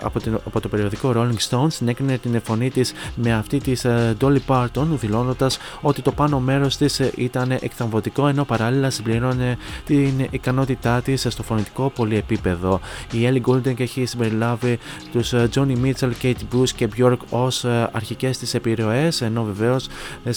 από, 0.03 0.21
την, 0.21 0.39
το 0.63 0.69
περιοδικό 0.69 1.13
Rolling 1.17 1.49
Stones, 1.49 1.73
συνέκρινε 1.73 2.19
την 2.19 2.41
φωνή 2.45 2.71
της 2.71 2.93
με 3.15 3.35
αυτή 3.35 3.59
της 3.59 3.87
Dolly 4.21 4.39
Parton 4.47 4.87
δηλώνοντας 4.91 5.59
ότι 5.81 6.03
το 6.03 6.13
πάνω 6.13 6.41
μέρος 6.41 6.77
της 6.77 7.01
ήταν 7.17 7.51
εκθαμβωτικό 7.51 8.27
ενώ 8.29 8.45
παράλληλα 8.45 8.91
συμπληρώνε 8.91 9.57
την 9.85 10.27
ικανότητά 10.31 11.03
της 11.03 11.27
στο 11.29 11.43
φωνητικό 11.43 11.91
πολυεπίπεδο. 11.95 12.81
Η 13.13 13.29
Ellie 13.29 13.51
Goulding 13.51 13.81
έχει 13.81 14.07
συμπεριλάβει 14.07 14.79
τους 15.13 15.33
ε, 15.33 15.49
Johnny 15.55 15.77
Mitchell, 15.85 16.11
Kate 16.23 16.55
Bush 16.55 16.69
και 16.77 16.89
Bjork 16.97 17.17
ως 17.31 17.65
ε, 17.65 17.91
αρχικές 17.93 18.39
της 18.39 18.55
επιρροές 18.55 19.21
ενώ 19.21 19.45
βεβαίως, 19.45 19.89
ε, 20.25 20.31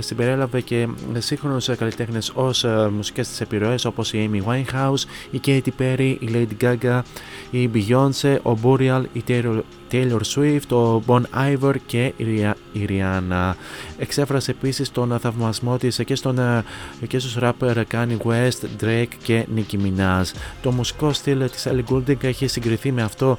συμπεριέλαβε 0.00 0.60
και 0.60 0.88
σύγχρονους 1.18 1.70
καλλιτέχνες 1.78 2.32
ως 2.34 2.66
μουσικές 2.92 3.28
της 3.28 3.40
επιρροές 3.40 3.84
όπως 3.84 4.12
η 4.12 4.30
Amy 4.32 4.52
Winehouse, 4.52 5.04
η 5.30 5.40
Katy 5.46 5.68
Perry, 5.78 6.16
η 6.18 6.28
Lady 6.32 6.64
Gaga, 6.64 7.00
η 7.50 7.70
Beyoncé, 7.74 8.36
ο 8.42 8.56
Boreal, 8.62 9.02
η 9.12 9.22
Taylor 9.28 9.60
Taylor 9.92 10.20
Swift, 10.34 10.76
ο 10.76 11.02
Bon 11.06 11.22
Iver 11.34 11.74
και 11.86 12.12
η 12.72 12.86
Rihanna. 12.88 13.52
Εξέφρασε 13.98 14.50
επίσης 14.50 14.90
τον 14.90 15.12
ε, 15.12 15.18
θαυμασμό 15.18 15.76
της 15.76 15.98
ε, 15.98 16.04
και, 16.04 16.14
στον, 16.14 16.38
ε, 16.38 16.64
και 17.08 17.18
στους 17.18 17.36
rapper 17.40 17.82
Kanye 17.92 18.16
West, 18.24 18.84
Drake 18.84 19.14
και 19.22 19.46
Nicki 19.56 19.76
Minaj. 19.76 20.24
Το 20.62 20.72
μουσικό 20.72 21.12
στυλ 21.12 21.50
της 21.50 21.66
Ellie 21.70 21.92
Goulding 21.92 22.24
έχει 22.24 22.46
συγκριθεί 22.46 22.92
με 22.92 23.02
αυτό 23.02 23.36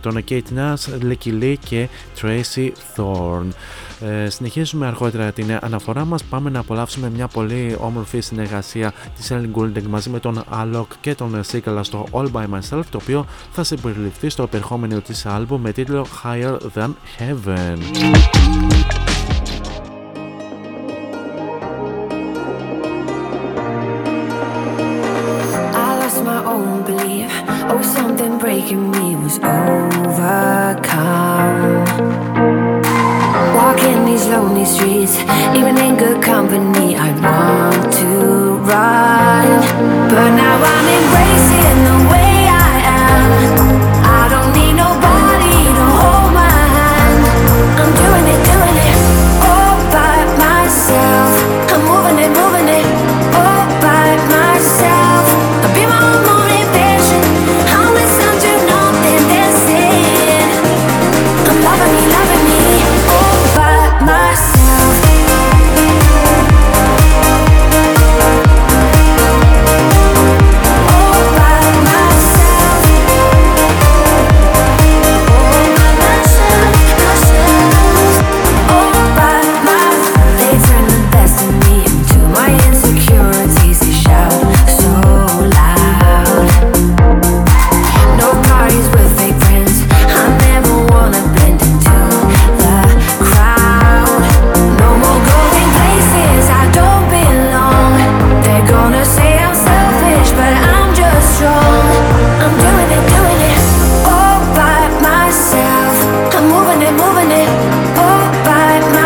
των 0.00 0.24
Kate 0.28 0.56
Nash, 0.56 1.02
Lucky 1.02 1.42
Lee 1.42 1.54
και 1.64 1.88
Tracy 2.20 2.70
Thorn. 2.96 3.46
Συνεχίζουμε 4.28 4.86
αργότερα 4.86 5.32
την 5.32 5.58
αναφορά 5.60 6.04
μας, 6.04 6.24
πάμε 6.24 6.50
να 6.50 6.58
απολαύσουμε 6.58 7.10
μια 7.10 7.28
πολύ 7.28 7.76
όμορφη 7.80 8.20
συνεργασία 8.20 8.92
της 9.16 9.32
Ellie 9.32 9.58
Goulding 9.58 9.82
μαζί 9.88 10.10
με 10.10 10.20
τον 10.20 10.44
Alok 10.52 10.86
και 11.00 11.14
τον 11.14 11.44
Σίκαλα 11.44 11.82
στο 11.82 12.06
All 12.10 12.26
By 12.32 12.44
Myself 12.44 12.82
το 12.90 12.98
οποίο 13.02 13.26
θα 13.50 13.64
συμπεριληφθεί 13.64 14.28
στο 14.28 14.42
επερχόμενο 14.42 15.01
της 15.02 15.26
άλμπου 15.26 15.58
με 15.58 15.72
τίτλο 15.72 16.06
Higher 16.22 16.56
Than 16.74 16.90
Heaven. 17.18 17.78
moving 107.02 107.30
it 107.32 107.48
all 107.98 108.30
by 108.46 108.78
myself. 108.80 109.01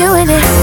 doing 0.00 0.30
it. 0.30 0.59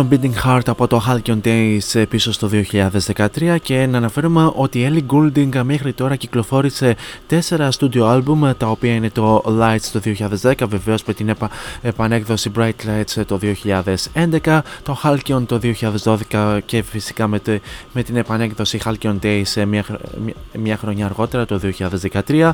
Αυτό 0.00 0.14
είναι 0.14 0.26
το 0.26 0.36
Beating 0.42 0.46
Heart 0.46 0.66
από 0.66 0.86
το 0.86 1.02
Halcyon 1.06 1.40
Days 1.44 2.04
πίσω 2.08 2.32
στο 2.32 2.50
2013 3.06 3.56
και 3.62 3.86
να 3.86 3.96
αναφέρουμε 3.96 4.52
ότι 4.54 4.78
η 4.78 4.90
Ellie 4.92 5.14
Goulding 5.14 5.62
μέχρι 5.62 5.92
τώρα 5.92 6.16
κυκλοφόρησε 6.16 6.96
τέσσερα 7.26 7.68
studio 7.78 8.02
album 8.02 8.52
τα 8.56 8.66
οποία 8.66 8.94
είναι 8.94 9.10
το 9.10 9.42
Lights 9.46 9.88
το 9.92 10.00
2010 10.42 10.54
βεβαίως 10.68 11.04
με 11.04 11.12
την 11.12 11.28
επα... 11.28 11.50
επανέκδοση 11.82 12.50
Bright 12.56 12.70
Lights 12.86 13.24
το 13.26 13.38
2011 14.42 14.60
το 14.82 15.00
Halcyon 15.02 15.42
το 15.46 15.60
2012 16.30 16.58
και 16.64 16.82
φυσικά 16.82 17.28
με, 17.28 17.38
τε... 17.38 17.60
με 17.92 18.02
την 18.02 18.16
επανέκδοση 18.16 18.80
Halcyon 18.84 19.14
Days 19.22 19.64
μια... 19.66 19.84
μια 20.58 20.76
χρονιά 20.76 21.04
αργότερα 21.04 21.46
το 21.46 21.60
2013 22.28 22.50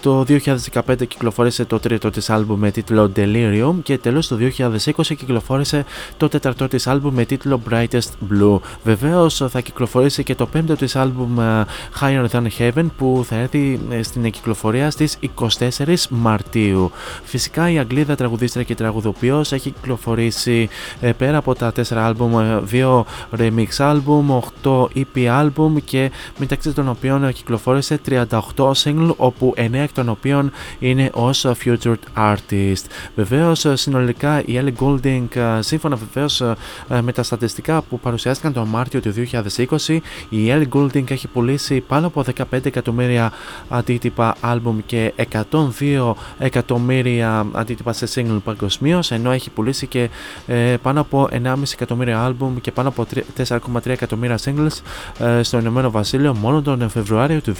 το 0.00 0.24
2015 0.28 1.08
κυκλοφόρησε 1.08 1.64
το 1.64 1.78
τρίτο 1.78 2.10
της 2.10 2.30
album 2.30 2.56
με 2.56 2.70
τίτλο 2.70 3.12
Delirium 3.16 3.74
και 3.82 3.98
τέλος 3.98 4.28
το 4.28 4.38
2020 4.58 5.02
κυκλοφόρησε 5.02 5.84
το 6.16 6.28
τέταρτο 6.28 6.68
της 6.80 6.92
άλμπουμ 6.92 7.14
με 7.14 7.24
τίτλο 7.24 7.60
Brightest 7.70 8.10
Blue. 8.30 8.58
Βεβαίως 8.84 9.44
θα 9.50 9.60
κυκλοφορήσει 9.60 10.22
και 10.22 10.34
το 10.34 10.46
πέμπτο 10.46 10.76
της 10.76 10.96
άλμπουμ 10.96 11.40
ε, 11.40 11.66
Higher 12.00 12.26
Than 12.30 12.46
Heaven 12.58 12.86
που 12.96 13.24
θα 13.28 13.36
έρθει 13.36 13.80
ε, 13.90 14.02
στην 14.02 14.30
κυκλοφορία 14.30 14.90
στις 14.90 15.18
24 15.58 15.94
Μαρτίου. 16.10 16.90
Φυσικά 17.24 17.70
η 17.70 17.78
Αγγλίδα 17.78 18.14
τραγουδίστρια 18.14 18.64
και 18.64 18.74
τραγουδοποιός 18.74 19.52
έχει 19.52 19.70
κυκλοφορήσει 19.70 20.68
ε, 21.00 21.12
πέρα 21.12 21.36
από 21.36 21.54
τα 21.54 21.72
τέσσερα 21.72 22.06
άλμπουμ 22.06 22.60
δύο 22.62 23.06
remix 23.38 23.66
άλμπουμ, 23.78 24.38
8 24.62 24.84
EP 24.94 25.24
άλμπουμ 25.24 25.76
και 25.84 26.10
μεταξύ 26.38 26.72
των 26.72 26.88
οποίων 26.88 27.32
κυκλοφόρησε 27.32 28.00
38 28.08 28.28
single 28.82 29.14
όπου 29.16 29.54
9 29.56 29.68
εκ 29.72 29.92
των 29.92 30.08
οποίων 30.08 30.50
είναι 30.78 31.10
ως 31.12 31.46
featured 31.64 31.94
artist. 32.16 32.84
Βεβαίως 33.14 33.66
συνολικά 33.72 34.42
η 34.44 34.60
Ellie 34.62 34.84
Goulding 34.84 35.58
σύμφωνα 35.60 35.96
βεβαίως 35.96 36.40
ε, 36.40 36.44
ε, 36.44 36.54
με 37.02 37.12
τα 37.12 37.22
στατιστικά 37.22 37.82
που 37.82 38.00
παρουσιάστηκαν 38.00 38.52
τον 38.52 38.68
Μάρτιο 38.68 39.00
του 39.00 39.12
2020, 39.86 39.98
η 40.28 40.46
Ellie 40.48 40.68
Goulding 40.72 41.10
έχει 41.10 41.28
πουλήσει 41.28 41.80
πάνω 41.80 42.06
από 42.06 42.24
15 42.50 42.66
εκατομμύρια 42.66 43.32
αντίτυπα 43.68 44.34
άλμπουμ 44.40 44.78
και 44.86 45.12
102 45.50 46.12
εκατομμύρια 46.38 47.46
αντίτυπα 47.52 47.92
σε 47.92 48.06
single 48.14 48.38
παγκοσμίω, 48.44 49.02
ενώ 49.08 49.30
έχει 49.30 49.50
πουλήσει 49.50 49.86
και 49.86 50.08
ε, 50.46 50.76
πάνω 50.82 51.00
από 51.00 51.28
1,5 51.32 51.54
εκατομμύρια 51.72 52.24
άλμπουμ 52.24 52.60
και 52.60 52.72
πάνω 52.72 52.88
από 52.88 53.06
4,3 53.48 53.86
εκατομμύρια 53.86 54.38
singles 54.44 54.80
στο 55.42 55.58
Ηνωμένο 55.58 55.90
Βασίλειο 55.90 56.34
μόνο 56.34 56.62
τον 56.62 56.88
Φεβρουάριο 56.88 57.40
του 57.40 57.54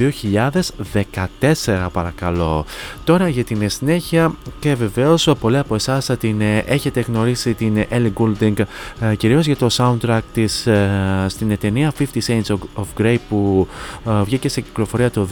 2014 1.60 1.86
παρακαλώ. 1.92 2.64
Τώρα 3.04 3.28
για 3.28 3.44
την 3.44 3.70
συνέχεια 3.70 4.32
και 4.58 4.74
βεβαίως 4.74 5.28
πολλοί 5.40 5.58
από 5.58 5.74
εσάς 5.74 6.10
την 6.18 6.40
έχετε 6.66 7.00
γνωρίσει 7.00 7.54
την 7.54 7.86
Ellie 7.90 8.12
Goulding 8.14 8.58
ε, 8.99 8.99
κυρίως 9.16 9.46
για 9.46 9.56
το 9.56 9.66
soundtrack 9.72 10.20
της 10.32 10.66
ε, 10.66 11.26
στην 11.28 11.58
ταινία 11.58 11.92
50 11.98 12.02
Saints 12.26 12.58
of 12.76 13.02
Grey 13.02 13.16
που 13.28 13.68
ε, 14.06 14.22
βγήκε 14.22 14.48
σε 14.48 14.60
κυκλοφορία 14.60 15.10
το 15.10 15.28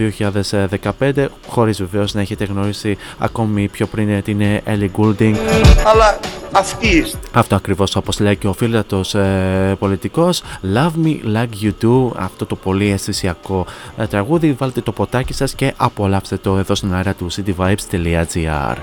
2015 1.01 1.27
χωρίς 1.49 1.79
βεβαίως 1.79 2.15
να 2.15 2.21
έχετε 2.21 2.45
γνωρίσει 2.45 2.97
ακόμη 3.19 3.69
πιο 3.69 3.87
πριν 3.87 4.23
την 4.23 4.41
Ellie 4.67 4.91
Goulding. 4.97 5.35
Αλλά 5.85 6.19
αυτή 6.53 6.89
είστε. 6.89 7.19
Αυτό 7.33 7.55
ακριβώς 7.55 7.97
όπως 7.97 8.21
λέει 8.21 8.37
και 8.37 8.47
ο 8.47 8.53
φίλατος 8.53 9.15
ε, 9.15 9.77
πολιτικός. 9.79 10.43
Love 10.75 11.07
Me 11.07 11.17
Like 11.35 11.65
You 11.65 11.73
Do 11.83 12.11
αυτό 12.17 12.47
το 12.47 12.57
πολύ 12.57 12.91
αισθησιακό 12.91 13.67
ε, 13.97 14.07
τραγούδι. 14.07 14.53
Βάλτε 14.59 14.81
το 14.81 14.93
ποτάκι 14.93 15.33
σας 15.33 15.55
και 15.55 15.73
απολαύστε 15.77 16.37
το 16.37 16.59
εδώ 16.59 16.75
στην 16.75 16.95
αέρα 16.95 17.15
του 17.15 17.27
cityvibes.gr 17.33 18.77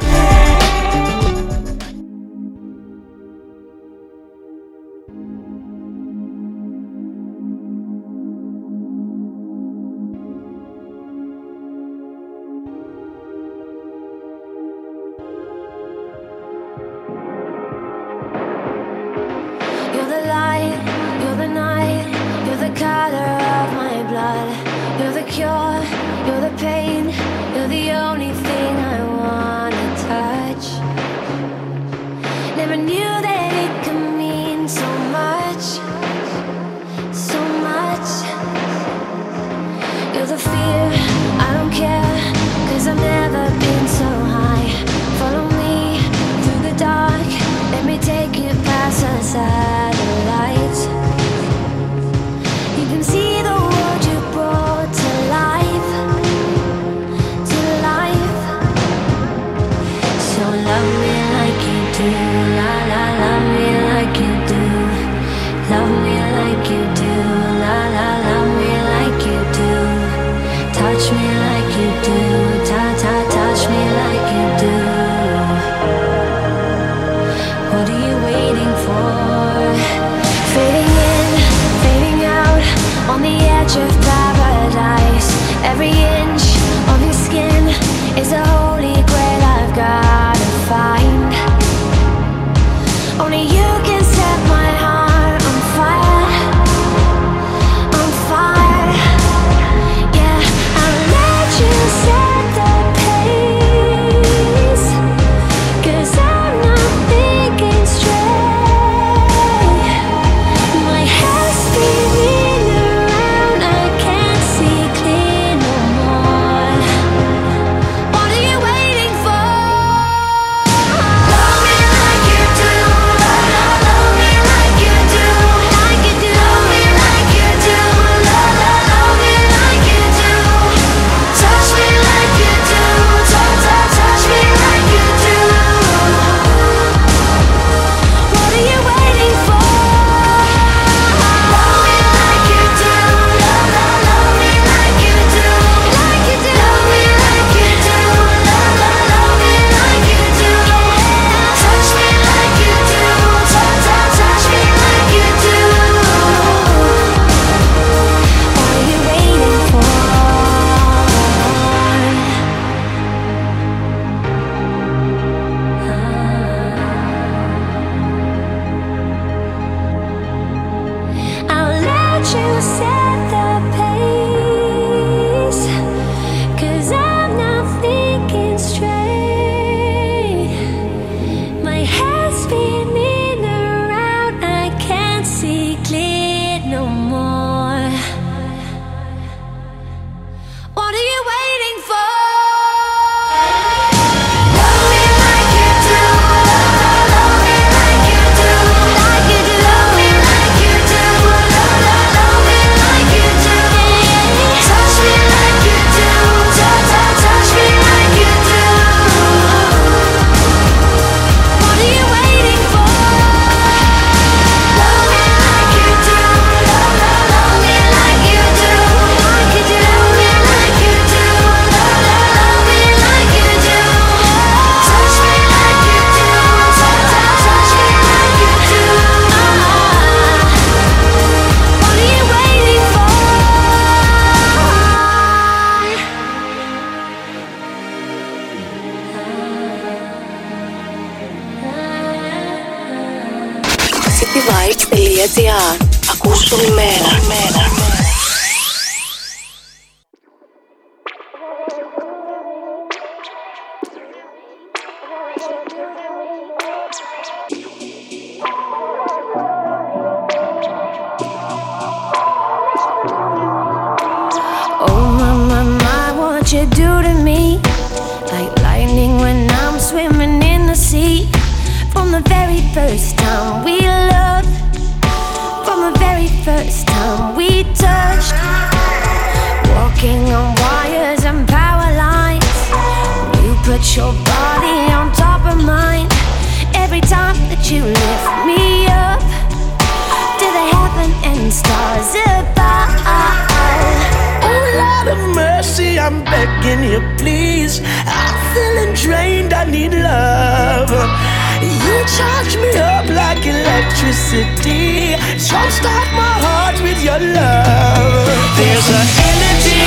charge 302.16 302.56
me 302.56 302.72
up 302.80 303.06
like 303.12 303.44
electricity. 303.46 305.20
Jumpstart 305.36 306.10
my 306.16 306.36
heart 306.46 306.78
with 306.82 307.00
your 307.04 307.20
love. 307.20 308.28
There's 308.56 308.88
an 309.00 309.08
energy 309.32 309.84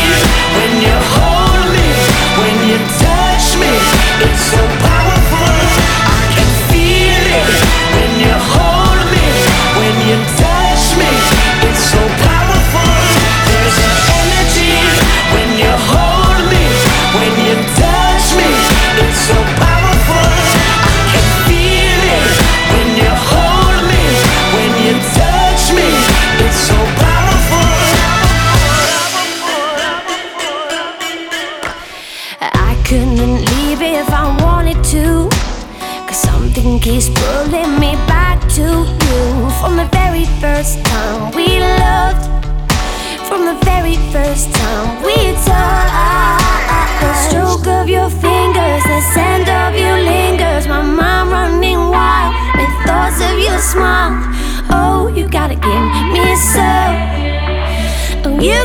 when 0.57 0.73
you 0.85 0.97
hold 1.17 1.65
me, 1.73 1.89
when 2.41 2.57
you 2.69 2.79
touch 3.01 3.47
me. 3.57 3.73
It's 4.29 4.45
so 4.53 4.61
powerful. 4.85 5.53
I 6.05 6.23
can 6.37 6.51
feel 6.69 7.25
it 7.41 7.53
when 7.97 8.13
you 8.21 8.35
hold 8.53 9.01
me, 9.09 9.27
when 9.81 9.97
you 10.09 10.17
touch 10.37 10.85
me. 11.01 11.11
It's 11.65 11.85
so 11.93 12.03
powerful. 12.29 12.93
There's 13.49 13.79
an 13.89 13.95
energy 14.21 14.77
when 15.33 15.49
you 15.63 15.73
hold 15.93 16.45
me, 16.53 16.65
when 17.17 17.33
you 17.47 17.57
touch 17.81 18.27
me. 18.37 18.49
It's 19.01 19.21
so 19.33 19.57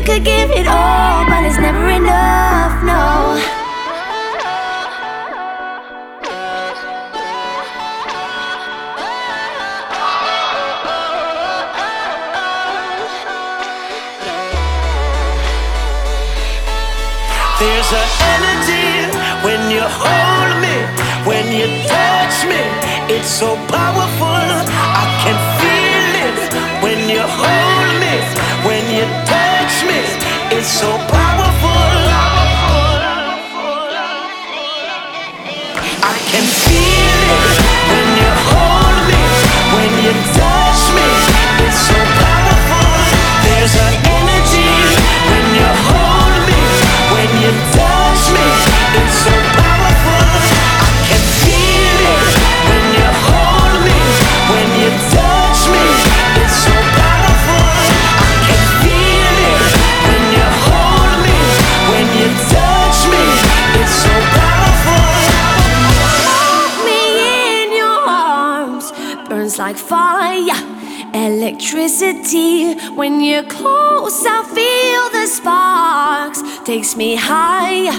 could 0.06 0.26
give 0.26 0.52
it 0.52 0.68
all, 0.68 1.26
but 1.28 1.46
it's 1.46 1.58
never 1.58 1.88
enough, 1.88 2.84
no. 2.84 3.40
There's 17.60 17.92
an 17.94 18.10
energy 18.36 19.08
when 19.46 19.72
you 19.72 19.84
hold 19.88 20.54
me, 20.64 20.76
when 21.26 21.46
you 21.48 21.68
touch 21.88 22.46
me. 22.46 22.62
It's 23.16 23.30
so 23.30 23.56
powerful. 23.56 23.83
so 30.84 30.98
proud. 31.08 31.23
Electricity. 71.54 72.74
When 72.96 73.22
you're 73.22 73.44
close, 73.44 74.26
I 74.26 74.44
feel 74.58 75.22
the 75.22 75.28
sparks. 75.28 76.42
Takes 76.66 76.96
me 76.96 77.16
higher 77.16 77.94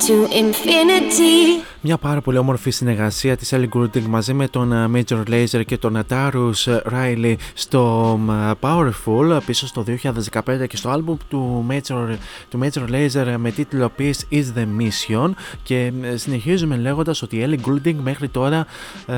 to 0.00 0.26
infinity. 0.36 1.64
Μια 1.86 1.98
πάρα 1.98 2.20
πολύ 2.20 2.38
όμορφη 2.38 2.70
συνεργασία 2.70 3.36
της 3.36 3.52
Ellie 3.54 3.68
Goulding 3.68 4.02
μαζί 4.02 4.32
με 4.32 4.48
τον 4.48 4.72
ε, 4.72 4.90
Major 4.94 5.22
Lazer 5.28 5.64
και 5.66 5.78
τον 5.78 5.98
Atarus 6.08 6.80
Riley 6.92 7.34
στο 7.54 8.18
ε, 8.30 8.50
Powerful 8.60 9.38
πίσω 9.46 9.66
στο 9.66 9.84
2015 10.32 10.68
και 10.68 10.76
στο 10.76 10.88
άλμπουμ 10.88 11.16
του 11.28 11.66
Major, 11.70 12.16
του 12.48 12.58
Major 12.62 12.90
Lazer 12.90 13.34
με 13.36 13.50
τίτλο 13.50 13.90
Peace 13.98 14.32
is 14.32 14.44
the 14.56 14.66
Mission. 14.78 15.30
Και 15.62 15.92
ε, 16.02 16.16
συνεχίζουμε 16.16 16.76
λέγοντας 16.76 17.22
ότι 17.22 17.36
η 17.36 17.46
Ellie 17.48 17.68
Goulding 17.68 17.94
μέχρι 18.02 18.28
τώρα 18.28 18.66
ε, 19.06 19.14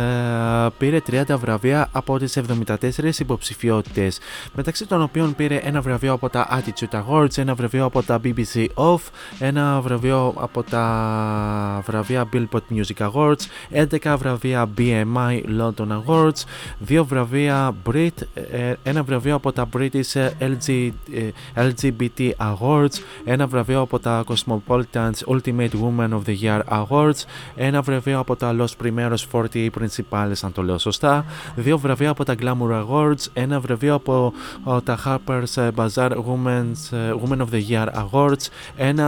πήρε 0.78 1.00
30 1.10 1.22
βραβεία 1.38 1.88
από 1.92 2.18
τις 2.18 2.38
74 2.48 2.74
υποψηφιότητες 3.18 4.18
μεταξύ 4.54 4.86
των 4.86 5.02
οποίων 5.02 5.34
πήρε 5.34 5.56
ένα 5.56 5.80
βραβείο 5.80 6.12
από 6.12 6.28
τα 6.28 6.62
Attitude 6.62 7.02
Awards, 7.02 7.38
ένα 7.38 7.54
βραβείο 7.54 7.84
από 7.84 8.02
τα 8.02 8.20
BBC 8.24 8.66
Off, 8.74 9.00
ένα 9.38 9.80
βραβείο 9.80 10.34
από 10.36 10.62
τα 10.62 11.82
βραβεία 11.86 12.28
Billboard 12.32 12.54
Music 12.70 13.10
Awards, 13.10 13.42
11 13.70 14.16
βραβεία 14.18 14.70
BMI 14.78 15.42
London 15.60 16.02
Awards, 16.04 16.44
δύο 16.78 17.04
βραβεία 17.04 17.74
Brit, 17.86 18.10
ε, 18.34 18.74
ένα 18.82 19.02
βραβείο 19.02 19.34
από 19.34 19.52
τα 19.52 19.68
British 19.76 20.30
LG, 20.38 20.90
ε, 21.12 21.30
LGBT 21.70 22.30
Awards, 22.36 22.94
ένα 23.24 23.46
βραβείο 23.46 23.80
από 23.80 23.98
τα 23.98 24.24
Cosmopolitan's 24.26 25.20
Ultimate 25.28 25.70
Woman 25.82 26.10
of 26.10 26.20
the 26.26 26.36
Year 26.42 26.60
Awards, 26.68 27.24
ένα 27.56 27.82
βραβείο 27.82 28.18
από 28.18 28.36
τα 28.36 28.56
Los 28.58 28.84
Primeros 28.84 29.16
40 29.32 29.68
Principales, 29.70 30.36
αν 30.42 30.52
το 30.52 30.62
λέω 30.62 30.78
σωστά, 30.78 31.24
δύο 31.56 31.78
βραβεία 31.78 32.10
από 32.10 32.24
τα 32.24 32.34
Glamour 32.40 32.84
Awards, 32.84 33.26
ένα 33.32 33.60
βραβείο 33.60 33.94
από 33.94 34.32
ε, 34.76 34.80
τα 34.80 34.98
Harper's 35.04 35.70
Bazaar 35.76 36.10
Women's, 36.10 36.96
ε, 36.96 37.12
Women 37.22 37.38
of 37.38 37.46
the 37.52 37.62
Year 37.70 37.86
Awards, 37.86 38.48
ένα, 38.76 39.06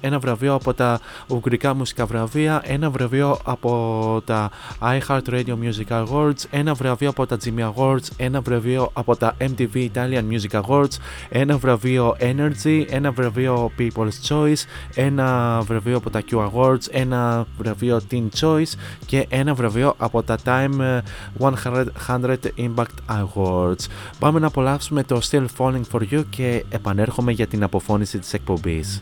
ε, 0.00 0.06
ένα 0.06 0.18
βραβείο 0.18 0.54
από 0.54 0.74
τα 0.74 1.00
Ουγγρικά 1.26 1.74
Μουσικά 1.74 2.06
Βραβεία, 2.06 2.39
ένα 2.62 2.90
βραβείο 2.90 3.38
από 3.44 4.22
τα 4.24 4.50
iHeart 4.80 5.22
Radio 5.26 5.56
Music 5.62 6.04
Awards, 6.04 6.44
ένα 6.50 6.74
βραβείο 6.74 7.08
από 7.08 7.26
τα 7.26 7.36
Jimmy 7.44 7.72
Awards, 7.74 8.08
ένα 8.16 8.40
βραβείο 8.40 8.90
από 8.92 9.16
τα 9.16 9.36
MTV 9.38 9.88
Italian 9.94 10.24
Music 10.30 10.60
Awards, 10.60 10.96
ένα 11.28 11.58
βραβείο 11.58 12.16
Energy, 12.20 12.84
ένα 12.90 13.12
βραβείο 13.12 13.70
People's 13.78 14.28
Choice, 14.28 14.64
ένα 14.94 15.60
βραβείο 15.60 15.96
από 15.96 16.10
τα 16.10 16.22
Q 16.30 16.50
Awards, 16.50 16.86
ένα 16.90 17.46
βραβείο 17.58 18.00
Teen 18.10 18.28
Choice 18.40 18.72
και 19.06 19.26
ένα 19.28 19.54
βραβείο 19.54 19.94
από 19.98 20.22
τα 20.22 20.38
Time 20.44 21.00
100 21.38 22.36
Impact 22.56 22.96
Awards. 23.08 23.86
Πάμε 24.18 24.40
να 24.40 24.46
απολαύσουμε 24.46 25.02
το 25.02 25.20
Still 25.30 25.46
Falling 25.56 25.82
For 25.92 26.00
You 26.12 26.24
και 26.30 26.64
επανέρχομαι 26.68 27.32
για 27.32 27.46
την 27.46 27.62
αποφώνηση 27.62 28.18
της 28.18 28.32
εκπομπής. 28.32 29.00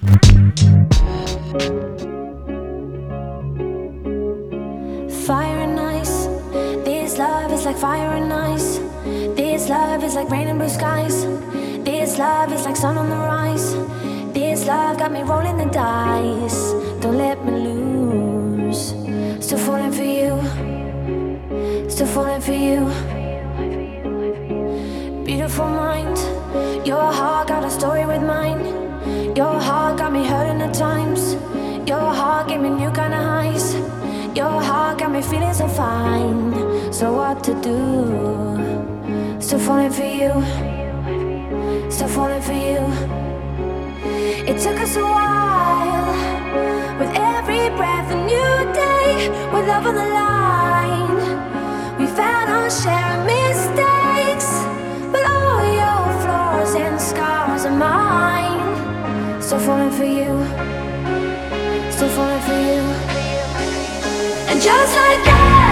Fire 5.29 5.59
and 5.59 5.79
ice, 5.79 6.25
this 6.87 7.19
love 7.19 7.53
is 7.53 7.67
like 7.67 7.77
fire 7.77 8.17
and 8.17 8.33
ice. 8.33 8.79
This 9.37 9.69
love 9.69 10.03
is 10.03 10.15
like 10.15 10.31
rain 10.31 10.49
and 10.49 10.59
blue 10.59 10.71
skies. 10.71 11.27
This 11.85 12.17
love 12.17 12.51
is 12.51 12.65
like 12.65 12.77
sun 12.77 12.97
on 12.97 13.11
the 13.11 13.17
rise. 13.17 13.75
This 14.33 14.67
love 14.67 14.97
got 14.97 15.13
me 15.13 15.21
rolling 15.21 15.59
the 15.59 15.67
dice. 15.67 16.73
Don't 17.03 17.19
let 17.19 17.45
me 17.45 17.53
lose. 17.53 18.95
Still 19.45 19.59
falling 19.59 19.93
for 19.93 20.03
you. 20.03 20.33
Still 21.91 22.07
falling 22.07 22.41
for 22.41 22.55
you. 22.55 22.89
Beautiful 25.27 25.69
mind. 25.69 26.17
Your 26.87 27.13
heart 27.13 27.49
got 27.49 27.65
a 27.65 27.71
story 27.71 28.07
with 28.07 28.23
mine. 28.23 28.65
Your 29.37 29.61
heart 29.61 29.99
got 29.99 30.11
me 30.11 30.25
hurting 30.25 30.63
at 30.63 30.73
times. 30.73 31.35
Your 31.87 32.15
heart 32.15 32.49
gave 32.49 32.61
me 32.61 32.71
new 32.71 32.91
kind 32.93 33.13
of 33.13 33.21
highs. 33.21 33.98
Your 34.39 34.63
heart 34.63 34.99
got 34.99 35.11
me 35.11 35.21
feeling 35.21 35.53
so 35.53 35.67
fine. 35.67 36.93
So 36.93 37.13
what 37.13 37.43
to 37.43 37.53
do? 37.61 37.81
Still 39.41 39.59
falling 39.59 39.91
for 39.91 40.05
you. 40.21 40.31
Still 41.91 42.07
falling 42.07 42.43
for 42.43 42.53
you. 42.53 42.79
It 44.51 44.57
took 44.63 44.79
us 44.79 44.95
a 44.95 45.03
while. 45.03 46.07
With 47.01 47.13
every 47.17 47.65
breath, 47.79 48.13
a 48.13 48.19
new 48.33 48.55
day. 48.83 49.29
With 49.53 49.67
love 49.67 49.87
on 49.91 49.97
the 49.97 50.09
line. 50.23 51.19
We 51.99 52.07
found 52.07 52.49
our 52.49 52.71
share 52.71 53.19
of 53.19 53.27
mistakes. 53.27 54.51
But 55.11 55.25
all 55.35 55.65
your 55.83 56.03
flaws 56.23 56.77
and 56.77 57.01
scars 57.01 57.65
are 57.65 57.77
mine. 57.77 59.43
Still 59.43 59.59
falling 59.59 59.91
for 59.91 60.05
you. 60.05 60.31
Still 61.91 62.11
falling 62.11 62.43
for 62.47 62.59
you. 62.71 62.78
And 64.49 64.63
just 64.63 64.97
like 64.97 65.25
that, 65.25 65.68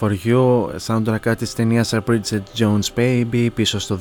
for, 0.00 0.10
for 0.10 0.28
You, 0.28 0.68
soundtrack 0.86 1.36
της 1.38 1.54
ταινίας 1.54 1.94
Bridget 2.06 2.42
Jones 2.58 2.88
Baby 2.96 3.48
πίσω 3.54 3.78
στο 3.78 3.98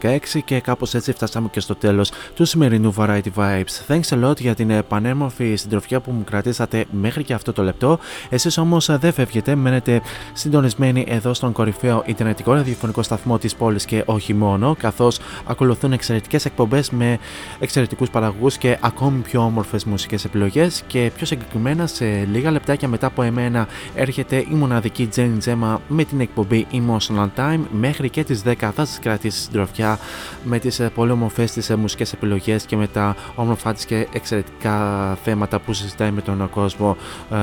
2016 0.00 0.18
και 0.44 0.60
κάπως 0.60 0.94
έτσι 0.94 1.12
φτάσαμε 1.12 1.48
και 1.48 1.60
στο 1.60 1.74
τέλος 1.74 2.12
του 2.34 2.44
σημερινού 2.44 2.94
Variety 2.96 3.32
Vibes. 3.36 3.86
Thanks 3.88 4.08
a 4.08 4.24
lot 4.24 4.40
για 4.40 4.54
την 4.54 4.82
πανέμορφη 4.88 5.54
συντροφιά 5.54 6.00
που 6.00 6.10
μου 6.10 6.24
κρατήσατε 6.24 6.84
μέχρι 6.90 7.24
και 7.24 7.34
αυτό 7.34 7.52
το 7.52 7.62
λεπτό. 7.62 7.98
Εσείς 8.28 8.58
όμως 8.58 8.98
δεν 8.98 9.12
φεύγετε, 9.12 9.54
μένετε 9.54 10.00
συντονισμένοι 10.32 11.04
εδώ 11.08 11.34
στον 11.34 11.52
κορυφαίο 11.52 12.02
Ιντερνετικό 12.06 12.52
ραδιοφωνικό 12.52 13.02
σταθμό 13.02 13.38
της 13.38 13.54
πόλης 13.54 13.84
και 13.84 14.02
όχι 14.06 14.34
μόνο, 14.34 14.76
καθώς 14.78 15.18
ακολουθούν 15.46 15.92
εξαιρετικές 15.92 16.44
εκπομπές 16.44 16.90
με 16.90 17.18
εξαιρετικούς 17.58 18.10
παραγωγούς 18.10 18.56
και 18.56 18.78
ακόμη 18.80 19.20
πιο 19.20 19.40
όμορφες 19.40 19.84
μουσικές 19.84 20.24
επιλογές 20.24 20.82
και 20.86 21.10
πιο 21.16 21.26
συγκεκριμένα 21.26 21.86
σε 21.86 22.04
λίγα 22.32 22.50
λεπτάκια 22.50 22.88
μετά 22.88 23.06
από 23.06 23.22
εμένα 23.22 23.68
έρχεται 23.94 24.36
η 24.36 24.54
μοναδική 24.54 25.06
Jenny 25.32 25.50
Gemma 25.50 25.76
με 25.88 26.04
την 26.04 26.20
εκπομπή 26.20 26.66
Emotional 26.72 27.28
Time. 27.36 27.60
Μέχρι 27.70 28.10
και 28.10 28.24
τις 28.24 28.42
10 28.44 28.54
θα 28.58 28.72
σας 28.84 28.98
κρατήσει 28.98 29.42
συντροφιά 29.42 29.98
με 30.44 30.58
τις 30.58 30.80
ε, 30.80 30.90
πολύ 30.94 31.10
όμορφες 31.10 31.52
τις 31.52 31.70
ε, 31.70 31.76
μουσικές 31.76 32.12
επιλογές 32.12 32.64
και 32.64 32.76
με 32.76 32.86
τα 32.86 33.16
όμορφα 33.34 33.72
της 33.72 33.84
και 33.84 34.06
εξαιρετικά 34.12 35.18
θέματα 35.24 35.60
που 35.60 35.72
συζητάει 35.72 36.10
με 36.10 36.20
τον 36.20 36.50
κόσμο 36.50 36.96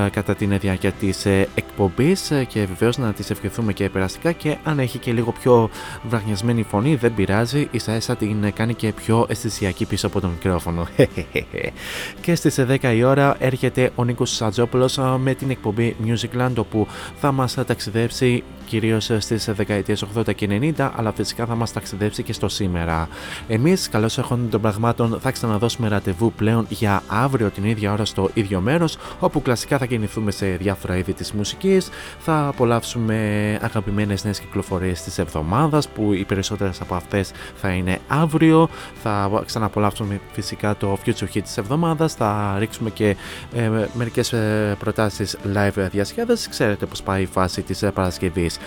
ε, 0.06 0.08
κατά 0.08 0.34
την 0.34 0.58
διάρκεια 0.58 0.92
της 0.92 1.26
ε, 1.26 1.48
εκπομπής. 1.54 2.30
Ε, 2.30 2.44
και 2.44 2.64
βεβαίως 2.64 2.98
να 2.98 3.12
τις 3.12 3.30
ευχηθούμε 3.30 3.72
και 3.72 3.88
περαστικά 3.88 4.32
και 4.32 4.56
αν 4.64 4.78
έχει 4.78 4.98
και 4.98 5.12
λίγο 5.12 5.32
πιο 5.32 5.70
βραχνιασμένη 6.08 6.62
φωνή 6.62 6.94
δεν 6.94 7.14
πειράζει. 7.14 7.68
Ίσα 7.70 7.96
ίσα 7.96 8.16
την 8.16 8.44
ε, 8.44 8.50
κάνει 8.50 8.74
και 8.74 8.92
πιο 8.92 9.26
αισθησιακή 9.28 9.84
πίσω 9.84 10.06
από 10.06 10.20
το 10.20 10.28
μικρόφωνο. 10.28 10.86
Και 12.24 12.34
στις 12.34 12.58
ε, 12.58 12.78
10 12.82 12.94
η 12.94 13.02
ώρα 13.02 13.36
έρχεται 13.38 13.90
ο 13.94 14.04
Νίκος 14.04 14.34
Σατζόπουλος 14.34 14.98
ε, 14.98 15.02
με 15.02 15.34
την 15.34 15.50
εκπομπή 15.50 15.96
Musicland 16.06 16.52
όπου 16.56 16.86
θα 17.20 17.32
μας 17.32 17.54
ταξιδέψει 17.54 17.79
of 17.86 17.94
Vapesy, 17.94 18.42
κυρίως 18.70 19.10
στις 19.18 19.44
δεκαετίες 19.52 20.04
80 20.16 20.34
και 20.34 20.46
90, 20.76 20.90
αλλά 20.96 21.12
φυσικά 21.12 21.46
θα 21.46 21.54
μας 21.54 21.72
ταξιδέψει 21.72 22.22
και 22.22 22.32
στο 22.32 22.48
σήμερα. 22.48 23.08
Εμείς, 23.48 23.88
καλώς 23.88 24.18
έχουν 24.18 24.48
των 24.50 24.60
πραγμάτων, 24.60 25.18
θα 25.20 25.30
ξαναδώσουμε 25.30 25.88
ραντεβού 25.88 26.32
πλέον 26.32 26.66
για 26.68 27.02
αύριο 27.06 27.50
την 27.50 27.64
ίδια 27.64 27.92
ώρα 27.92 28.04
στο 28.04 28.30
ίδιο 28.34 28.60
μέρος, 28.60 28.96
όπου 29.18 29.42
κλασικά 29.42 29.78
θα 29.78 29.86
κινηθούμε 29.86 30.30
σε 30.30 30.46
διάφορα 30.46 30.96
είδη 30.96 31.12
της 31.12 31.32
μουσικής. 31.32 31.88
Θα 32.18 32.46
απολαύσουμε 32.46 33.16
αγαπημένες 33.62 34.24
νέες 34.24 34.40
κυκλοφορίες 34.40 35.02
της 35.02 35.18
εβδομάδας, 35.18 35.88
που 35.88 36.12
οι 36.12 36.24
περισσότερες 36.24 36.80
από 36.80 36.94
αυτές 36.94 37.30
θα 37.54 37.70
είναι 37.70 37.98
αύριο. 38.08 38.68
Θα 39.02 39.42
ξαναπολαύσουμε 39.46 40.20
φυσικά 40.32 40.76
το 40.76 40.98
Future 41.04 41.34
Hit 41.34 41.42
της 41.42 41.56
εβδομάδας. 41.56 42.14
Θα 42.14 42.56
ρίξουμε 42.58 42.90
και 42.90 43.16
ε, 43.54 43.70
μερικές 43.94 44.32
ε, 44.32 44.76
προτάσεις 44.78 45.36
live 45.54 45.88
διασκέδασης. 45.90 46.48
Ξέρετε 46.48 46.86
πώς 46.86 47.02
πάει 47.02 47.22
η 47.22 47.26
φάση 47.26 47.62
της 47.62 47.82
ε, 47.82 47.90
Παρασκευής. 47.90 48.58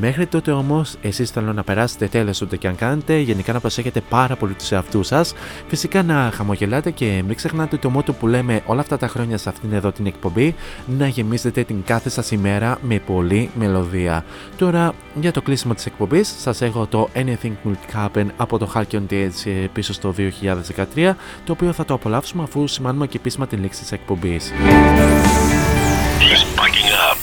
Μέχρι 0.00 0.26
τότε 0.26 0.50
όμως, 0.50 0.94
εσείς 1.02 1.30
θέλω 1.30 1.52
να 1.52 1.62
περάσετε 1.62 2.06
τέλος 2.06 2.40
ούτε 2.40 2.56
και 2.56 2.68
αν 2.68 2.76
κάνετε. 2.76 3.18
Γενικά 3.18 3.52
να 3.52 3.60
προσέχετε 3.60 4.00
πάρα 4.08 4.36
πολύ 4.36 4.52
τους 4.52 4.72
εαυτούς 4.72 5.06
σας. 5.06 5.34
Φυσικά 5.66 6.02
να 6.02 6.30
χαμογελάτε 6.34 6.90
και 6.90 7.22
μην 7.26 7.36
ξεχνάτε 7.36 7.76
το 7.76 7.90
μότο 7.90 8.12
που 8.12 8.26
λέμε 8.26 8.62
όλα 8.66 8.80
αυτά 8.80 8.96
τα 8.98 9.08
χρόνια 9.08 9.38
σε 9.38 9.48
αυτήν 9.48 9.72
εδώ 9.72 9.92
την 9.92 10.06
εκπομπή. 10.06 10.54
Να 10.98 11.06
γεμίσετε 11.06 11.64
την 11.64 11.82
κάθε 11.84 12.08
σας 12.08 12.30
ημέρα 12.30 12.78
με 12.82 12.98
πολλή 12.98 13.50
μελωδία. 13.54 14.24
Τώρα 14.56 14.94
για 15.14 15.32
το 15.32 15.42
κλείσιμο 15.42 15.74
της 15.74 15.86
εκπομπής 15.86 16.34
σας 16.38 16.60
έχω 16.60 16.86
το 16.86 17.08
Anything 17.14 17.52
Will 17.66 17.96
Happen 17.96 18.26
από 18.36 18.58
το 18.58 18.72
Hark 18.74 18.94
on 18.94 19.02
the 19.10 19.14
Edge 19.14 19.44
ε, 19.44 19.50
πίσω 19.72 19.92
στο 19.92 20.14
2013, 20.96 21.14
το 21.44 21.52
οποίο 21.52 21.72
θα 21.72 21.84
το 21.84 21.94
απολαύσουμε 21.94 22.42
αφού 22.42 22.66
σημάνουμε 22.66 23.06
και 23.06 23.16
επίσημα 23.16 23.46
την 23.46 23.60
λήξη 23.60 23.80
της 23.80 23.92
εκπομπής. 23.92 24.52
He's 26.20 26.44
packing 26.60 26.90
up 27.10 27.20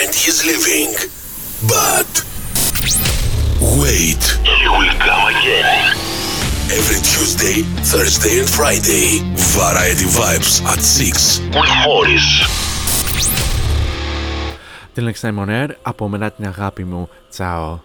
and 0.00 0.10
he's 0.14 0.38
leaving. 0.48 1.15
But 1.75 2.11
wait, 3.81 4.23
he 4.59 4.67
will 4.75 4.93
come 5.07 5.23
again. 5.33 5.81
Every 6.79 6.99
Tuesday, 7.11 7.57
Thursday, 7.91 8.35
and 8.41 8.49
Friday, 8.49 9.07
Variety 9.59 10.07
Vibes 10.17 10.53
at 10.71 10.81
6 10.81 11.39
with 11.55 11.71
Morris. 11.85 12.27
Την 14.93 15.03
λέξη 15.03 15.33
On 15.37 15.49
Air, 15.49 15.67
από 15.81 16.07
μένα 16.07 16.31
την 16.31 16.47
αγάπη 16.47 16.83
μου. 16.83 17.09
Τσάω. 17.29 17.79